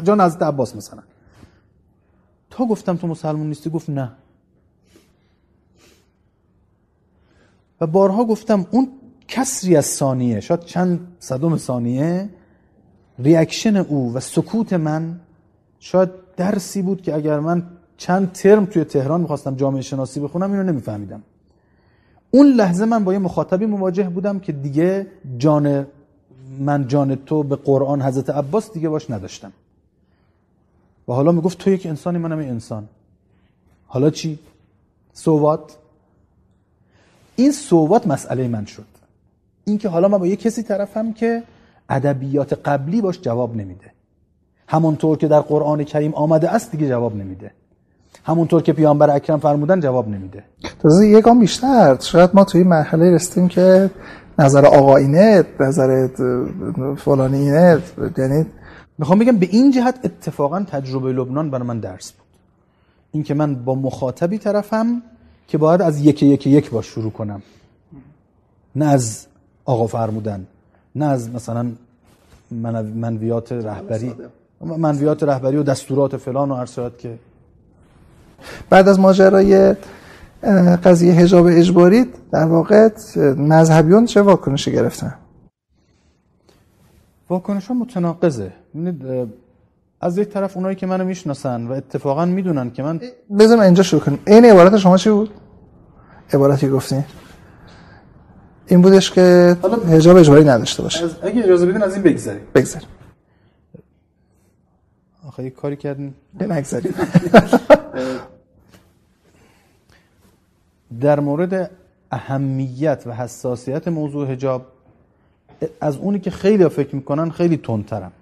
جان 0.04 0.20
از 0.20 0.36
عباس 0.36 0.76
مثلا. 0.76 1.02
تا 2.50 2.64
گفتم 2.64 2.96
تو 2.96 3.06
مسلمون 3.06 3.46
نیستی؟ 3.46 3.70
گفت 3.70 3.90
نه. 3.90 4.12
و 7.80 7.86
بارها 7.86 8.24
گفتم 8.24 8.66
اون 8.70 8.88
کسری 9.28 9.76
از 9.76 9.86
ثانیه 9.86 10.40
شاید 10.40 10.60
چند 10.60 11.16
صدم 11.18 11.56
ثانیه 11.56 12.28
ریاکشن 13.18 13.76
او 13.76 14.14
و 14.14 14.20
سکوت 14.20 14.72
من 14.72 15.20
شاید 15.78 16.10
درسی 16.36 16.82
بود 16.82 17.02
که 17.02 17.14
اگر 17.14 17.40
من 17.40 17.66
چند 17.96 18.32
ترم 18.32 18.66
توی 18.66 18.84
تهران 18.84 19.20
می‌خواستم 19.20 19.54
جامعه 19.54 19.82
شناسی 19.82 20.20
بخونم 20.20 20.52
اینو 20.52 20.62
نمیفهمیدم. 20.62 21.22
اون 22.30 22.46
لحظه 22.46 22.84
من 22.84 23.04
با 23.04 23.12
یه 23.12 23.18
مخاطبی 23.18 23.66
مواجه 23.66 24.08
بودم 24.08 24.38
که 24.38 24.52
دیگه 24.52 25.06
جان 25.38 25.86
من 26.58 26.88
جان 26.88 27.14
تو 27.14 27.42
به 27.42 27.56
قرآن 27.56 28.02
حضرت 28.02 28.30
عباس 28.30 28.72
دیگه 28.72 28.88
باش 28.88 29.10
نداشتم. 29.10 29.52
و 31.08 31.12
حالا 31.12 31.32
می‌گفت 31.32 31.58
تو 31.58 31.70
یک 31.70 31.86
انسانی 31.86 32.18
منم 32.18 32.38
انسان. 32.38 32.88
حالا 33.86 34.10
چی؟ 34.10 34.38
سوات 35.12 35.76
این 37.36 37.52
سوات 37.52 38.06
مسئله 38.06 38.48
من 38.48 38.64
شد. 38.64 38.86
این 39.64 39.78
که 39.78 39.88
حالا 39.88 40.08
من 40.08 40.18
با 40.18 40.26
یه 40.26 40.36
کسی 40.36 40.62
طرفم 40.62 41.12
که 41.12 41.42
ادبیات 41.88 42.52
قبلی 42.68 43.00
باش 43.00 43.20
جواب 43.20 43.56
نمیده. 43.56 43.92
همونطور 44.68 45.18
که 45.18 45.28
در 45.28 45.40
قرآن 45.40 45.84
کریم 45.84 46.14
آمده 46.14 46.50
است 46.50 46.70
دیگه 46.70 46.88
جواب 46.88 47.16
نمیده. 47.16 47.52
همونطور 48.28 48.62
که 48.62 48.72
پیامبر 48.72 49.10
اکرم 49.10 49.38
فرمودن 49.38 49.80
جواب 49.80 50.08
نمیده. 50.08 50.44
تازه 50.82 51.20
گام 51.20 51.38
بیشتر 51.40 51.96
شاید 52.00 52.30
ما 52.34 52.44
توی 52.44 52.62
مرحله 52.62 53.14
رسیدیم 53.14 53.48
که 53.48 53.90
نظر 54.38 54.66
آقاینه 54.66 55.44
نظر 55.60 56.08
فلانی 56.96 57.38
اینه 57.38 57.82
یعنی 58.18 58.46
می‌خوام 58.98 59.18
بگم 59.18 59.36
به 59.36 59.48
این 59.50 59.70
جهت 59.70 59.98
اتفاقا 60.04 60.64
تجربه 60.70 61.12
لبنان 61.12 61.50
برای 61.50 61.66
من 61.66 61.80
درس 61.80 62.12
بود. 62.12 62.26
اینکه 63.12 63.34
من 63.34 63.54
با 63.54 63.74
مخاطبی 63.74 64.38
طرفم 64.38 65.02
که 65.48 65.58
باید 65.58 65.82
از 65.82 66.00
یک 66.00 66.22
یک 66.22 66.46
یک 66.46 66.70
با 66.70 66.82
شروع 66.82 67.10
کنم. 67.10 67.42
نه 68.76 68.86
از 68.86 69.26
آقا 69.64 69.86
فرمودن 69.86 70.46
نه 70.94 71.04
از 71.04 71.30
مثلا 71.30 71.72
منویات 72.94 73.52
رهبری 73.52 74.14
منویات 74.60 75.22
رهبری 75.22 75.56
و 75.56 75.62
دستورات 75.62 76.16
فلان 76.16 76.50
و 76.50 76.54
ارسالات 76.54 76.98
که 76.98 77.18
بعد 78.70 78.88
از 78.88 79.00
ماجرای 79.00 79.74
قضیه 80.84 81.12
حجاب 81.12 81.46
اجباری 81.46 82.06
در 82.32 82.44
واقع 82.44 82.88
مذهبیون 83.36 84.06
چه 84.06 84.22
واکنشی 84.22 84.72
گرفتن؟ 84.72 85.14
واکنش 87.30 87.66
ها 87.66 87.74
متناقضه 87.74 88.52
از 90.00 90.18
یک 90.18 90.28
طرف 90.28 90.56
اونایی 90.56 90.76
که 90.76 90.86
منو 90.86 91.04
می‌شناسن 91.04 91.66
و 91.66 91.72
اتفاقا 91.72 92.24
می‌دونن 92.24 92.70
که 92.70 92.82
من 92.82 93.00
بذارم 93.38 93.60
اینجا 93.60 93.82
شروع 93.82 94.02
کنیم. 94.02 94.18
این 94.26 94.44
عبارت 94.44 94.76
شما 94.76 94.96
چی 94.96 95.10
بود؟ 95.10 95.30
عبارتی 96.32 96.68
گفتین. 96.68 97.04
این 98.66 98.82
بودش 98.82 99.10
که 99.10 99.56
حجاب 99.90 100.16
اجباری 100.16 100.44
نداشته 100.44 100.82
باشه. 100.82 101.04
اگه 101.22 101.44
اجازه 101.44 101.66
بدین 101.66 101.82
از 101.82 101.94
این 101.94 102.02
بگذاریم 102.02 102.42
بگذاریم 102.54 102.88
آخه 105.28 105.44
یک 105.44 105.54
کاری 105.54 105.76
کردن. 105.76 106.14
نگذاریم 106.40 106.94
در 111.00 111.20
مورد 111.20 111.70
اهمیت 112.12 113.02
و 113.06 113.12
حساسیت 113.12 113.88
موضوع 113.88 114.26
حجاب 114.26 114.66
از 115.80 115.96
اونی 115.96 116.18
که 116.18 116.30
خیلی 116.30 116.68
فکر 116.68 116.96
می‌کنن 116.96 117.30
خیلی 117.30 117.56
تندترم. 117.56 118.12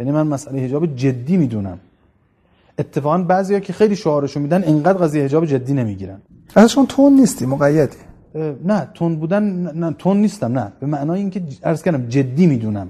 یعنی 0.00 0.12
من 0.12 0.26
مسئله 0.26 0.60
حجاب 0.60 0.96
جدی 0.96 1.36
می‌دونم. 1.36 1.78
اتفاقا 2.78 3.18
بعضیا 3.18 3.60
که 3.60 3.72
خیلی 3.72 3.96
شعارشو 3.96 4.40
میدن 4.40 4.62
اینقدر 4.62 4.98
قضیه 4.98 5.24
حجاب 5.24 5.46
جدی 5.46 5.74
نمی‌گیرن. 5.74 6.20
ازشون 6.54 6.86
تون 6.86 7.12
نیستی 7.12 7.46
مقیدی. 7.46 7.96
نه 8.64 8.88
تون 8.94 9.16
بودن 9.16 9.42
نه 9.74 9.92
تون 9.98 10.16
نیستم 10.16 10.58
نه. 10.58 10.72
به 10.80 10.86
معنای 10.86 11.20
اینکه 11.20 11.42
عرض 11.62 11.82
کردم 11.82 12.06
جدی 12.08 12.46
می‌دونم. 12.46 12.88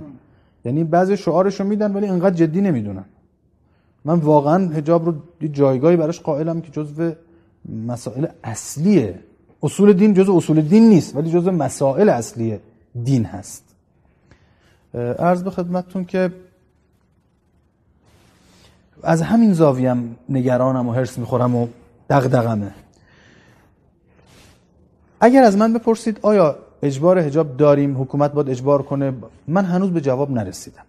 یعنی 0.64 0.84
بعضی 0.84 1.16
شعارشو 1.16 1.64
میدن 1.64 1.92
ولی 1.92 2.06
اینقدر 2.06 2.34
جدی 2.34 2.60
نمی‌دونن 2.60 3.04
من 4.04 4.18
واقعا 4.18 4.68
حجاب 4.68 5.04
رو 5.06 5.14
جایگاهی 5.48 5.96
براش 5.96 6.20
قائلم 6.20 6.60
که 6.60 6.70
جزو 6.70 7.12
مسائل 7.86 8.26
اصلیه. 8.44 9.20
اصول 9.62 9.92
دین 9.92 10.14
جزو 10.14 10.36
اصول 10.36 10.60
دین 10.60 10.88
نیست 10.88 11.16
ولی 11.16 11.30
جزو 11.30 11.50
مسائل 11.50 12.08
اصلی 12.08 12.58
دین 13.04 13.24
هست. 13.24 13.64
عرض 15.18 15.42
به 15.42 15.50
خدمتتون 15.50 16.04
که 16.04 16.32
از 19.02 19.22
همین 19.22 19.52
زاویم 19.52 20.16
نگرانم 20.28 20.88
و 20.88 20.92
حرس 20.92 21.18
می‌خورم 21.18 21.56
و 21.56 21.66
دغدغمه. 22.10 22.74
اگر 25.20 25.42
از 25.42 25.56
من 25.56 25.72
بپرسید 25.72 26.18
آیا 26.22 26.56
اجبار 26.82 27.20
حجاب 27.20 27.56
داریم؟ 27.56 28.02
حکومت 28.02 28.32
باید 28.32 28.50
اجبار 28.50 28.82
کنه؟ 28.82 29.12
من 29.48 29.64
هنوز 29.64 29.90
به 29.90 30.00
جواب 30.00 30.30
نرسیدم. 30.30 30.84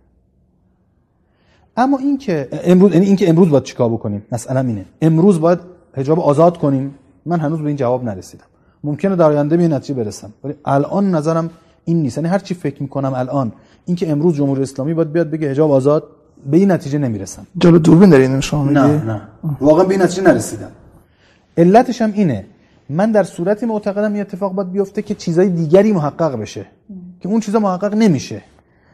اما 1.78 1.98
اینکه 1.98 2.48
امروز 2.64 2.94
یعنی 2.94 3.06
اینکه 3.06 3.30
امروز 3.30 3.50
باید 3.50 3.64
چیکار 3.64 3.90
بکنیم؟ 3.90 4.26
مثلا 4.32 4.60
اینه. 4.60 4.86
امروز 5.02 5.40
باید 5.40 5.60
حجاب 5.94 6.20
آزاد 6.20 6.58
کنیم. 6.58 6.96
من 7.26 7.40
هنوز 7.40 7.60
به 7.60 7.68
این 7.68 7.76
جواب 7.76 8.04
نرسیدم. 8.04 8.44
ممکنه 8.84 9.16
در 9.16 9.26
آینده 9.26 9.58
به 9.58 9.68
نتیجه 9.68 10.04
برسم. 10.04 10.34
ولی 10.44 10.54
الان 10.66 11.16
نظرم 11.16 11.50
این 11.86 12.02
نیست. 12.02 12.18
یعنی 12.18 12.30
هر 12.30 12.40
چی 12.40 12.54
فکر 12.54 12.82
می‌کنم 12.82 13.14
الان 13.14 13.52
اینکه 13.86 14.12
امروز 14.12 14.36
جمهوری 14.36 14.62
اسلامی 14.62 14.94
باید 14.94 15.12
بیاد 15.12 15.30
بگه 15.30 15.52
حجاب 15.52 15.72
آزاد 15.72 16.04
به 16.52 16.58
این 16.58 16.72
نتیجه 16.72 16.98
نمی‌رسم. 16.98 17.48
جلو 17.58 17.80
دوربین 17.80 18.10
دارین 18.10 18.40
شما 18.40 18.64
نه 18.66 19.06
نه. 19.06 19.22
واقعا 19.62 19.84
به 19.84 19.94
این 19.94 20.02
نتیجه 20.02 20.24
نرسیدم. 20.24 20.72
علتش 21.58 22.02
هم 22.02 22.12
اینه. 22.16 22.46
من 22.90 23.12
در 23.12 23.24
صورتی 23.24 23.66
معتقدم 23.66 24.14
این 24.14 24.22
اتفاق 24.22 24.54
باید 24.54 24.72
بیفته 24.72 25.02
که 25.02 25.16
چیزای 25.16 25.50
دیگری 25.50 25.92
محقق 25.92 26.36
بشه. 26.36 26.66
که 27.20 27.30
اون 27.30 27.40
چیزا 27.40 27.60
محقق 27.60 27.94
نمیشه. 27.94 28.42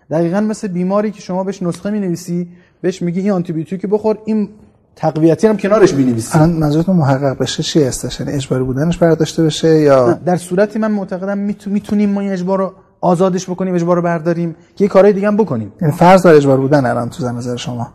دقیقا 0.10 0.42
مثل 0.42 0.68
بیماری 0.68 1.12
که 1.12 1.22
شما 1.22 1.44
بهش 1.44 1.64
نسخه 1.64 1.90
می 1.90 2.00
نویسی 2.00 2.48
بهش 2.82 3.02
میگی 3.02 3.20
این 3.20 3.32
آنتی 3.32 3.54
بیوتیک 3.54 3.86
بخور 3.86 4.18
این 4.26 4.50
تقویتی 4.96 5.48
هم 5.48 5.58
کنارش 5.58 5.94
می 5.94 6.04
نویسی 6.04 6.38
الان 6.38 6.50
منظورتون 6.50 6.96
محقق 6.96 7.38
بشه 7.38 7.64
چی 7.64 7.84
هستش؟ 7.84 8.20
یعنی 8.20 8.32
اجباری 8.32 8.64
بودنش 8.64 8.98
برداشته 8.98 9.44
بشه 9.44 9.80
یا 9.80 10.14
در 10.14 10.38
صورتی 10.38 10.80
من 10.80 10.92
معتقدم 10.92 11.38
می‌تونیم 11.66 12.10
ما 12.10 12.22
این 12.22 12.32
اجبار 12.32 12.58
رو 12.58 12.74
آزادش 13.02 13.50
بکنیم 13.50 13.76
اجبار 13.76 13.96
رو 13.96 14.02
برداریم 14.02 14.56
که 14.76 14.84
یه 14.84 14.88
کارهای 14.88 15.14
دیگه 15.14 15.28
هم 15.28 15.38
بکنیم. 15.38 15.72
یعنی 15.82 15.94
فرض 15.94 16.22
داره 16.22 16.38
اجبار 16.38 16.58
بودن 16.58 16.86
الان 16.86 17.10
تو 17.10 17.32
نظر 17.32 17.56
شما. 17.56 17.94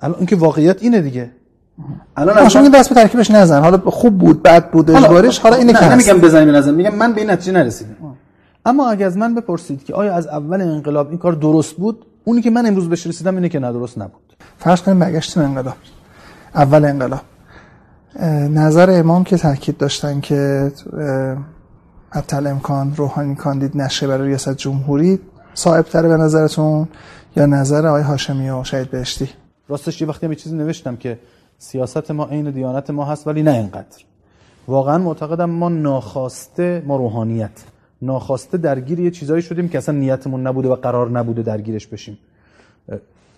الان 0.00 0.16
اینکه 0.18 0.36
واقعیت 0.36 0.82
اینه 0.82 1.00
دیگه. 1.00 1.30
الان 2.16 2.38
از 2.38 2.52
شما 2.52 2.68
دست 2.68 2.88
به 2.88 2.94
ترکیبش 2.94 3.30
نزن. 3.30 3.60
حالا 3.60 3.78
خوب 3.78 4.18
بود 4.18 4.42
بد 4.42 4.70
بود 4.70 4.90
اجباریش 4.90 5.38
حالا 5.38 5.56
اینه 5.56 5.72
که 5.72 5.92
نمیگم 5.92 6.18
بزنیم 6.18 6.54
نزن 6.54 6.74
میگم 6.74 6.94
من 6.94 7.12
به 7.12 7.20
این 7.20 7.30
نتیجه 7.30 7.52
نرسیدم. 7.52 7.96
اما 8.66 8.90
اگه 8.90 9.06
از 9.06 9.16
من 9.16 9.34
بپرسید 9.34 9.84
که 9.84 9.94
آیا 9.94 10.14
از 10.14 10.26
اول 10.26 10.60
انقلاب 10.60 11.08
این 11.08 11.18
کار 11.18 11.32
درست 11.32 11.74
بود 11.74 12.06
اونی 12.24 12.42
که 12.42 12.50
من 12.50 12.66
امروز 12.66 12.88
بهش 12.88 13.06
رسیدم 13.06 13.34
اینه 13.34 13.48
که 13.48 13.58
نه 13.58 13.72
درست 13.72 13.98
نبود. 13.98 14.36
فرض 14.58 14.82
کنیم 14.82 14.98
برگشتیم 14.98 15.42
انقلاب. 15.42 15.74
اول 16.54 16.84
انقلاب. 16.84 17.20
نظر 18.50 18.98
امام 19.00 19.24
که 19.24 19.36
تاکید 19.36 19.76
داشتن 19.76 20.20
که 20.20 20.72
حتی 22.10 22.36
امکان 22.36 22.96
روحانی 22.96 23.34
کاندید 23.34 23.76
نشه 23.76 24.06
برای 24.06 24.28
ریاست 24.28 24.56
جمهوری 24.56 25.20
صاحب 25.54 25.84
تره 25.84 26.08
به 26.08 26.16
نظرتون 26.16 26.88
یا 27.36 27.46
نظر 27.46 27.86
آقای 27.86 28.02
هاشمی 28.02 28.50
و 28.50 28.64
شهید 28.64 28.90
بهشتی؟ 28.90 29.28
راستش 29.68 30.00
یه 30.00 30.08
وقتی 30.08 30.26
هم 30.26 30.34
چیزی 30.34 30.56
نوشتم 30.56 30.96
که 30.96 31.18
سیاست 31.58 32.10
ما 32.10 32.24
عین 32.26 32.50
دیانت 32.50 32.90
ما 32.90 33.04
هست 33.04 33.26
ولی 33.26 33.42
نه 33.42 33.50
اینقدر. 33.50 34.04
واقعا 34.68 34.98
معتقدم 34.98 35.50
ما 35.50 35.68
ناخواسته 35.68 36.82
ما 36.86 36.96
روحانیت. 36.96 37.50
ناخواسته 38.02 38.58
درگیر 38.58 39.00
یه 39.00 39.10
چیزایی 39.10 39.42
شدیم 39.42 39.68
که 39.68 39.78
اصلا 39.78 39.98
نیتمون 39.98 40.46
نبوده 40.46 40.68
و 40.68 40.74
قرار 40.74 41.10
نبوده 41.10 41.42
درگیرش 41.42 41.86
بشیم. 41.86 42.18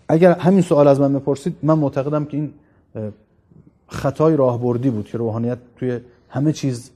اگر 0.09 0.33
همین 0.33 0.63
سوال 0.63 0.89
از 0.89 1.01
من 1.01 1.13
بپرسید 1.13 1.57
من 1.63 1.75
معتقدم 1.75 2.25
که 2.25 2.37
این 2.37 2.53
خطای 3.89 4.37
راهبردی 4.37 4.91
بود 4.91 5.07
که 5.07 5.19
روحانیت 5.19 5.59
توی 5.77 6.01
همه 6.29 6.53
چیز 6.53 6.91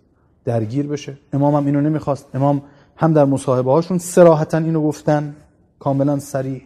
درگیر 0.45 0.87
بشه. 0.87 1.17
امام 1.33 1.55
هم 1.55 1.67
اینو 1.67 1.81
نمی‌خواست. 1.81 2.27
امام 2.35 2.63
هم 2.97 3.13
در 3.13 3.25
مصاحبه 3.25 3.73
هاشون 3.73 3.99
سراحتا 3.99 4.59
اینو 4.59 4.83
گفتن 4.83 5.37
کاملا 5.79 6.19
سریع 6.19 6.63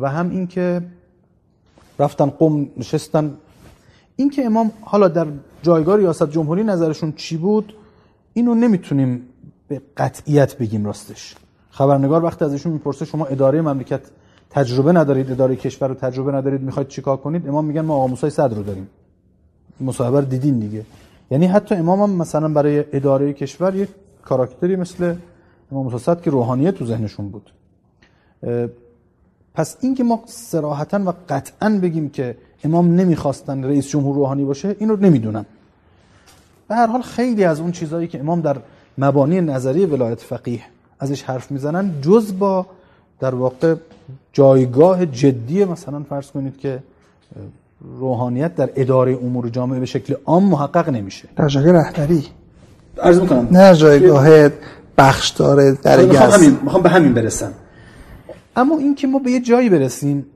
و 0.00 0.10
هم 0.10 0.30
اینکه 0.30 0.82
رفتن 1.98 2.26
قم 2.26 2.66
نشستن. 2.76 3.34
اینکه 4.16 4.44
امام 4.44 4.72
حالا 4.80 5.08
در 5.08 5.26
جایگاه 5.62 5.96
ریاست 5.96 6.30
جمهوری 6.30 6.64
نظرشون 6.64 7.12
چی 7.12 7.36
بود 7.36 7.74
اینو 8.32 8.54
نمی‌تونیم 8.54 9.28
به 9.72 9.82
قطعیت 9.96 10.58
بگیم 10.58 10.84
راستش. 10.84 11.34
خبرنگار 11.70 12.24
وقتی 12.24 12.44
از 12.44 12.52
ایشون 12.52 12.72
می‌پرسه 12.72 13.04
شما 13.04 13.26
اداره 13.26 13.60
مملکت 13.60 14.00
تجربه 14.50 14.92
ندارید؟ 14.92 15.30
اداره 15.30 15.56
کشور 15.56 15.88
رو 15.88 15.94
تجربه 15.94 16.32
ندارید؟ 16.32 16.60
می‌خواید 16.60 16.88
چیکار 16.88 17.16
کنید؟ 17.16 17.48
امام 17.48 17.64
میگن 17.64 17.80
ما 17.80 17.94
آقا 17.94 18.06
موسی 18.06 18.30
صدر 18.30 18.56
رو 18.56 18.62
داریم. 18.62 18.88
مصاحبه 19.80 20.20
رو 20.20 20.26
دیدین 20.26 20.58
دیگه. 20.58 20.84
یعنی 21.30 21.46
حتی 21.46 21.74
امام 21.74 22.02
هم 22.02 22.10
مثلا 22.10 22.48
برای 22.48 22.84
اداره 22.92 23.32
کشور 23.32 23.76
یک 23.76 23.88
کاراکتری 24.22 24.76
مثل 24.76 25.14
امام 25.72 25.86
موسی 25.86 26.14
که 26.22 26.30
روحانیت 26.30 26.74
تو 26.74 26.86
ذهنشون 26.86 27.28
بود. 27.28 27.52
پس 29.54 29.76
اینکه 29.80 30.04
ما 30.04 30.22
سراحتا 30.26 30.98
و 31.06 31.12
قطعا 31.28 31.78
بگیم 31.82 32.10
که 32.10 32.36
امام 32.64 32.94
نمی‌خواستن 32.94 33.64
رئیس 33.64 33.88
جمهور 33.88 34.14
روحانی 34.14 34.44
باشه 34.44 34.76
این 34.78 34.88
رو 34.88 34.96
نمی‌دونم. 34.96 35.46
به 36.68 36.74
هر 36.74 36.86
حال 36.86 37.02
خیلی 37.02 37.44
از 37.44 37.60
اون 37.60 37.72
چیزهایی 37.72 38.08
که 38.08 38.20
امام 38.20 38.40
در 38.40 38.56
مبانی 38.98 39.40
نظری 39.40 39.86
ولایت 39.86 40.20
فقیه. 40.20 40.60
ازش 41.00 41.22
حرف 41.22 41.50
می‌زنن 41.50 41.94
جز 42.02 42.38
با 42.38 42.66
در 43.20 43.34
واقع 43.34 43.74
جایگاه 44.32 45.06
جدی 45.06 45.64
مثلا 45.64 46.02
فرض 46.08 46.30
کنید 46.30 46.58
که 46.58 46.82
روحانیت 47.98 48.54
در 48.54 48.70
اداره 48.76 49.18
امور 49.22 49.48
جامعه 49.48 49.80
به 49.80 49.86
شکل 49.86 50.14
عام 50.24 50.44
محقق 50.44 50.88
نمیشه. 50.88 51.28
در 51.36 51.48
جایگاه 51.48 51.82
رهبری. 51.82 52.26
عرض 53.02 53.20
می‌کنم. 53.20 53.48
نه 53.50 53.76
جایگاه 53.76 54.48
بخش 54.98 55.28
داره 55.30 55.72
در 55.72 56.04
می‌خوام, 56.04 56.30
همین، 56.30 56.58
می‌خوام 56.62 56.82
به 56.82 56.88
همین 56.88 57.14
برسم. 57.14 57.52
اما 58.56 58.78
این 58.78 58.94
که 58.94 59.06
ما 59.06 59.18
به 59.18 59.30
یه 59.30 59.40
جایی 59.40 59.68
برسیم 59.68 60.26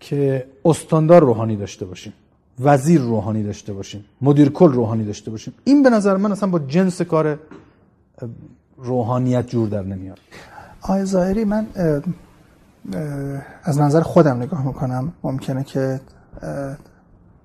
که 0.00 0.46
استاندار 0.64 1.22
روحانی 1.22 1.56
داشته 1.56 1.84
باشیم. 1.86 2.12
وزیر 2.60 3.00
روحانی 3.00 3.42
داشته 3.42 3.72
باشیم 3.72 4.04
مدیر 4.20 4.48
کل 4.48 4.72
روحانی 4.72 5.04
داشته 5.04 5.30
باشیم. 5.30 5.54
این 5.64 5.82
به 5.82 5.90
نظر 5.90 6.16
من 6.16 6.32
اصلا 6.32 6.48
با 6.48 6.58
جنس 6.58 7.02
کار 7.02 7.38
روحانیت 8.76 9.48
جور 9.48 9.68
در 9.68 9.82
نمیاد. 9.82 10.18
آقای 10.82 11.04
ظاهری 11.04 11.44
من 11.44 11.66
از 13.62 13.78
منظر 13.78 14.00
خودم 14.00 14.36
نگاه 14.36 14.66
می‌کنم. 14.66 15.12
ممکنه 15.24 15.64
که 15.64 16.00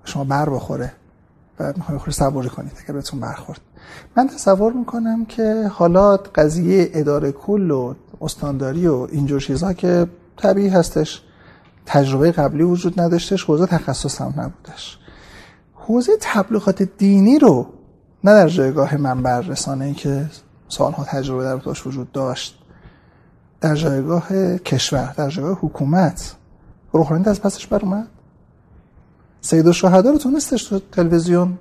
شما 0.04 0.24
بر 0.24 0.50
بخوره 0.50 0.92
و 1.60 1.72
می‌خوای 1.76 1.98
خود 1.98 2.12
صبوری 2.12 2.48
کنید 2.48 2.72
اگر 2.84 2.94
بهتون 2.94 3.20
برخورد. 3.20 3.60
من 4.16 4.28
تصور 4.28 4.72
می‌کنم 4.72 5.24
که 5.24 5.70
حالا 5.72 6.16
قضیه 6.16 6.90
اداره 6.94 7.32
کل 7.32 7.70
و 7.70 7.94
استانداری 8.20 8.86
و 8.86 9.08
اینجور 9.12 9.40
چیزها 9.40 9.72
که 9.72 10.06
طبیعی 10.36 10.68
هستش 10.68 11.22
تجربه 11.86 12.32
قبلی 12.32 12.62
وجود 12.62 13.00
نداشتش 13.00 13.44
حوزه 13.44 13.66
تخصص 13.66 14.20
هم 14.20 14.34
نبودش. 14.36 14.98
حوزه 15.74 16.12
تبلیغات 16.20 16.82
دینی 16.82 17.38
رو 17.38 17.66
نه 18.24 18.32
در 18.32 18.48
جایگاه 18.48 18.96
منبر 18.96 19.40
رسانه 19.40 19.84
ای 19.84 19.94
که 19.94 20.26
سالها 20.68 21.04
تجربه 21.04 21.44
در 21.44 21.58
توش 21.58 21.86
وجود 21.86 22.12
داشت 22.12 22.58
در 23.60 23.74
جایگاه 23.74 24.28
کشور 24.58 25.14
در 25.16 25.28
جایگاه 25.28 25.58
حکومت. 25.62 26.34
روحانی 26.92 27.24
از 27.26 27.40
پسش 27.42 27.66
بر 27.66 27.78
اومد. 27.82 28.08
سید 29.40 29.66
و 29.66 29.72
رو 29.88 30.18
تونستش 30.18 30.64
تو 30.64 30.78
تلویزیون 30.92 31.58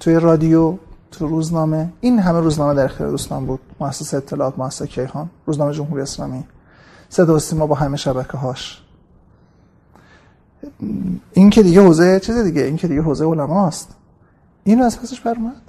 توی 0.00 0.14
رادیو 0.14 0.78
تو 1.10 1.26
روزنامه. 1.26 1.92
این 2.00 2.18
همه 2.18 2.40
روزنامه 2.40 2.74
در 2.74 2.84
اختیار 2.84 3.10
دوستان 3.10 3.46
بود. 3.46 3.60
مؤسسه 3.80 4.16
اطلاعات 4.16 4.58
مؤسسه 4.58 4.86
کیهان 4.86 5.30
روزنامه 5.46 5.72
جمهوری 5.72 6.02
اسلامی. 6.02 6.44
صدا 7.08 7.34
و 7.34 7.38
سیما 7.38 7.66
با 7.66 7.74
همه 7.74 7.96
شبکه 7.96 8.38
هاش 8.38 8.82
این 11.32 11.50
که 11.50 11.62
دیگه 11.62 11.80
حوزه 11.82 12.20
چیز 12.20 12.36
دیگه 12.36 12.62
این 12.62 12.76
که 12.76 12.88
دیگه 12.88 13.02
حوزه 13.02 13.24
علماست. 13.24 13.96
اینو 14.64 14.84
از 14.84 15.00
پسش 15.00 15.20
برمد 15.20 15.62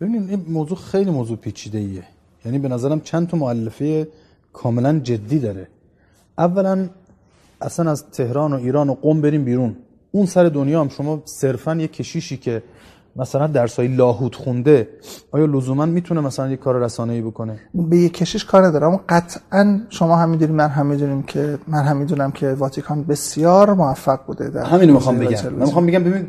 ببینید 0.00 0.30
این 0.30 0.44
موضوع 0.48 0.78
خیلی 0.78 1.10
موضوع 1.10 1.36
پیچیده 1.36 1.78
ایه 1.78 2.04
یعنی 2.44 2.58
به 2.58 2.68
نظرم 2.68 3.00
چند 3.00 3.28
تا 3.28 3.36
مؤلفه 3.36 4.08
کاملا 4.52 4.98
جدی 4.98 5.38
داره. 5.38 5.68
اولا 6.38 6.88
اصلا 7.60 7.90
از 7.90 8.10
تهران 8.10 8.52
و 8.52 8.56
ایران 8.56 8.88
و 8.88 8.94
قم 8.94 9.20
بریم 9.20 9.44
بیرون. 9.44 9.76
اون 10.10 10.26
سر 10.26 10.44
دنیا 10.44 10.80
هم 10.80 10.88
شما 10.88 11.22
صرفا 11.24 11.74
یه 11.74 11.88
کشیشی 11.88 12.36
که 12.36 12.62
مثلا 13.16 13.46
درسای 13.46 13.88
لاهوت 13.88 14.34
خونده 14.34 14.88
آیا 15.32 15.46
لزوما 15.46 15.86
می‌تونه 15.86 16.20
مثلا 16.20 16.48
یه 16.50 16.56
کار 16.56 16.78
رسانه‌ای 16.80 17.22
بکنه؟ 17.22 17.58
به 17.74 17.96
یه 17.96 18.08
کشیش 18.08 18.44
کار 18.44 18.66
نداره 18.66 18.86
اما 18.86 19.00
قطعا 19.08 19.80
شما 19.90 20.16
هم 20.16 20.28
می‌دونید 20.30 20.54
من 20.54 20.68
هم 20.68 20.86
می‌دونیم 20.86 21.22
که 21.22 21.58
من 21.68 21.82
هم 21.82 21.96
می‌دونم 21.96 22.30
که 22.30 22.48
واتیکان 22.52 23.04
بسیار 23.04 23.74
موفق 23.74 24.18
بوده 24.26 24.48
در 24.48 24.64
همین 24.64 24.90
می‌خوام 24.90 25.18
بگم. 25.18 25.52
من 25.52 25.66
می‌خوام 25.66 25.86
بگم 25.86 26.04
ببین 26.04 26.26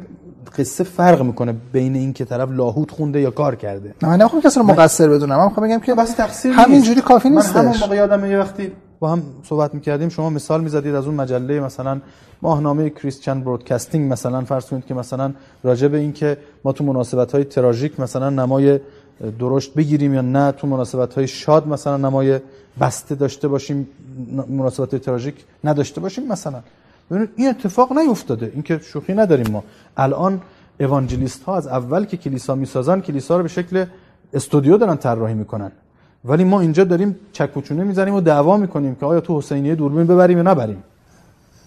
قصه 0.58 0.84
فرق 0.84 1.22
می‌کنه 1.22 1.56
بین 1.74 1.96
این 1.96 2.14
که 2.14 2.26
طرف 2.26 2.50
لاهوت 2.52 2.92
خونده 2.92 3.22
یا 3.22 3.32
کار 3.32 3.56
کرده. 3.56 3.94
نه 4.04 4.10
من 4.10 4.22
نمی‌خوام 4.22 4.42
کسی 4.42 4.60
رو 4.60 4.66
مقصر 4.66 5.10
بدونم 5.10 5.38
من 5.38 5.46
می‌خوام 5.46 5.68
بگم 5.68 5.80
که 5.80 5.96
بس 5.96 6.12
تقصیر 6.12 6.52
همینجوری 6.52 7.02
کافی 7.02 7.30
نیست. 7.30 7.56
من 7.56 7.62
همون 7.66 7.78
موقع 7.78 7.96
یادم 7.96 8.26
یه 8.26 8.38
وقتی 8.38 8.72
با 9.00 9.12
هم 9.12 9.24
صحبت 9.44 9.74
می‌کردیم. 9.74 10.10
شما 10.10 10.30
مثال 10.30 10.62
می‌زدید 10.62 10.96
از 10.96 11.06
اون 11.06 11.16
مجله 11.16 11.60
مثلا 11.60 12.02
ماهنامه 12.42 12.90
کریستیان 12.90 13.44
برودکاستینگ 13.44 14.12
مثلا 14.12 14.42
فرض 14.42 14.66
کنید 14.66 14.86
که 14.86 14.94
مثلا 14.94 15.34
راجع 15.64 15.88
به 15.88 15.98
این 15.98 16.14
که 16.14 16.38
ما 16.64 16.72
تو 16.72 16.84
مناسبت 16.84 17.32
های 17.32 17.44
تراژیک 17.44 18.00
مثلا 18.00 18.30
نمای 18.30 18.80
درشت 19.40 19.74
بگیریم 19.74 20.14
یا 20.14 20.22
نه 20.22 20.52
تو 20.52 20.68
مناسبت 20.68 21.14
های 21.14 21.28
شاد 21.28 21.68
مثلا 21.68 21.98
نمای 21.98 22.40
بسته 22.80 23.16
داشته 23.16 23.48
باشیم 23.48 23.88
مناسبت 24.50 24.92
های 24.92 25.00
تراژیک 25.00 25.36
نداشته 25.64 26.02
باشیم 26.02 26.28
مثلا. 26.28 26.62
ببینید 27.12 27.30
این 27.36 27.50
اتفاق 27.50 27.98
نیفتاده. 27.98 28.52
این 28.54 28.64
که 28.64 28.80
شوخی 28.80 29.14
نداریم 29.14 29.52
ما. 29.52 29.64
الان 29.98 30.42
اوانجلیست 30.80 31.44
ها 31.44 31.58
از 31.58 31.68
اول 31.68 32.06
که 32.06 32.18
کلیسا 32.18 32.56
می‌سازن 32.56 33.02
کلیسا 33.02 33.38
رو 33.38 33.44
به 33.44 33.50
شکل 33.50 33.86
استودیو 34.34 34.78
دارن 34.78 34.96
طراحی 34.96 35.34
می‌کنن. 35.34 35.72
ولی 36.26 36.44
ما 36.44 36.60
اینجا 36.60 36.84
داریم 36.84 37.16
چکوچونه 37.32 37.84
می‌زنیم 37.84 38.14
و 38.14 38.22
دعوا 38.22 38.58
می‌کنیم 38.58 38.96
که 38.96 39.06
آیا 39.06 39.22
تو 39.22 39.38
حسینیه 39.38 39.76
دوربین 39.76 40.08
ببریم 40.08 40.38
یا 40.38 40.44
نبریم. 40.44 40.84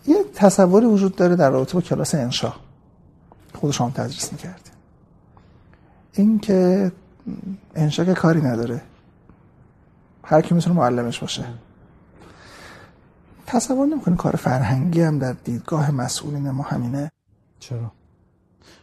یه 0.06 0.16
تصوری 0.34 0.86
وجود 0.86 1.16
داره 1.16 1.36
در 1.36 1.50
رابطه 1.50 1.74
با 1.74 1.80
کلاس 1.80 2.14
انشا. 2.14 2.52
خود 3.54 3.70
شما 3.70 3.90
تدریس 3.90 4.32
می‌کردیم 4.32 4.72
این 6.12 6.38
که 6.38 6.92
انشا 7.74 8.04
که 8.04 8.14
کاری 8.14 8.42
نداره. 8.42 8.82
هر 10.24 10.40
کی 10.40 10.54
می‌تونه 10.54 10.76
معلمش 10.76 11.18
باشه. 11.18 11.44
تصور 13.46 13.86
نمی‌کنی 13.86 14.16
کار 14.16 14.36
فرهنگی 14.36 15.00
هم 15.00 15.18
در 15.18 15.32
دیدگاه 15.32 15.90
مسئولین 15.90 16.50
ما 16.50 16.62
همینه؟ 16.62 17.12
چرا؟ 17.58 17.92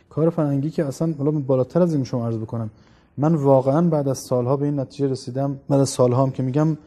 کار 0.10 0.30
فرهنگی 0.30 0.70
که 0.70 0.86
اصلا 0.86 1.14
حالا 1.18 1.32
بالاتر 1.32 1.82
از 1.82 1.94
این 1.94 2.04
شما 2.04 2.28
عرض 2.28 2.36
بکنم. 2.38 2.70
من 3.18 3.36
واقعا 3.36 3.82
بعد 3.82 4.08
از 4.08 4.18
سالها 4.18 4.58
به 4.58 4.66
این 4.66 4.80
نتیجه 4.80 5.08
رسیدم. 5.08 5.60
بعد 5.70 5.80
از 5.80 5.90
سالها 5.90 6.24
هم 6.24 6.32
که 6.32 6.44
میگم 6.44 6.78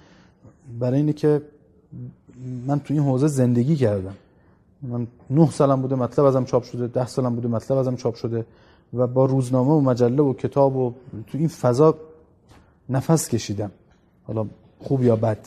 برای 0.78 0.96
اینه 0.96 1.12
که 1.12 1.42
من 2.66 2.80
تو 2.80 2.94
این 2.94 3.02
حوزه 3.02 3.26
زندگی 3.26 3.76
کردم. 3.76 4.14
من 4.82 5.06
نه 5.30 5.50
سالم 5.50 5.82
بوده 5.82 5.94
مطلب 5.94 6.24
ازم 6.24 6.44
چاپ 6.44 6.62
شده 6.62 6.86
ده 6.86 7.06
سالم 7.06 7.34
بوده 7.34 7.48
مطلب 7.48 7.78
ازم 7.78 7.96
چاپ 7.96 8.14
شده 8.14 8.46
و 8.94 9.06
با 9.06 9.24
روزنامه 9.26 9.70
و 9.70 9.80
مجله 9.80 10.22
و 10.22 10.32
کتاب 10.32 10.76
و 10.76 10.94
تو 11.26 11.38
این 11.38 11.48
فضا 11.48 11.94
نفس 12.88 13.28
کشیدم. 13.28 13.70
حالا 14.26 14.46
خوب 14.78 15.02
یا 15.02 15.16
بد. 15.16 15.38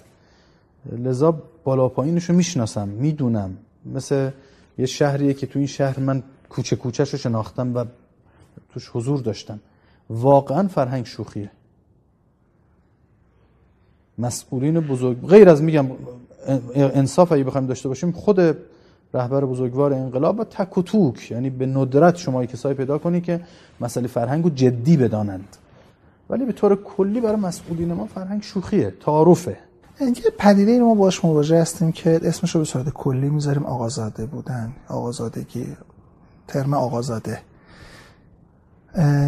لذا 0.92 1.42
بالا 1.64 1.90
پایینش 1.90 2.30
رو 2.30 2.36
می‌شناسم 2.36 2.88
می‌دونم. 2.88 3.58
مثل 3.86 4.30
یه 4.78 4.86
شهریه 4.86 5.34
که 5.34 5.48
تو 5.48 5.60
این 5.60 5.68
شهر 5.68 6.00
من 6.00 6.24
کوچه 6.50 6.76
کوچه 6.76 7.06
شناختم 7.06 7.76
و 7.76 7.86
توش 8.70 8.90
حضور 8.94 9.20
داشتم. 9.20 9.60
واقعا 10.12 10.68
فرهنگ 10.68 11.06
شوخیه. 11.06 11.52
مسئولین 14.18 14.80
بزرگ 14.80 15.28
غیر 15.28 15.50
از 15.50 15.62
میگم 15.62 15.88
انصاف 16.76 17.32
اگه 17.32 17.44
بخوایم 17.44 17.68
داشته 17.68 17.90
باشیم 17.90 18.12
خود 18.12 18.40
رهبر 19.14 19.46
بزرگوار 19.46 19.94
انقلاب 19.94 20.40
و 20.40 20.44
تک 20.44 20.78
و 20.78 20.82
توک 20.82 21.32
یعنی 21.32 21.50
به 21.50 21.66
ندرت 21.66 22.16
شما 22.16 22.46
کسایی 22.46 22.76
پیدا 22.76 22.98
کنی 22.98 23.22
که 23.22 23.42
مسئله 23.82 24.08
فرهنگ 24.08 24.44
رو 24.44 24.50
جدی 24.50 24.98
بدانند. 24.98 25.58
ولی 26.30 26.46
به 26.46 26.52
طور 26.52 26.84
کلی 26.84 27.22
برای 27.22 27.36
مسئولین 27.36 27.94
ما 27.94 28.06
فرهنگ 28.06 28.44
شوخیه 28.44 28.94
تعارفه. 29.06 29.58
اینکه 30.00 30.24
پدیده 30.38 30.80
ما 30.80 30.96
باش 30.96 31.26
مواجه 31.26 31.62
هستیم 31.62 31.92
که 31.92 32.20
اسمش 32.24 32.56
رو 32.56 32.62
به 32.62 32.66
صورت 32.66 32.90
کلی 32.90 33.30
می‌ذاریم 33.30 33.64
آقازاده 33.64 34.26
بودن. 34.26 34.74
آقازادگی 34.88 35.66
ترم 36.48 36.74
آقازاده. 36.74 37.42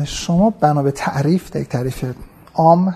شما 0.06 0.50
بنا 0.50 0.84
به 0.84 0.92
تعریف 0.92 1.56
یک 1.56 1.70
تعریف 1.70 2.06
عام 2.54 2.96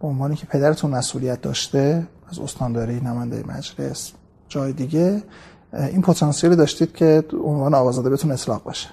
به 0.00 0.08
عنوانی 0.08 0.36
که 0.36 0.46
پدرتون 0.46 0.90
مسئولیت 0.90 1.40
داشته 1.40 2.06
از 2.30 2.38
استانداری 2.38 3.00
نماینده 3.00 3.44
مجلس 3.48 4.12
جای 4.48 4.72
دیگه 4.72 5.22
این 5.72 6.02
پتانسیل 6.02 6.54
داشتید 6.54 6.92
که 6.92 7.24
عنوان 7.44 7.74
آقازاده 7.74 8.10
بتون 8.10 8.30
اطلاق 8.30 8.62
باشه. 8.62 8.88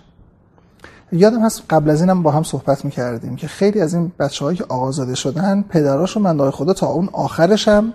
یادم 1.11 1.45
هست 1.45 1.63
قبل 1.69 1.89
از 1.89 2.01
اینم 2.01 2.23
با 2.23 2.31
هم 2.31 2.43
صحبت 2.43 2.85
می‌کردیم 2.85 3.35
که 3.35 3.47
خیلی 3.47 3.81
از 3.81 3.93
این 3.93 4.11
بچه 4.19 4.45
هایی 4.45 4.57
که 4.57 4.63
آقازاده 4.63 5.15
شدن 5.15 5.61
پدراش 5.61 6.17
و 6.17 6.19
مندای 6.19 6.51
خدا 6.51 6.73
تا 6.73 6.87
اون 6.87 7.09
آخرش 7.11 7.67
هم 7.67 7.93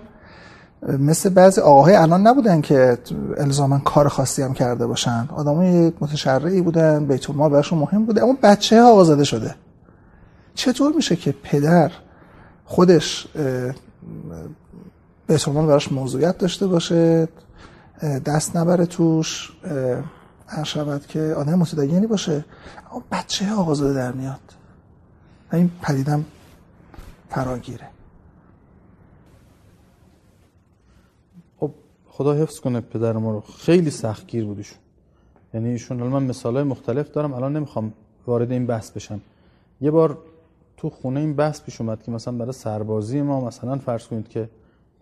مثل 0.82 1.28
بعضی 1.28 1.60
آقاهای 1.60 1.94
الان 1.94 2.26
نبودن 2.26 2.60
که 2.60 2.98
الزاما 3.36 3.78
کار 3.78 4.08
خاصی 4.08 4.42
هم 4.42 4.54
کرده 4.54 4.86
باشن. 4.86 5.28
آدمای 5.36 5.92
متشرعی 6.00 6.60
بودن 6.60 7.06
بیت 7.06 7.30
المال 7.30 7.50
براشون 7.50 7.78
مهم 7.78 8.04
بوده 8.04 8.22
اما 8.22 8.36
بچه 8.42 8.82
ها 8.82 8.92
آزاده 8.92 9.24
شده. 9.24 9.54
چطور 10.54 10.92
میشه 10.92 11.16
که 11.16 11.34
پدر 11.42 11.90
خودش 12.64 13.28
بیت 15.26 15.48
المال 15.48 15.66
براش 15.66 15.92
موضوعیت 15.92 16.38
داشته 16.38 16.66
باشه 16.66 17.28
دست 18.24 18.56
نبره 18.56 18.86
توش 18.86 19.52
هر 20.46 20.64
شود 20.64 21.06
که 21.06 21.20
آدم 21.20 21.54
متدینی 21.54 22.06
باشه 22.06 22.44
اما 22.92 23.02
بچه 23.12 23.46
ها 23.46 23.64
آزاده 23.64 23.94
در 23.94 24.12
میاد. 24.12 24.40
این 25.52 25.70
پدیدم 25.82 26.24
فراگیره. 27.30 27.86
خدا 32.18 32.32
حفظ 32.34 32.60
کنه 32.60 32.80
پدر 32.80 33.12
ما 33.12 33.30
رو. 33.30 33.40
خیلی 33.40 33.90
سختگیر 33.90 34.44
بودیشون. 34.44 34.78
یعنی 35.54 35.68
ایشون 35.68 35.96
من 35.96 36.22
مثال 36.22 36.54
های 36.54 36.64
مختلف 36.64 37.10
دارم. 37.10 37.34
الان 37.34 37.56
نمی‌خوام 37.56 37.92
وارد 38.26 38.52
این 38.52 38.66
بحث 38.66 38.90
بشم. 38.90 39.20
یه 39.80 39.90
بار 39.90 40.18
تو 40.76 40.90
خونه 40.90 41.20
این 41.20 41.34
بحث 41.34 41.62
پیش 41.62 41.80
اومد 41.80 42.02
که 42.02 42.10
مثلا 42.10 42.34
برای 42.34 42.52
سربازی 42.52 43.22
ما 43.22 43.46
مثلا 43.46 43.78
فرض 43.78 44.06
کنید 44.06 44.28
که 44.28 44.48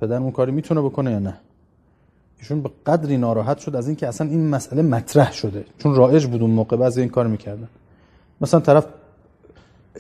پدر 0.01 0.17
اون 0.17 0.31
کاری 0.31 0.53
می‌تونه 0.53 0.81
بکنه 0.81 1.11
یا 1.11 1.19
نه. 1.19 1.37
ایشون 2.39 2.61
به 2.63 2.71
قدری 2.87 3.17
ناراحت 3.17 3.59
شد 3.59 3.77
از 3.77 3.87
اینکه 3.87 4.09
اصلا 4.09 4.29
این 4.29 4.51
مسئله 4.51 4.83
مطرح 4.83 5.33
شده. 5.33 5.65
چون 5.79 5.95
رایج 5.95 6.27
بود 6.27 6.43
اون 6.43 6.51
موقع 6.51 6.77
بعضی 6.77 7.01
این 7.01 7.11
کار 7.11 7.27
می‌کردن. 7.27 7.69
مثلا 8.41 8.61
طرف 8.61 8.87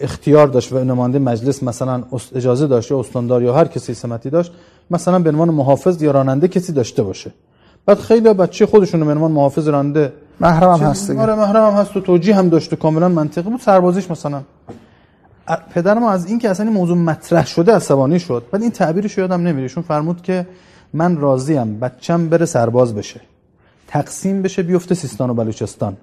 اختیار 0.00 0.46
داشت 0.46 0.72
و 0.72 0.84
نماینده 0.84 1.18
مجلس 1.18 1.62
مثلا 1.62 2.04
اجازه 2.34 2.66
داشت 2.66 2.90
یا 2.90 3.00
استاندار 3.00 3.42
یا 3.42 3.54
هر 3.54 3.64
کسی 3.64 3.94
سمتی 3.94 4.30
داشت. 4.30 4.52
مثلا 4.90 5.18
به 5.18 5.30
عنوان 5.30 5.50
محافظ 5.50 6.02
یا 6.02 6.10
راننده 6.10 6.48
کسی 6.48 6.72
داشته 6.72 7.02
باشه. 7.02 7.30
بعد 7.86 7.98
خیلی 7.98 8.34
بچه 8.34 8.66
خودشون 8.66 9.04
به 9.04 9.10
عنوان 9.10 9.32
محافظ 9.32 9.68
راننده 9.68 10.12
محرم 10.40 10.70
هم 10.70 10.90
هست 10.90 11.10
دیگه. 11.10 11.22
آره 11.22 11.34
محرم 11.34 11.70
هم 11.70 11.72
هست 11.72 11.96
و 11.96 12.00
توجیه 12.00 12.34
هم 12.34 12.48
داشته 12.48 12.76
کاملا 12.76 13.08
منطقی 13.08 13.50
بود. 13.50 13.60
سربازیش 13.60 14.10
مثلا. 14.10 14.42
پدر 15.74 15.98
ما 15.98 16.10
از 16.10 16.26
این 16.26 16.38
که 16.38 16.50
اصلا 16.50 16.66
این 16.66 16.74
موضوع 16.74 16.96
مطرح 16.96 17.46
شده 17.46 17.72
عصبانی 17.72 18.18
شد. 18.18 18.42
بعد 18.52 18.62
این 18.62 18.70
تعبیرش 18.70 19.18
یادم 19.18 19.40
نمیره. 19.40 19.68
چون 19.68 19.82
فرمود 19.82 20.22
که 20.22 20.46
من 20.92 21.16
راضیم 21.16 21.78
بچم 21.80 22.28
بره 22.28 22.46
سرباز 22.46 22.94
بشه. 22.94 23.20
تقسیم 23.88 24.42
بشه 24.42 24.62
بیفته 24.62 24.94
سیستان 24.94 25.30
و 25.30 25.34
بلوچستان. 25.34 25.96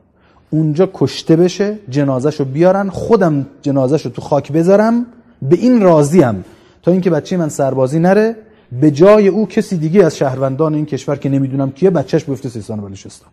اونجا 0.50 0.90
کشته 0.94 1.36
بشه 1.36 1.80
جنازهشو 1.90 2.46
بیارن 2.46 2.90
خودم 2.90 3.46
جنازهشو 3.62 4.10
تو 4.10 4.22
خاک 4.22 4.52
بذارم 4.52 5.06
به 5.42 5.56
این 5.56 5.82
راضیم. 5.82 6.46
تا 6.84 6.92
اینکه 6.92 7.10
بچه 7.10 7.38
من 7.38 7.50
سربازی 7.50 8.00
نره 8.00 8.36
به 8.82 8.92
جای 8.92 9.28
او 9.28 9.48
کسی 9.48 9.78
دیگه 9.78 10.06
از 10.06 10.18
شهروندان 10.18 10.74
این 10.74 10.86
کشور 10.86 11.16
که 11.16 11.30
نمی‌دونم 11.30 11.72
کیه 11.72 11.90
بچهش 11.90 12.24
بیفته 12.24 12.50
سیستان 12.50 12.80
و 12.80 12.82
بلوچستان 12.82 13.30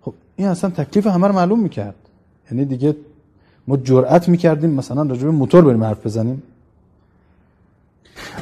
خب 0.00 0.14
این 0.36 0.48
اصلا 0.48 0.70
تکلیف 0.70 1.06
همه 1.06 1.26
رو 1.26 1.34
معلوم 1.34 1.60
می‌کرد. 1.60 1.94
یعنی 2.50 2.64
دیگه 2.64 2.96
ما 3.66 3.76
جرأت 3.76 4.28
می‌کردیم 4.28 4.70
مثلا 4.70 5.02
راجع 5.02 5.24
به 5.24 5.30
موتور 5.30 5.64
بریم 5.64 5.84
حرف 5.84 6.06
بزنیم. 6.06 6.42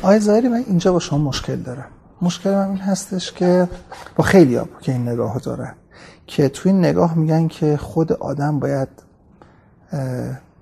آقای 0.03 0.21
ظاهری 0.21 0.49
من 0.49 0.65
اینجا 0.69 0.93
با 0.93 0.99
شما 0.99 1.19
مشکل 1.19 1.57
دارم. 1.57 1.87
مشکل 2.23 2.51
من 2.51 2.69
این 2.69 2.79
هستش 2.79 3.33
که 3.33 3.69
با 4.17 4.25
خیلی 4.25 4.57
ها 4.57 4.69
که 4.81 4.93
این 4.93 5.09
نگاه 5.09 5.39
دارن 5.39 5.75
که 6.27 6.49
توی 6.49 6.73
این 6.73 6.81
نگاه 6.81 7.19
میگن 7.19 7.49
که 7.49 7.77
خود 7.77 8.13
آدم 8.13 8.59
باید 8.59 8.89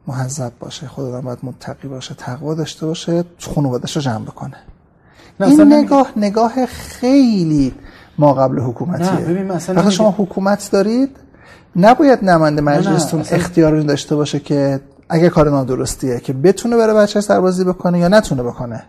محذب 0.06 0.52
باشه 0.60 0.86
خود 0.86 1.04
آدم 1.04 1.20
باید 1.20 1.38
متقی 1.42 1.88
باشه 1.88 2.14
تقوا 2.14 2.54
داشته 2.54 2.86
باشه 2.86 3.24
خانوادش 3.54 3.96
رو 3.96 4.02
جمع 4.02 4.24
بکنه. 4.24 4.56
این 5.40 5.72
نگاه 5.72 6.12
نگاه 6.16 6.66
خیلی 6.66 7.74
ما 8.18 8.34
قبل 8.34 8.60
حکومتیه. 8.60 9.42
مثلا 9.42 9.90
شما 9.90 10.14
حکومت 10.18 10.68
دارید 10.72 11.16
نباید 11.76 12.24
نماینده 12.24 12.62
مجلستون 12.62 13.20
اختیار 13.30 13.80
داشته 13.80 14.16
باشه 14.16 14.40
که 14.40 14.80
اگه 15.08 15.28
کار 15.28 15.50
نادرستیه 15.50 16.20
که 16.20 16.32
بتونه 16.32 16.76
بره 16.76 16.94
بچه 16.94 17.20
سربازی 17.20 17.64
بکنه 17.64 17.98
یا 17.98 18.08
نتونه 18.08 18.42
بکنه. 18.42 18.82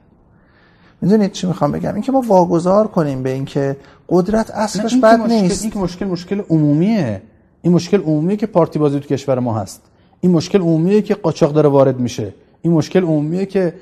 می‌دونید 1.01 1.31
چی 1.31 1.47
می‌خوام 1.47 1.71
بگم؟ 1.71 1.93
اینکه 1.93 2.11
ما 2.11 2.21
واگذار 2.21 2.87
کنیم 2.87 3.23
به 3.23 3.29
اینکه 3.29 3.77
قدرت 4.09 4.51
اصلش 4.51 4.95
بد 4.95 5.19
نیست. 5.19 5.63
این 5.63 5.73
مشکل 5.75 6.05
مشکل 6.05 6.41
عمومیه. 6.49 7.21
این 7.61 7.73
مشکل 7.73 8.01
عمومیه 8.01 8.37
که 8.37 8.47
پارتی 8.47 8.79
بازی 8.79 8.99
تو 8.99 9.07
کشور 9.07 9.39
ما 9.39 9.59
هست. 9.59 9.81
این 10.21 10.31
مشکل 10.31 10.61
عمومیه 10.61 11.01
که 11.01 11.15
قاچاق 11.15 11.53
داره 11.53 11.69
وارد 11.69 11.99
میشه. 11.99 12.33
این 12.61 12.73
مشکل 12.73 13.03
عمومیه 13.03 13.45
که 13.45 13.73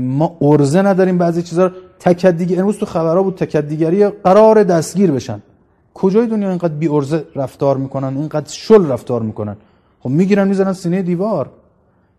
ما 0.00 0.36
ارزه 0.40 0.82
نداریم 0.82 1.18
بعضی 1.18 1.42
چیزا 1.42 1.70
تکدیگری 1.98 2.60
امروز 2.60 2.78
تو 2.78 2.86
خبرها 2.86 3.22
بود 3.22 3.34
تکدیگری 3.34 4.08
قرار 4.08 4.62
دستگیر 4.62 5.10
بشن. 5.10 5.42
کجای 5.94 6.26
دنیا 6.26 6.48
اینقدر 6.48 6.74
بی 6.74 6.88
ارزه 6.88 7.24
رفتار 7.34 7.76
می‌کنن؟ 7.76 8.16
اینقدر 8.16 8.52
شل 8.52 8.88
رفتار 8.88 9.22
می‌کنن؟ 9.22 9.56
خب 10.00 10.10
می‌گیرن 10.10 10.48
می‌زنن 10.48 10.72
سینه 10.72 11.02
دیوار. 11.02 11.50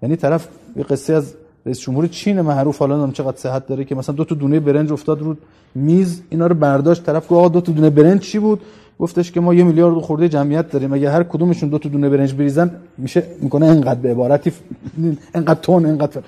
یعنی 0.02 0.16
طرف 0.16 0.48
یه 0.76 0.84
قصه 0.84 1.14
از 1.14 1.34
رئیس 1.66 1.80
جمهور 1.80 2.08
چین 2.08 2.42
معروف 2.42 2.78
حالا 2.78 3.12
چقدر 3.12 3.38
صحت 3.38 3.68
داره 3.68 3.86
که 3.86 3.96
مثلا 3.96 4.16
دو 4.16 4.24
تا 4.24 4.36
دونه 4.36 4.60
برنج 4.60 4.92
افتاد 4.92 5.22
رو 5.22 5.36
میز 5.76 6.22
اینا 6.30 6.48
رو 6.48 6.56
برداشت. 6.56 7.04
طرف 7.04 7.26
گفت 7.30 7.54
دو 7.54 7.62
تا 7.62 7.72
دونه 7.72 7.90
برنج 7.90 8.22
چی 8.22 8.40
بود؟ 8.40 8.62
گفتش 9.00 9.32
که 9.32 9.40
ما 9.40 9.54
یه 9.54 9.64
میلیارد 9.64 10.00
خورده 10.00 10.30
جمعیت 10.30 10.72
داریم. 10.72 10.94
اگه 10.94 11.12
هر 11.12 11.24
کدومشون 11.24 11.70
دو 11.70 11.78
تا 11.78 11.90
دونه 11.90 12.10
برنج 12.10 12.34
بریزن 12.34 12.72
میشه 12.98 13.24
می‌کنه 13.42 13.66
اینقدر 13.66 14.00
به 14.00 14.12
عبارتی 14.12 14.52
اینقدر 15.36 15.60
تون 15.60 15.86
اینقدر 15.86 16.22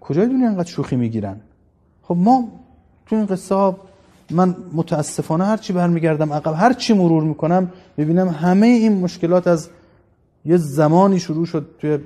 کجای 0.00 0.26
دنیا 0.26 0.48
اینقدر 0.48 0.68
شوخی 0.68 0.96
می‌گیرن؟ 0.96 1.36
خب 2.02 2.16
ما 2.18 2.48
تو 3.06 3.16
این 3.16 3.26
قصه 3.26 3.74
من 4.30 4.56
متاسفانه 4.72 5.44
هر 5.44 5.56
چی 5.56 5.72
برمیگردم 5.72 6.32
عقب 6.32 6.54
هر 6.56 6.72
چی 6.72 6.92
مرور 6.92 7.22
می‌کنم 7.22 7.70
می‌بینم 7.96 8.28
همه 8.28 8.66
این 8.66 9.00
مشکلات 9.00 9.46
از 9.46 9.68
یه 10.44 10.56
زمانی 10.56 11.20
شروع 11.20 11.46
شد 11.46 11.66
توی 11.78 11.98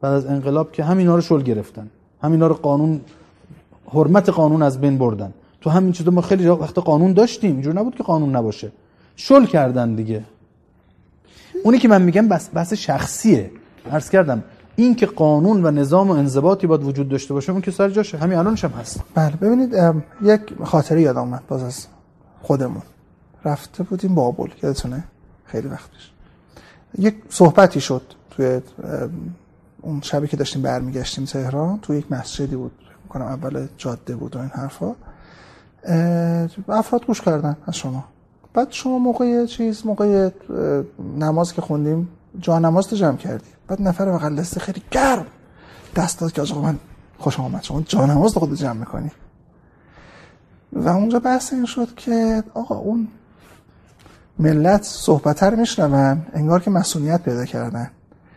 بعد 0.00 0.12
از 0.12 0.26
انقلاب 0.26 0.72
که 0.72 0.84
همینا 0.84 1.14
رو 1.14 1.20
شل 1.20 1.42
گرفتن. 1.42 1.90
همینا 2.22 2.46
رو 2.46 2.54
قانون 2.54 3.00
حرمت 3.86 4.28
قانون 4.28 4.62
از 4.62 4.80
بین 4.80 4.98
بردن. 4.98 5.32
تو 5.60 5.70
همین 5.70 5.92
چیزا 5.92 6.10
ما 6.10 6.20
خیلی 6.20 6.48
وقت 6.48 6.78
قانون 6.78 7.12
داشتیم. 7.12 7.52
اینجور 7.52 7.74
نبود 7.74 7.94
که 7.94 8.02
قانون 8.02 8.36
نباشه. 8.36 8.72
شل 9.16 9.46
کردن 9.46 9.94
دیگه. 9.94 10.24
اونی 11.64 11.78
که 11.78 11.88
من 11.88 12.02
میگم 12.02 12.28
بس 12.28 12.50
بحث 12.54 12.72
شخصیه. 12.72 13.50
عرض 13.90 14.10
کردم 14.10 14.44
این 14.76 14.94
که 14.94 15.06
قانون 15.06 15.66
و 15.66 15.70
نظام 15.70 16.10
و 16.10 16.12
انضباطی 16.12 16.66
باید 16.66 16.82
وجود 16.82 17.08
داشته 17.08 17.34
باشه 17.34 17.52
اون 17.52 17.60
که 17.60 17.70
سر 17.70 17.90
جاشه 17.90 18.18
همین 18.18 18.38
الانش 18.38 18.64
هم 18.64 18.70
هست. 18.70 19.00
بله 19.14 19.36
ببینید 19.36 19.74
یک 20.22 20.40
خاطره 20.64 21.02
یاد 21.02 21.16
آمد 21.16 21.46
باز 21.48 21.62
از 21.62 21.86
خودمون. 22.42 22.82
رفته 23.44 23.82
بودیم 23.82 24.14
بابل 24.14 24.50
یادتونه؟ 24.62 25.04
خیلی 25.44 25.68
وقتش 25.68 26.10
یک 26.98 27.14
صحبتی 27.28 27.80
شد 27.80 28.02
توی 28.30 28.60
اون 29.82 30.00
شبی 30.00 30.28
که 30.28 30.36
داشتیم 30.36 30.62
برمیگشتیم 30.62 31.24
تهران 31.24 31.78
تو 31.78 31.94
یک 31.94 32.12
مسجدی 32.12 32.56
بود. 32.56 32.72
کنم 33.08 33.24
اول 33.24 33.66
جاده 33.76 34.16
بود 34.16 34.36
و 34.36 34.38
این 34.38 34.48
حرفا. 34.48 34.94
افراد 36.68 37.06
گوش 37.06 37.20
کردن 37.20 37.56
از 37.66 37.76
شما. 37.76 38.04
بعد 38.56 38.68
شما 38.70 38.98
موقع 38.98 39.46
چیز 39.46 39.86
موقع 39.86 40.30
نماز 41.18 41.52
که 41.52 41.62
خوندیم 41.62 42.08
جا 42.40 42.58
نماز 42.58 42.90
جمع 42.90 43.16
کردی. 43.16 43.50
بعد 43.68 43.82
نفر 43.82 44.12
بغل 44.12 44.36
دست 44.36 44.58
خیلی 44.58 44.82
گرم 44.90 45.26
دست 45.96 46.20
داد 46.20 46.32
که 46.32 46.42
آقا 46.42 46.60
من 46.60 46.78
خوش 47.18 47.40
آمد. 47.40 47.62
شما 47.62 47.80
جا 47.80 48.06
نماز 48.06 48.34
خود 48.34 48.54
جمع 48.54 48.72
می‌کنی. 48.72 49.10
و 50.72 50.88
اونجا 50.88 51.18
بحث 51.18 51.52
این 51.52 51.64
شد 51.64 51.94
که 51.94 52.42
آقا 52.54 52.74
اون 52.74 53.08
ملت 54.38 54.82
صحبت 54.82 55.42
رو 55.42 55.56
میشنون 55.56 56.26
انگار 56.32 56.60
که 56.60 56.70
مسئولیت 56.70 57.22
پیدا 57.22 57.44
کردن. 57.44 57.90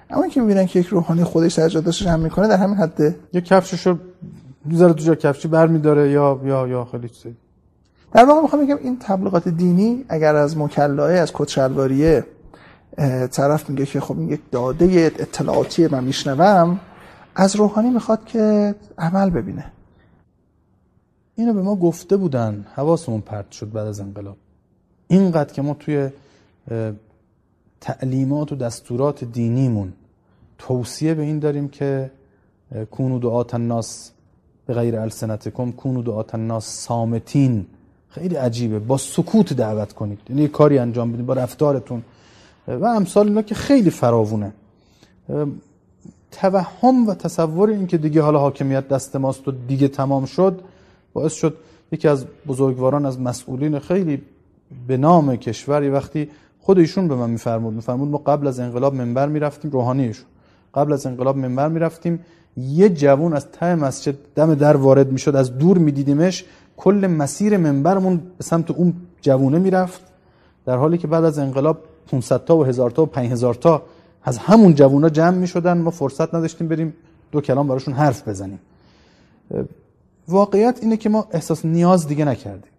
اما 0.10 0.22
اینکه 0.22 0.42
می‌بینن 0.42 0.66
که 0.66 0.80
یک 0.80 0.88
روحانی 0.88 1.24
خودش 1.24 1.54
سجادش 1.54 2.08
هم 2.08 2.20
می‌کنه 2.20 2.48
در 2.48 2.58
همین 2.58 2.78
حده 2.78 3.16
یه 3.34 3.42
کفشش 3.42 3.88
رو 3.88 3.98
می‌ذاره 4.66 4.94
تو 4.94 5.04
جا 5.04 5.16
کفشی 5.16 5.48
برمیداره 5.48 6.12
یا 6.12 6.42
یا 6.44 6.68
یا 6.68 6.86
خیلی 6.86 7.10
چیزی. 7.10 7.36
در 8.12 8.26
واقع 8.26 8.42
می‌خوام 8.42 8.66
بگم 8.66 8.78
این 8.78 8.98
تبلیغات 9.00 9.48
دینی 9.48 10.06
اگر 10.10 10.36
از 10.36 10.58
مکلاه 10.58 11.12
از 11.12 11.34
کدشلواریه 11.34 12.26
طرف 13.32 13.70
میگه 13.70 13.86
که 13.86 14.00
خب 14.00 14.20
این 14.20 14.30
یک 14.30 14.42
داده 14.52 15.12
اطلاعاتی 15.20 15.88
من 15.88 16.04
میشنوم 16.04 16.80
از 17.36 17.56
روحانی 17.56 17.90
می‌خواد 17.90 18.26
که 18.26 18.76
عمل 18.98 19.30
ببینه. 19.30 19.72
اینو 21.36 21.54
به 21.54 21.62
ما 21.62 21.76
گفته 21.76 22.18
بودن 22.18 22.66
حواسمون 22.76 23.22
پرت 23.22 23.52
شد 23.52 23.72
بعد 23.72 23.88
از 23.88 24.00
انقلاب. 24.00 24.38
اینقدر 25.08 25.54
که 25.54 25.62
ما 25.62 25.74
توی 25.74 26.10
تعلیمات 27.82 28.52
و 28.52 28.56
دستورات 28.56 29.24
دینیمون 29.24 29.94
توصیه 30.58 31.14
به 31.14 31.22
این 31.22 31.40
داریم 31.40 31.70
که 31.70 32.12
کونو 32.92 33.20
دعات 33.20 33.54
الناس 33.54 34.12
به 34.66 34.74
غیر 34.74 35.00
السنتکم 35.00 35.72
کونو 35.72 36.02
دعات 36.02 36.36
الناس 36.36 36.66
سامتین 36.66 37.66
خیلی 38.10 38.36
عجیبه. 38.36 38.80
با 38.80 38.98
سکوت 38.98 39.54
دعوت 39.54 39.94
کنید. 39.94 40.20
یعنی 40.30 40.48
کاری 40.48 40.78
انجام 40.78 41.12
بدید 41.12 41.26
با 41.26 41.34
رفتارتون. 41.34 42.04
و 42.68 42.86
امثال 42.86 43.28
اینا 43.28 43.42
که 43.42 43.56
خیلی 43.56 43.90
فراوونه. 43.90 44.54
توهم 46.32 47.08
و 47.08 47.14
تصور 47.14 47.70
این 47.70 47.88
که 47.88 47.98
دیگه 47.98 48.22
حالا 48.22 48.40
حاکمیت 48.40 48.88
دست 48.88 49.16
ماست 49.16 49.48
و 49.48 49.52
دیگه 49.52 49.88
تمام 49.88 50.26
شد 50.26 50.62
باعث 51.14 51.34
شد 51.34 51.58
یکی 51.92 52.08
از 52.08 52.26
بزرگواران 52.48 53.06
از 53.06 53.20
مسئولین 53.20 53.80
خیلی 53.80 54.22
به 54.88 54.98
نام 54.98 55.36
کشور 55.36 55.84
یه 55.84 55.92
وقتی 55.92 56.30
خود 56.60 56.80
ایشون 56.80 57.08
به 57.08 57.16
من 57.16 57.30
میفرمود. 57.30 57.74
میفرمود 57.74 58.10
ما 58.10 58.18
قبل 58.18 58.48
از 58.48 58.60
انقلاب 58.60 58.96
منبر 58.96 59.28
می‌رفتیم 59.28 59.72
روحانیشون. 59.72 60.26
قبل 60.74 60.94
از 60.94 61.06
انقلاب 61.06 61.38
منبر 61.38 61.68
می‌رفتیم. 61.68 62.20
یه 62.58 62.90
جوون 62.90 63.34
از 63.34 63.52
ته 63.52 63.76
مسجد 63.76 64.16
دم 64.36 64.56
در 64.56 64.78
وارد 64.78 65.12
می‌شد 65.12 65.36
از 65.36 65.58
دور 65.58 65.78
میدیدیمش 65.78 66.46
کل 66.78 67.08
مسیر 67.08 67.58
منبرمون 67.58 68.18
به 68.38 68.44
سمت 68.44 68.72
اون 68.72 68.94
جوونه 69.22 69.60
می‌رفت 69.60 70.02
در 70.66 70.78
حالی 70.78 70.98
که 70.98 71.08
بعد 71.08 71.24
از 71.24 71.40
انقلاب 71.40 71.78
500 72.12 72.46
تا 72.46 72.58
و 72.58 72.64
1000 72.64 72.92
تا 72.92 73.04
و 73.04 73.06
5000 73.06 73.54
تا 73.54 73.82
از 74.24 74.38
همون 74.38 74.76
جوونا 74.76 75.10
جمع 75.10 75.38
می‌شدن. 75.38 75.78
ما 75.78 75.92
فرصت 75.92 76.36
نداشتیم 76.36 76.68
بریم 76.68 76.94
دو 77.32 77.42
کلام 77.42 77.68
براشون 77.68 77.94
حرف 77.94 78.28
بزنیم. 78.28 78.60
واقعیت 80.28 80.80
اینه 80.82 80.98
که 80.98 81.10
ما 81.10 81.28
احساس 81.32 81.66
نیاز 81.66 82.08
دیگه 82.08 82.26
نکردیم. 82.26 82.72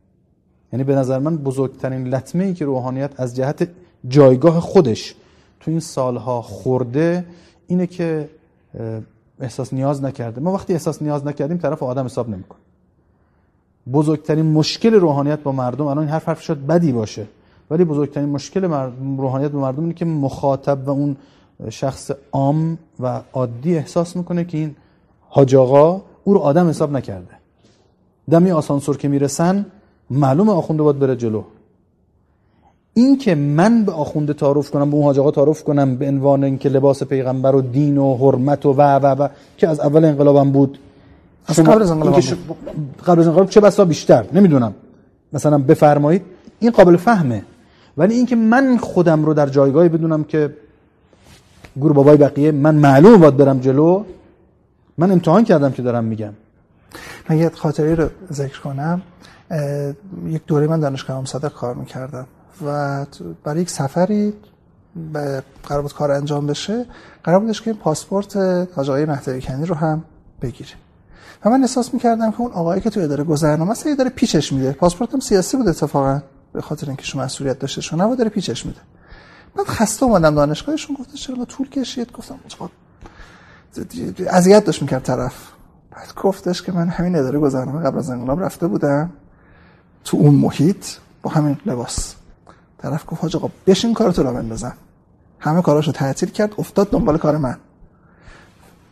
یعنی 0.72 0.84
به 0.84 0.94
نظر 0.94 1.18
من 1.18 1.36
بزرگترین 1.36 2.08
لطمه 2.08 2.44
ای 2.44 2.54
که 2.54 2.64
روحانیت 2.64 3.10
از 3.20 3.36
جهت 3.36 3.68
جایگاه 4.08 4.60
خودش 4.60 5.14
تو 5.60 5.70
این 5.70 5.80
سالها 5.80 6.42
خورده 6.42 7.24
اینه 7.66 7.86
که 7.86 8.28
احساس 9.40 9.72
نیاز 9.72 10.04
نکرده 10.04 10.40
ما 10.40 10.52
وقتی 10.52 10.72
احساس 10.72 11.02
نیاز 11.02 11.26
نکردیم 11.26 11.58
طرف 11.58 11.82
آدم 11.82 12.04
حساب 12.04 12.28
نمی‌کنه. 12.28 12.58
بزرگترین 13.92 14.46
مشکل 14.46 14.94
روحانیت 14.94 15.42
با 15.42 15.52
مردم 15.52 15.86
الان 15.86 15.98
این 15.98 16.08
حرف 16.08 16.28
حرف 16.28 16.40
شد 16.40 16.66
بدی 16.66 16.92
باشه. 16.92 17.26
ولی 17.70 17.84
بزرگترین 17.84 18.28
مشکل 18.28 18.90
روحانیت 19.16 19.50
با 19.50 19.60
مردم 19.60 19.82
اینه 19.82 19.94
که 19.94 20.04
مخاطب 20.04 20.88
و 20.88 20.90
اون 20.90 21.16
شخص 21.70 22.10
عام 22.32 22.78
و 23.00 23.20
عادی 23.32 23.76
احساس 23.76 24.16
می‌کنه 24.16 24.44
که 24.44 24.58
این 24.58 24.76
حاج 25.28 25.54
آقا 25.56 26.02
او 26.24 26.34
رو 26.34 26.40
آدم 26.40 26.68
حساب 26.68 26.92
نکرده. 26.92 27.34
دمی 28.30 28.50
آسانسور 28.50 28.96
که 28.96 29.08
می‌رسن 29.08 29.66
معلوم 30.10 30.48
آخونده 30.48 30.82
باید 30.82 30.98
بره 30.98 31.16
جلو. 31.16 31.42
این 33.00 33.18
که 33.18 33.34
من 33.34 33.84
به 33.84 33.92
آخونده 33.92 34.32
تعارف 34.32 34.70
کنم 34.70 34.90
به 34.90 34.96
اون 34.96 35.04
حاج 35.04 35.18
آقا 35.18 35.30
تعارف 35.30 35.62
کنم 35.64 35.96
به 35.96 36.08
عنوان 36.08 36.44
اینکه 36.44 36.68
لباس 36.68 37.02
پیغمبر 37.02 37.54
و 37.54 37.60
دین 37.60 37.98
و 37.98 38.16
حرمت 38.16 38.66
و 38.66 38.72
و 38.72 38.82
و, 38.82 39.06
و 39.06 39.28
که 39.56 39.68
از 39.68 39.80
اول 39.80 40.04
انقلابم 40.04 40.50
بود. 40.50 40.78
از 41.46 41.60
قبل 41.60 41.82
از 41.82 41.90
انقلاب 41.90 42.20
قبل 43.06 43.20
از 43.20 43.26
انقلاب 43.26 43.48
چه 43.48 43.60
بسا 43.60 43.84
بیشتر؟ 43.84 44.24
نمی‌دونم. 44.32 44.74
مثلا 45.32 45.58
بفرمایید. 45.58 46.22
این 46.60 46.70
قابل 46.70 46.96
فهمه. 46.96 47.42
ولی 47.96 48.14
اینکه 48.14 48.36
من 48.36 48.76
خودم 48.76 49.24
رو 49.24 49.34
در 49.34 49.46
جایگاهی 49.46 49.88
بدونم 49.88 50.24
که 50.24 50.54
گور 51.76 51.92
بابای 51.92 52.16
بقیه 52.16 52.52
من 52.52 52.74
معلوم 52.74 53.20
باید 53.20 53.36
برم 53.36 53.60
جلو. 53.60 54.04
من 54.98 55.10
امتحان 55.12 55.44
کردم 55.44 55.72
که 55.72 55.82
دارم 55.82 56.04
میگم. 56.04 56.32
من 57.30 57.38
یه 57.38 57.48
خاطری 57.48 57.94
رو 57.94 58.08
ذکر 58.32 58.60
کنم. 58.60 59.02
یک 60.26 60.42
دوره 60.46 60.66
من 60.66 60.80
دانشگاه 60.80 61.24
صادق 61.24 61.52
کار 61.52 61.74
می‌کردم. 61.74 62.26
و 62.66 63.06
برای 63.44 63.62
یک 63.62 63.70
سفری 63.70 64.32
قرار 65.62 65.82
بود 65.82 65.94
کار 65.94 66.10
انجام 66.10 66.46
بشه 66.46 66.86
قرار 67.24 67.40
بودش 67.40 67.62
که 67.62 67.72
پاسپورت 67.72 68.36
حاج 68.76 68.90
آقای 68.90 69.04
مهدوی 69.04 69.66
رو 69.66 69.74
هم 69.74 70.04
بگیره. 70.42 70.70
و 71.44 71.50
من 71.50 71.60
احساس 71.60 71.94
می‌کردم 71.94 72.30
که 72.30 72.40
اون 72.40 72.52
آقایی 72.52 72.80
که 72.80 72.90
تو 72.90 73.00
اداره 73.00 73.24
گذرنامه 73.24 73.70
است 73.70 73.88
داره 73.98 74.10
پیچش 74.10 74.52
میده. 74.52 74.72
پاسپورتم 74.72 75.20
سیاسی 75.20 75.56
بود 75.56 75.68
اتفاقا 75.68 76.22
به 76.52 76.60
خاطر 76.60 76.86
اینکه 76.86 77.04
شما 77.04 77.22
مسئولیت 77.22 77.58
داشته 77.58 77.80
شو 77.80 77.96
نبود 77.96 78.18
داره 78.18 78.30
پیچش 78.30 78.66
میده. 78.66 78.80
بعد 79.56 79.66
خسته 79.66 80.04
اومدم 80.04 80.34
دانشگاهشون 80.34 80.96
گفته 80.96 81.18
چرا 81.18 81.44
طول 81.44 81.68
کشید؟ 81.68 82.12
گفتم 82.12 82.38
اذیت 84.30 84.64
داشت 84.64 84.82
می‌کرد 84.82 85.02
طرف. 85.02 85.34
بعد 85.90 86.14
گفتش 86.22 86.62
که 86.62 86.72
من 86.72 86.88
همین 86.88 87.16
اداره 87.16 87.38
گذرنامه 87.38 87.82
قبل 87.82 87.98
از 87.98 88.10
انقلاب 88.10 88.42
رفته 88.42 88.66
بودم 88.66 89.10
تو 90.04 90.16
اون 90.16 90.34
محیط 90.34 90.86
با 91.22 91.30
همین 91.30 91.58
لباس. 91.66 92.14
طرف 92.82 93.04
گفت 93.06 93.22
حاج 93.22 93.36
آقا 93.36 93.50
بشین 93.66 93.94
کارتو 93.94 94.22
رو 94.22 94.32
بندازم. 94.32 94.76
همه 95.38 95.62
کاراشو 95.62 95.92
تعطیل 95.92 96.28
کرد 96.28 96.54
افتاد 96.58 96.90
دنبال 96.90 97.18
کار 97.18 97.36
من. 97.36 97.56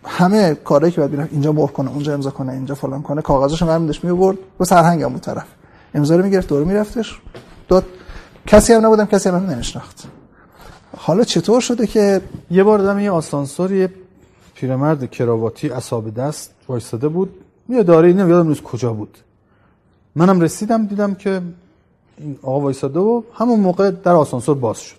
همه 0.04 0.54
کارهایی 0.54 0.92
که 0.92 1.00
باید 1.00 1.10
می‌رفت 1.12 1.32
اینجا 1.32 1.52
مهر 1.52 1.72
کنه 1.72 1.90
اونجا 1.90 2.14
امضا 2.14 2.30
کنه 2.30 2.52
اینجا 2.52 2.74
فلان 2.74 3.02
کنه 3.02 3.22
کاغذاشو 3.22 3.66
برمی 3.66 3.86
داشت 3.86 4.04
میورد 4.04 4.38
رو 4.58 4.64
سرهنگم 4.64 5.08
بود 5.08 5.20
طرف. 5.20 5.46
امضا 5.94 6.16
رو 6.16 6.24
می‌گرفت 6.24 6.48
دور 6.48 6.64
میرفتش 6.64 7.20
داد. 7.68 7.84
کسی 8.46 8.72
هم 8.72 8.86
نبودم 8.86 9.04
کسی 9.04 9.28
هم 9.28 9.50
نمیشناخت. 9.50 10.04
حالا 10.96 11.24
چطور 11.24 11.60
شده 11.60 11.86
که 11.86 12.20
یه 12.50 12.64
بار 12.64 12.78
دادم 12.78 12.98
یه 12.98 13.10
آسانسور 13.10 13.72
یه 13.72 13.90
پیرمرد 14.54 15.10
کراواتی 15.10 15.70
اصاب 15.70 16.14
دست 16.14 16.50
وایستاده 16.68 17.08
بود. 17.08 17.34
یه 17.68 17.82
داره 17.82 18.12
نمی‌دونم 18.12 18.48
نیست 18.48 18.62
کجا 18.62 18.92
بود. 18.92 19.18
منم 20.14 20.40
رسیدم 20.40 20.86
دیدم 20.86 21.14
که 21.14 21.42
این 22.18 22.38
آقا 22.42 22.60
وایساده 22.60 23.00
و 23.00 23.22
همون 23.34 23.60
موقع 23.60 23.90
در 23.90 24.12
آسانسور 24.12 24.56
باز 24.56 24.80
شد. 24.80 24.98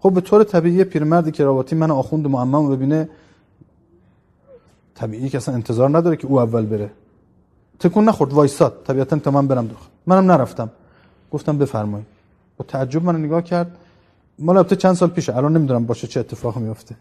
خب 0.00 0.12
به 0.12 0.20
طور 0.20 0.44
طبیعی 0.44 0.84
پیرمرد 0.84 1.30
کراواتی 1.30 1.76
من 1.76 1.90
آخوند 1.90 2.26
معمم 2.26 2.76
ببینه 2.76 3.08
طبیعی 4.94 5.28
که 5.28 5.38
اصلا 5.38 5.54
انتظار 5.54 5.98
نداره 5.98 6.16
که 6.16 6.26
او 6.26 6.40
اول 6.40 6.66
بره. 6.66 6.90
تکون 7.78 8.04
نخورد 8.04 8.32
وایساد. 8.32 8.82
طبیعتا 8.86 9.18
تا 9.18 9.30
من 9.30 9.46
برم 9.46 9.66
داخل. 9.66 9.86
منم 10.06 10.32
نرفتم. 10.32 10.70
گفتم 11.30 11.58
بفرمایید. 11.58 12.06
با 12.56 12.64
تعجب 12.68 13.04
من 13.04 13.16
نگاه 13.16 13.42
کرد. 13.42 13.76
مال 14.38 14.56
البته 14.56 14.76
چند 14.76 14.94
سال 14.94 15.08
پیشه. 15.08 15.36
الان 15.36 15.56
نمی‌دونم 15.56 15.86
باشه 15.86 16.06
چه 16.06 16.20
اتفاقی 16.20 16.60
میفته 16.60 16.96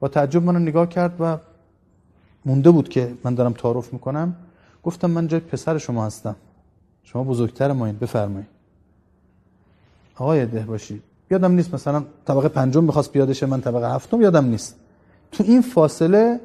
با 0.00 0.08
تعجب 0.08 0.42
من 0.42 0.62
نگاه 0.62 0.88
کرد 0.88 1.16
و 1.20 1.36
مونده 2.44 2.70
بود 2.70 2.88
که 2.88 3.14
من 3.24 3.34
دارم 3.34 3.52
تعارف 3.52 3.92
می‌کنم. 3.92 4.36
گفتم 4.84 5.10
من 5.10 5.28
جای 5.28 5.40
پسر 5.40 5.78
شما 5.78 6.06
هستم. 6.06 6.36
شما 7.02 7.24
بزرگتر 7.24 7.72
ما 7.72 7.86
این 7.86 7.96
بفرمایید. 7.96 8.48
آقای 10.16 10.46
ده 10.46 10.60
باشید 10.60 11.02
یادم 11.30 11.52
نیست 11.52 11.74
مثلا 11.74 12.04
طبقه 12.24 12.48
پنجم 12.48 12.84
می‌خواست 12.84 13.12
پیاده 13.12 13.46
من 13.46 13.60
طبقه 13.60 13.94
هفتم 13.94 14.20
یادم 14.20 14.44
نیست. 14.44 14.76
تو 15.32 15.44
این 15.44 15.62
فاصله 15.62 16.40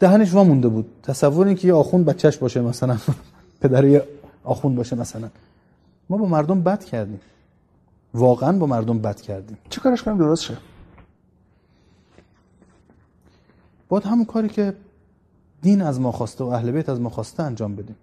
دهنش 0.00 0.34
وا 0.34 0.44
مونده 0.44 0.68
بود. 0.68 0.86
تصور 1.02 1.46
این 1.46 1.56
که 1.56 1.68
یه 1.68 1.74
آخوند 1.74 2.04
بچهش 2.04 2.36
باشه 2.36 2.60
مثلا 2.60 2.96
پدر 3.60 3.84
یه 3.84 4.08
آخوند 4.44 4.76
باشه 4.76 4.96
مثلا. 4.96 5.28
ما 6.10 6.16
با 6.16 6.26
مردم 6.26 6.62
بد 6.62 6.84
کردیم. 6.84 7.20
واقعا 8.14 8.58
با 8.58 8.66
مردم 8.66 8.98
بد 8.98 9.20
کردیم. 9.20 9.58
چه 9.70 9.80
کارش 9.80 10.02
کنیم؟ 10.02 10.18
درست 10.18 10.42
شه. 10.42 10.56
باید 13.88 14.04
همون 14.04 14.24
کاری 14.24 14.48
که 14.48 14.74
دین 15.62 15.82
از 15.82 16.00
ما 16.00 16.12
خواسته 16.12 16.44
و 16.44 16.46
اهل 16.46 16.70
بیت 16.70 16.88
از 16.88 17.00
ما 17.00 17.10
خواسته 17.10 17.42
انجام 17.42 17.76
بدیم. 17.76 17.96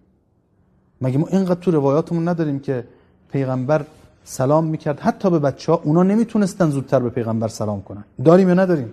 مگه 1.01 1.17
ما 1.17 1.27
اینقدر 1.27 1.59
تو 1.59 1.71
روایاتمون 1.71 2.27
نداریم 2.27 2.59
که 2.59 2.83
پیغمبر 3.31 3.85
سلام 4.23 4.65
می‌کرد؟ 4.65 4.99
حتی 4.99 5.29
به 5.29 5.39
بچه 5.39 5.71
ها 5.71 5.81
اونا 5.83 6.03
نمی‌تونستن 6.03 6.69
زودتر 6.69 6.99
به 6.99 7.09
پیغمبر 7.09 7.47
سلام 7.47 7.81
کنن. 7.81 8.03
داریم 8.25 8.47
یا 8.47 8.53
نداریم؟ 8.53 8.91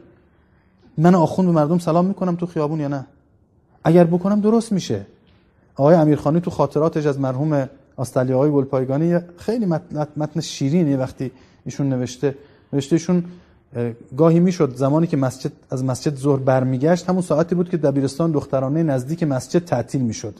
من 0.98 1.14
آخوند 1.14 1.48
به 1.48 1.54
مردم 1.54 1.78
سلام 1.78 2.06
می‌کنم 2.06 2.36
تو 2.36 2.46
خیابون 2.46 2.80
یا 2.80 2.88
نه؟ 2.88 3.06
اگر 3.84 4.04
بکنم 4.04 4.40
درست 4.40 4.72
میشه. 4.72 5.06
آقای 5.76 5.94
امیرخانی 5.94 6.40
تو 6.40 6.50
خاطراتش 6.50 7.06
از 7.06 7.20
مرحوم 7.20 7.68
آستالی 7.96 8.32
آقای 8.32 8.50
گلپایگانی 8.50 9.18
خیلی 9.36 9.66
متن 10.16 10.40
شیرینی 10.40 10.96
وقتی 10.96 11.30
ایشون 11.64 11.88
نوشته 11.88 12.34
نوشته 12.72 12.96
ایشون 12.96 13.24
گاهی 14.16 14.40
می‌شد 14.40 14.76
زمانی 14.76 15.06
که 15.06 15.16
مسجد 15.16 15.52
از 15.70 15.84
مسجد 15.84 16.14
ظهر 16.16 16.38
برمیگشت 16.38 17.08
همون 17.08 17.22
ساعتی 17.22 17.54
بود 17.54 17.68
که 17.70 17.76
دبیرستان 17.76 18.32
دخترانه 18.32 18.82
نزدیک 18.82 19.22
مسجد 19.22 19.64
تعطیل 19.64 20.00
می‌شد. 20.00 20.34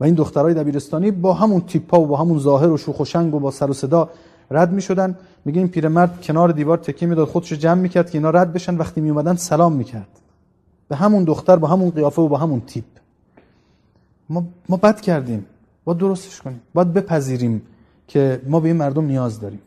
و 0.00 0.04
این 0.04 0.14
دخترای 0.14 0.54
دبیرستانی 0.54 1.10
با 1.10 1.34
همون 1.34 1.60
تیپا 1.60 2.00
و 2.00 2.06
با 2.06 2.16
همون 2.16 2.38
ظاهر 2.38 2.68
و 2.68 2.76
شوخ 2.76 3.00
و 3.00 3.04
شنگ 3.04 3.34
و 3.34 3.38
با 3.38 3.50
سر 3.50 3.70
و 3.70 3.72
صدا 3.72 4.10
رد 4.50 4.72
می‌شدن. 4.72 5.18
میگه 5.44 5.58
این 5.58 5.68
پیرمرد 5.68 6.22
کنار 6.22 6.52
دیوار 6.52 6.78
تکیه 6.78 7.08
می‌داد 7.08 7.28
خودش 7.28 7.52
رو 7.52 7.58
جمع 7.58 7.80
می‌کرد 7.80 8.10
که 8.10 8.18
اینا 8.18 8.30
رد 8.30 8.52
بشن. 8.52 8.76
وقتی 8.76 9.00
میومدن 9.00 9.34
سلام 9.34 9.72
می‌کرد. 9.72 10.08
به 10.88 10.96
همون 10.96 11.24
دختر 11.24 11.56
با 11.56 11.68
همون 11.68 11.90
قیافه 11.90 12.22
و 12.22 12.28
با 12.28 12.38
همون 12.38 12.60
تیپ. 12.60 12.84
ما 14.28 14.44
ما 14.68 14.76
بد 14.76 15.00
کردیم. 15.00 15.46
باید 15.84 15.98
درستش 15.98 16.40
کنیم. 16.40 16.60
باید 16.74 16.92
بپذیریم 16.92 17.62
که 18.08 18.40
ما 18.46 18.60
به 18.60 18.68
این 18.68 18.76
مردم 18.76 19.04
نیاز 19.04 19.40
داریم. 19.40 19.60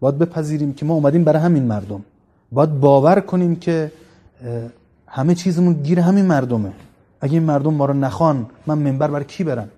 باید 0.00 0.18
بپذیریم 0.18 0.72
که 0.72 0.86
ما 0.86 0.94
اومدیم 0.94 1.24
برای 1.24 1.42
همین 1.42 1.62
مردم. 1.62 2.04
باید 2.52 2.80
باور 2.80 3.20
کنیم 3.20 3.56
که 3.56 3.92
همه 5.06 5.34
چیزمون 5.34 5.72
گیر 5.72 6.00
همین 6.00 6.26
مردمه. 6.26 6.72
اگه 7.24 7.32
این 7.32 7.42
مردم 7.42 7.74
ما 7.74 7.84
رو 7.84 7.94
نخوان 7.94 8.46
من 8.66 8.78
منبر 8.78 9.08
برای 9.10 9.24
کی 9.24 9.44
برم؟ 9.44 9.68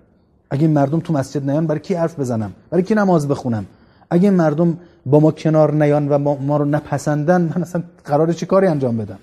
اگه 0.49 0.61
این 0.61 0.73
مردم 0.73 0.99
تو 0.99 1.13
مسجد 1.13 1.49
نیان 1.49 1.67
برای 1.67 1.79
کی 1.79 1.93
حرف 1.93 2.19
بزنم؟ 2.19 2.51
برای 2.69 2.83
کی 2.83 2.95
نماز 2.95 3.27
بخونم؟ 3.27 3.65
اگه 4.09 4.23
این 4.23 4.33
مردم 4.33 4.77
با 5.05 5.19
ما 5.19 5.31
کنار 5.31 5.73
نیان 5.73 6.09
و 6.09 6.17
ما, 6.17 6.35
ما 6.35 6.57
رو 6.57 6.65
نپسندن 6.65 7.41
من 7.41 7.61
اصلا 7.61 7.83
قرار 8.05 8.33
چی 8.33 8.45
کاری 8.45 8.67
انجام 8.67 8.97
بدم؟ 8.97 9.19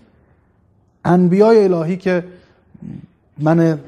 انبیای 1.05 1.65
الهی 1.65 1.97
که 1.97 2.25
من 3.39 3.79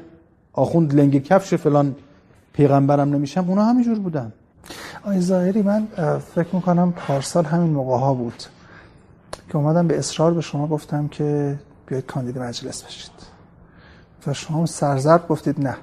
آخوند 0.53 0.93
لنگ 0.93 1.23
کفش 1.23 1.53
فلان 1.53 1.95
پیغمبرم 2.53 3.13
نمیشم 3.15 3.49
اونا 3.49 3.65
همینجور 3.65 3.99
بودن. 3.99 4.31
آی 5.03 5.21
ظاهری 5.21 5.61
من 5.61 5.87
فکر 6.35 6.55
می‌کنم 6.55 6.91
پارسال 6.91 7.45
همین 7.45 7.69
موقع 7.69 7.97
ها 7.97 8.13
بود 8.13 8.43
که 9.49 9.55
اومدم 9.55 9.87
به 9.87 9.97
اصرار 9.97 10.33
به 10.33 10.41
شما 10.41 10.67
گفتم 10.67 11.07
که 11.07 11.59
بیاید 11.87 12.05
کاندید 12.05 12.39
مجلس 12.39 12.83
بشید. 12.83 13.36
و 14.27 14.33
شما 14.33 14.65
سرزرد 14.65 15.27
گفتید 15.27 15.61
نه. 15.61 15.77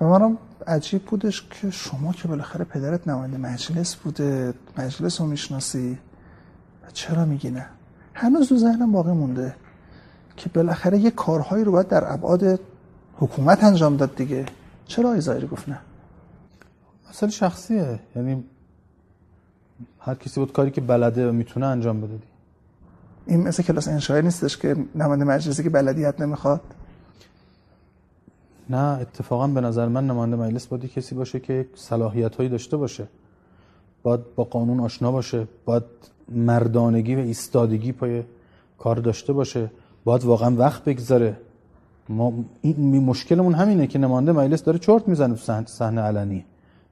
و 0.00 0.04
منم 0.04 0.38
عجیب 0.66 1.04
بودش 1.04 1.48
که 1.50 1.70
شما 1.70 2.12
که 2.12 2.28
بالاخره 2.28 2.64
پدرت 2.64 3.08
نماینده 3.08 3.38
مجلس 3.38 3.96
بوده 3.96 4.54
مجلس 4.78 5.20
رو 5.20 5.26
می‌شناسی 5.26 5.98
و 6.86 6.90
چرا 6.92 7.24
میگی 7.24 7.50
نه؟ 7.50 7.66
هنوز 8.14 8.48
تو 8.48 8.56
ذهنم 8.56 8.92
باقی 8.92 9.12
مونده 9.12 9.54
که 10.36 10.48
بالاخره 10.48 10.98
یه 10.98 11.10
کارهایی 11.10 11.64
رو 11.64 11.72
باید 11.72 11.88
در 11.88 12.12
ابعاد 12.12 12.60
حکومت 13.16 13.64
انجام 13.64 13.96
داد 13.96 14.16
دیگه. 14.16 14.46
چرا 14.86 15.10
آی 15.10 15.20
ظاهری 15.20 15.46
گفت 15.46 15.68
نه؟ 15.68 15.78
مسئله 17.10 17.30
شخصیه. 17.30 18.00
یعنی 18.16 18.44
هر 20.00 20.14
کسی 20.14 20.40
بود 20.40 20.52
کاری 20.52 20.70
که 20.70 20.80
بلده 20.80 21.28
و 21.28 21.32
می‌تونه 21.32 21.66
انجام 21.66 22.00
بده 22.00 22.16
دی. 22.16 22.22
این 23.26 23.42
مثل 23.42 23.62
کلاس 23.62 23.88
انشایی 23.88 24.22
نیستش 24.22 24.56
که 24.56 24.76
نماینده 24.94 25.24
مجلسی 25.24 25.62
که 25.62 25.70
بلدیت 25.70 26.20
نمی‌خواد؟ 26.20 26.60
نه 28.70 28.78
اتفاقا 29.00 29.46
به 29.46 29.60
نظر 29.60 29.88
من 29.88 30.06
نماینده 30.06 30.36
مجلس 30.36 30.66
باید 30.66 30.92
کسی 30.92 31.14
باشه 31.14 31.40
که 31.40 31.66
صلاحیت 31.74 32.36
هایی 32.36 32.48
داشته 32.48 32.76
باشه. 32.76 33.06
باید 34.02 34.20
با 34.36 34.44
قانون 34.44 34.80
آشنا 34.80 35.12
باشه 35.12 35.48
باید 35.64 35.82
مردانگی 36.28 37.14
و 37.14 37.18
ایستادگی 37.18 37.92
پای 37.92 38.22
کار 38.78 38.96
داشته 38.96 39.32
باشه 39.32 39.70
باید 40.04 40.24
واقعا 40.24 40.56
وقت 40.56 40.84
بگذاره. 40.84 41.36
ما 42.08 42.32
این 42.62 43.04
مشکلمون 43.04 43.54
همینه 43.54 43.86
که 43.86 43.98
نماینده 43.98 44.32
مجلس 44.32 44.64
داره 44.64 44.78
چرت 44.78 45.08
می‌زنه 45.08 45.34
تو 45.34 45.64
صحنه 45.66 46.00
علنی. 46.00 46.44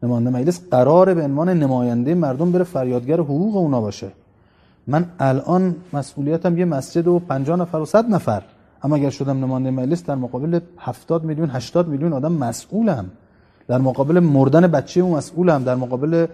نماینده 0.03 0.31
مجلس 0.31 0.61
قراره 0.71 1.15
به 1.15 1.23
عنوان 1.23 1.49
نماینده 1.49 2.15
مردم 2.15 2.53
بره 2.53 2.65
فریادگر 2.65 3.21
حقوق 3.21 3.57
اونا 3.57 3.81
باشه. 3.81 4.13
من 4.87 5.07
الان 5.19 5.77
مسئولیتم 5.93 6.59
یه 6.59 6.65
مسجد 6.65 7.09
و 7.09 7.19
50 7.19 7.59
نفر 7.59 7.79
و 7.79 7.85
100 7.85 8.09
نفر. 8.09 8.43
اما 8.85 8.97
اگر 8.97 9.11
شدم 9.11 9.45
نماینده 9.45 9.71
مجلس 9.71 10.05
در 10.05 10.15
مقابل 10.15 10.61
70 10.79 11.25
میلیون 11.25 11.51
80 11.51 11.89
میلیون 11.89 12.13
آدم 12.13 12.33
مسئولم. 12.33 13.11
در 13.69 13.79
مقابل 13.79 14.21
مردن 14.21 14.67
بچه 14.67 15.01
اون 15.01 15.17
مسئولم. 15.17 15.65
در 15.65 15.75
مقابل 15.75 16.27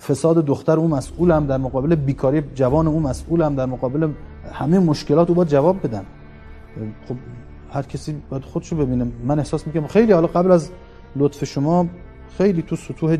فساد 0.00 0.44
دختر 0.44 0.78
اون 0.78 0.90
مسئولم. 0.90 1.46
در 1.46 1.56
مقابل 1.56 1.94
بیکاری 1.94 2.42
جوان 2.54 2.86
اون 2.86 3.02
مسئولم. 3.02 3.54
در 3.54 3.66
مقابل 3.66 4.08
همه 4.52 4.78
مشکلات 4.78 5.28
رو 5.28 5.34
باید 5.34 5.48
جواب 5.48 5.82
بدم 5.82 6.04
خب 7.08 7.16
هر 7.70 7.82
کسی 7.82 8.16
باید 8.30 8.44
خودشو 8.44 8.76
ببینه. 8.76 9.06
من 9.24 9.38
احساس 9.38 9.66
می‌کنم 9.66 9.86
خیلی 9.86 10.12
حالا 10.12 10.26
قبل 10.26 10.50
از 10.50 10.70
لطف 11.16 11.44
شما 11.44 11.86
خیلی 12.38 12.62
تو 12.62 12.76
سطوح 12.76 13.16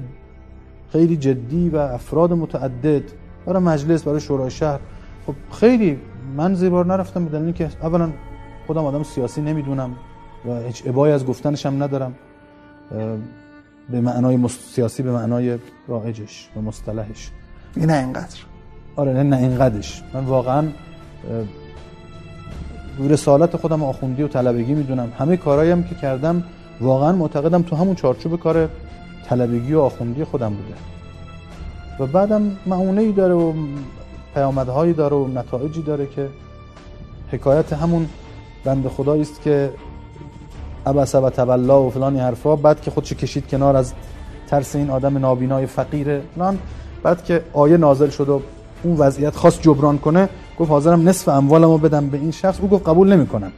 خیلی 0.93 1.17
جدی 1.17 1.69
و 1.69 1.77
افراد 1.77 2.33
متعدد 2.33 3.03
برای 3.47 3.63
مجلس 3.63 4.03
برای 4.03 4.21
شورای 4.21 4.51
شهر 4.51 4.81
خب 5.27 5.35
خیلی 5.53 5.99
من 6.37 6.55
زیبار 6.55 6.87
نرفتم 6.87 7.25
به 7.25 7.53
که 7.53 7.69
اولا 7.83 8.13
خودم 8.67 8.85
آدم 8.85 9.03
سیاسی 9.03 9.41
نمی‌دونم 9.43 9.91
و 10.49 10.61
هیچ 10.61 10.83
ابایی 10.87 11.13
از 11.13 11.27
گفتنش 11.27 11.67
هم 11.67 11.83
ندارم 11.83 12.15
به 13.91 14.01
معنای 14.01 14.49
سیاسی 14.49 15.03
به 15.03 15.13
معنای 15.13 15.59
رایجش 15.89 16.49
و 16.57 16.61
مصطلحش. 16.61 17.31
نه 17.77 17.93
اینقدر. 17.93 18.39
آره 18.97 19.13
نه 19.13 19.23
نه 19.23 19.37
اینقدرش. 19.37 20.03
من 20.15 20.25
واقعا 20.25 20.69
رسالت 22.99 23.57
خودم 23.57 23.83
آخوندی 23.83 24.23
و 24.23 24.29
طلبگی 24.29 24.75
می‌دونم. 24.75 25.13
همه 25.19 25.37
کارهایی 25.37 25.71
هم 25.71 25.83
که 25.83 25.95
کردم 25.95 26.45
واقعا 26.81 27.13
معتقدم 27.13 27.63
تو 27.63 27.77
همون 27.77 27.95
چارچوب 27.95 28.41
کار 28.41 28.69
طلبگی 29.27 29.75
و 29.75 29.81
آخوندی 29.81 30.25
خودم 30.25 30.55
بوده. 30.55 30.75
و 32.01 32.07
بعدم 32.07 32.57
معونه 32.67 33.01
ای 33.01 33.13
داره 33.13 33.35
و 33.35 33.53
پیامدهایی 34.35 34.93
داره 34.93 35.17
و 35.17 35.29
نتایجی 35.29 35.83
داره 35.83 36.07
که 36.07 36.29
حکایت 37.33 37.73
همون 37.73 38.09
بند 38.65 38.89
خدایی 38.89 39.23
است 39.23 39.43
که 39.43 39.71
ابس 40.87 41.15
و 41.15 41.31
تولا 41.31 41.83
و 41.83 41.91
فلانی 41.91 42.21
حرفا 42.21 42.57
بعد 42.57 42.81
که 42.81 42.91
خودش 42.91 43.13
کشید 43.13 43.49
کنار 43.49 43.77
از 43.77 43.93
ترس 44.47 44.77
این 44.77 44.91
آدم 44.91 45.19
نابینای 45.19 45.67
فقیر 45.67 46.21
فلان 46.21 46.59
بعد 47.03 47.25
که 47.25 47.43
آیه 47.53 47.77
نازل 47.77 48.11
شد 48.11 48.29
و 48.29 48.43
اون 48.83 48.97
وضعیت 48.97 49.37
خاص 49.37 49.61
جبران 49.61 49.99
کنه 49.99 50.29
گفت 50.59 50.71
حاضرم 50.71 51.09
نصف 51.09 51.29
اموالمو 51.29 51.79
بدم 51.79 52.09
به 52.09 52.19
این 52.19 52.31
شخص. 52.31 52.61
او 52.61 52.69
گفت 52.69 52.89
قبول 52.89 53.13
نمی‌کنم. 53.13 53.53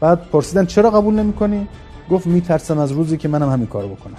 بعد 0.00 0.30
پرسیدن 0.32 0.66
چرا 0.66 0.90
قبول 0.90 1.14
نمی‌کنی؟ 1.14 1.68
گفت 2.10 2.26
میترسم 2.26 2.78
از 2.78 2.92
روزی 2.92 3.16
که 3.16 3.28
منم 3.28 3.50
همین 3.50 3.66
کارو 3.66 3.88
بکنم. 3.88 4.16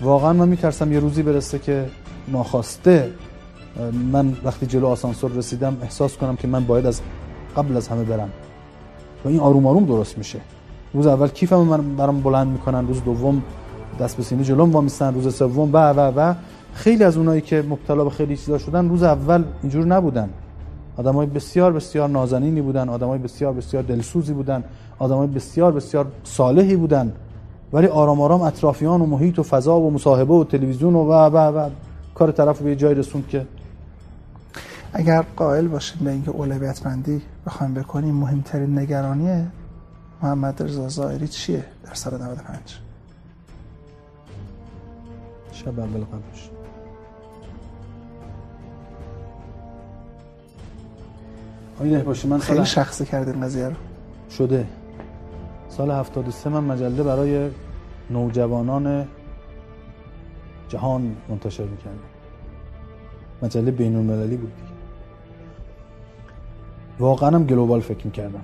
واقعا 0.00 0.32
من 0.32 0.48
میترسم 0.48 0.92
یه 0.92 1.00
روزی 1.00 1.22
برسه 1.22 1.58
که 1.58 1.86
ناخواسته 2.28 3.10
من 4.12 4.36
وقتی 4.44 4.66
جلو 4.66 4.86
آسانسور 4.86 5.30
رسیدم 5.30 5.76
احساس 5.82 6.16
کنم 6.16 6.36
که 6.36 6.48
من 6.48 6.64
باید 6.64 6.86
از 6.86 7.00
قبل 7.56 7.76
از 7.76 7.88
همه 7.88 8.04
برم. 8.04 8.30
و 9.24 9.28
این 9.28 9.40
آروم 9.40 9.66
آروم 9.66 9.84
درست 9.84 10.18
میشه. 10.18 10.38
روز 10.94 11.06
اول 11.06 11.28
کیفم 11.28 11.56
من 11.56 11.96
برام 11.96 12.20
بلند 12.20 12.48
می‌کنن 12.48 12.86
روز 12.86 13.04
دوم 13.04 13.42
دست 14.00 14.16
به 14.16 14.22
سینه 14.22 14.44
جلوم 14.44 14.72
وامیستن 14.72 15.14
روز 15.14 15.34
سوم 15.34 15.70
و 15.72 15.76
و 15.76 16.00
و 16.00 16.34
خیلی 16.72 17.04
از 17.04 17.16
اونایی 17.16 17.40
که 17.40 17.64
مبتلا 17.68 18.04
به 18.04 18.10
خیلی 18.10 18.36
چیزا 18.36 18.58
شدن 18.58 18.88
روز 18.88 19.02
اول 19.02 19.44
اینجور 19.62 19.84
نبودن. 19.84 20.28
آدمای 20.96 21.26
بسیار 21.26 21.72
بسیار 21.72 22.08
نازنینی 22.08 22.60
بودن 22.60 22.88
آدمای 22.88 23.18
بسیار 23.18 23.52
بسیار 23.52 23.82
دلسوزی 23.82 24.32
بودن 24.32 24.64
آدمای 24.98 25.26
بسیار 25.26 25.72
بسیار 25.72 26.06
صالحی 26.24 26.76
بودن. 26.76 27.12
ولی 27.72 27.86
آرام 27.86 28.20
آرام 28.20 28.42
اطرافیان 28.42 29.00
و 29.00 29.06
محیط 29.06 29.38
و 29.38 29.42
فضا 29.42 29.80
و 29.80 29.90
مصاحبه 29.90 30.34
و 30.34 30.44
تلویزیون 30.44 30.94
و 30.94 31.04
و 31.08 31.36
و, 31.36 31.68
کار 32.14 32.30
طرف 32.32 32.62
به 32.62 32.76
جای 32.76 32.94
رسوند 32.94 33.28
که 33.28 33.46
اگر 34.92 35.22
قائل 35.22 35.68
باشید 35.68 36.00
به 36.00 36.10
اینکه 36.10 36.30
اولویت 36.30 36.80
بندی 36.82 37.22
بخوایم 37.46 37.74
بکنیم 37.74 38.14
مهمترین 38.14 38.78
نگرانی 38.78 39.46
محمد 40.22 40.62
رضا 40.62 40.88
زائری 40.88 41.28
چیه 41.28 41.64
در 41.84 41.94
سال 41.94 42.22
95 42.22 42.78
شب 45.52 45.80
اول 45.80 46.00
قبلش. 46.04 46.50
آینه 51.80 52.02
باشه 52.02 52.28
من 52.28 52.38
خیلی 52.38 52.64
شخصی 52.66 53.04
کردیم 53.04 53.44
قضیه 53.44 53.68
رو. 53.68 53.74
شده. 54.30 54.66
سال 55.68 55.90
73 55.90 56.50
من 56.50 56.64
مجله 56.64 57.02
برای 57.02 57.50
نوجوانان 58.10 59.06
جهان 60.68 61.16
منتشر 61.28 61.64
می‌کردم. 61.64 61.98
مجله 63.42 63.70
بین 63.70 63.96
المللی 63.96 64.36
بود. 64.36 64.65
واقعا 66.98 67.30
هم 67.30 67.44
گلوبال 67.44 67.80
فکر 67.80 68.06
می‌کردم. 68.06 68.42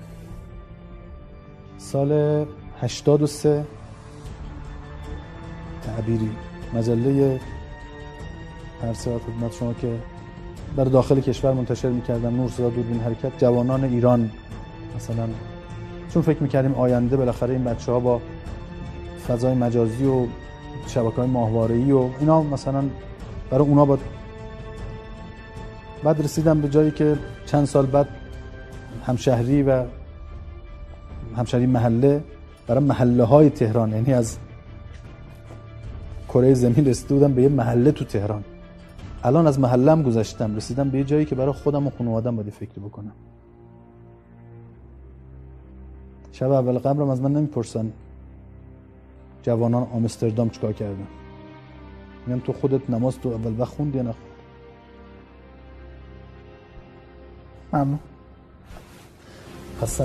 سال 1.78 2.44
83 2.80 3.64
تعبیری 5.86 6.30
مجله 6.74 7.40
هر 8.82 8.92
ساعت 8.92 9.20
خدمت 9.22 9.52
شما 9.52 9.72
که 9.72 9.98
در 10.76 10.84
داخل 10.84 11.20
کشور 11.20 11.52
منتشر 11.52 11.88
می‌کردم 11.88 12.36
نور 12.36 12.48
صدا 12.48 12.70
دوربین 12.70 13.00
حرکت 13.00 13.38
جوانان 13.38 13.84
ایران 13.84 14.30
مثلا. 14.96 15.28
چون 16.14 16.22
فکر 16.22 16.42
می‌کردیم 16.42 16.74
آینده 16.74 17.16
بالاخره 17.16 17.54
این 17.54 17.64
بچه 17.64 17.92
ها 17.92 18.00
با 18.00 18.20
فضای 19.28 19.54
مجازی 19.54 20.04
و 20.04 20.26
شبکه 20.86 21.16
های 21.16 21.26
ماهواره 21.26 21.94
و 21.94 22.08
اینا 22.20 22.42
مثلا 22.42 22.84
برای 23.50 23.68
اونا 23.68 23.84
با 23.84 23.98
بعد 26.04 26.22
رسیدم 26.22 26.60
به 26.60 26.68
جایی 26.68 26.90
که 26.90 27.18
چند 27.46 27.64
سال 27.64 27.86
بعد 27.86 28.08
همشهری 29.02 29.62
و 29.62 29.84
همشهری 31.36 31.66
محله 31.66 32.24
برای 32.66 32.84
محله 32.84 33.24
های 33.24 33.50
تهران. 33.50 33.92
یعنی 33.92 34.12
از 34.12 34.38
کره 36.28 36.54
زمین 36.54 36.86
رسیده 36.86 37.14
بودم 37.14 37.32
به 37.32 37.42
یه 37.42 37.48
محله 37.48 37.92
تو 37.92 38.04
تهران. 38.04 38.44
الان 39.24 39.46
از 39.46 39.60
محله 39.60 39.92
هم 39.92 40.02
گذشتم. 40.02 40.56
رسیدم 40.56 40.90
به 40.90 40.98
یه 40.98 41.04
جایی 41.04 41.24
که 41.24 41.34
برای 41.34 41.52
خودم 41.52 41.86
و 41.86 41.90
خانوادم 41.90 42.36
باید 42.36 42.50
فکر 42.50 42.80
بکنم. 42.80 43.12
شب 46.32 46.50
اول 46.50 46.78
قبرم 46.78 47.10
از 47.10 47.20
من 47.20 47.32
نمی‌پرسن 47.32 47.92
جوانان 49.42 49.82
آمستردام 49.82 50.50
چیکار 50.50 50.72
کردن. 50.72 51.06
میگم 52.26 52.40
تو 52.40 52.52
خودت 52.52 52.90
نماز 52.90 53.18
تو 53.18 53.28
اول 53.28 53.60
وقت 53.60 53.70
خوندی 53.70 53.96
یا 53.96 54.02
نخوند؟ 54.02 54.26
ممنون. 57.72 57.98
خسته 59.82 60.04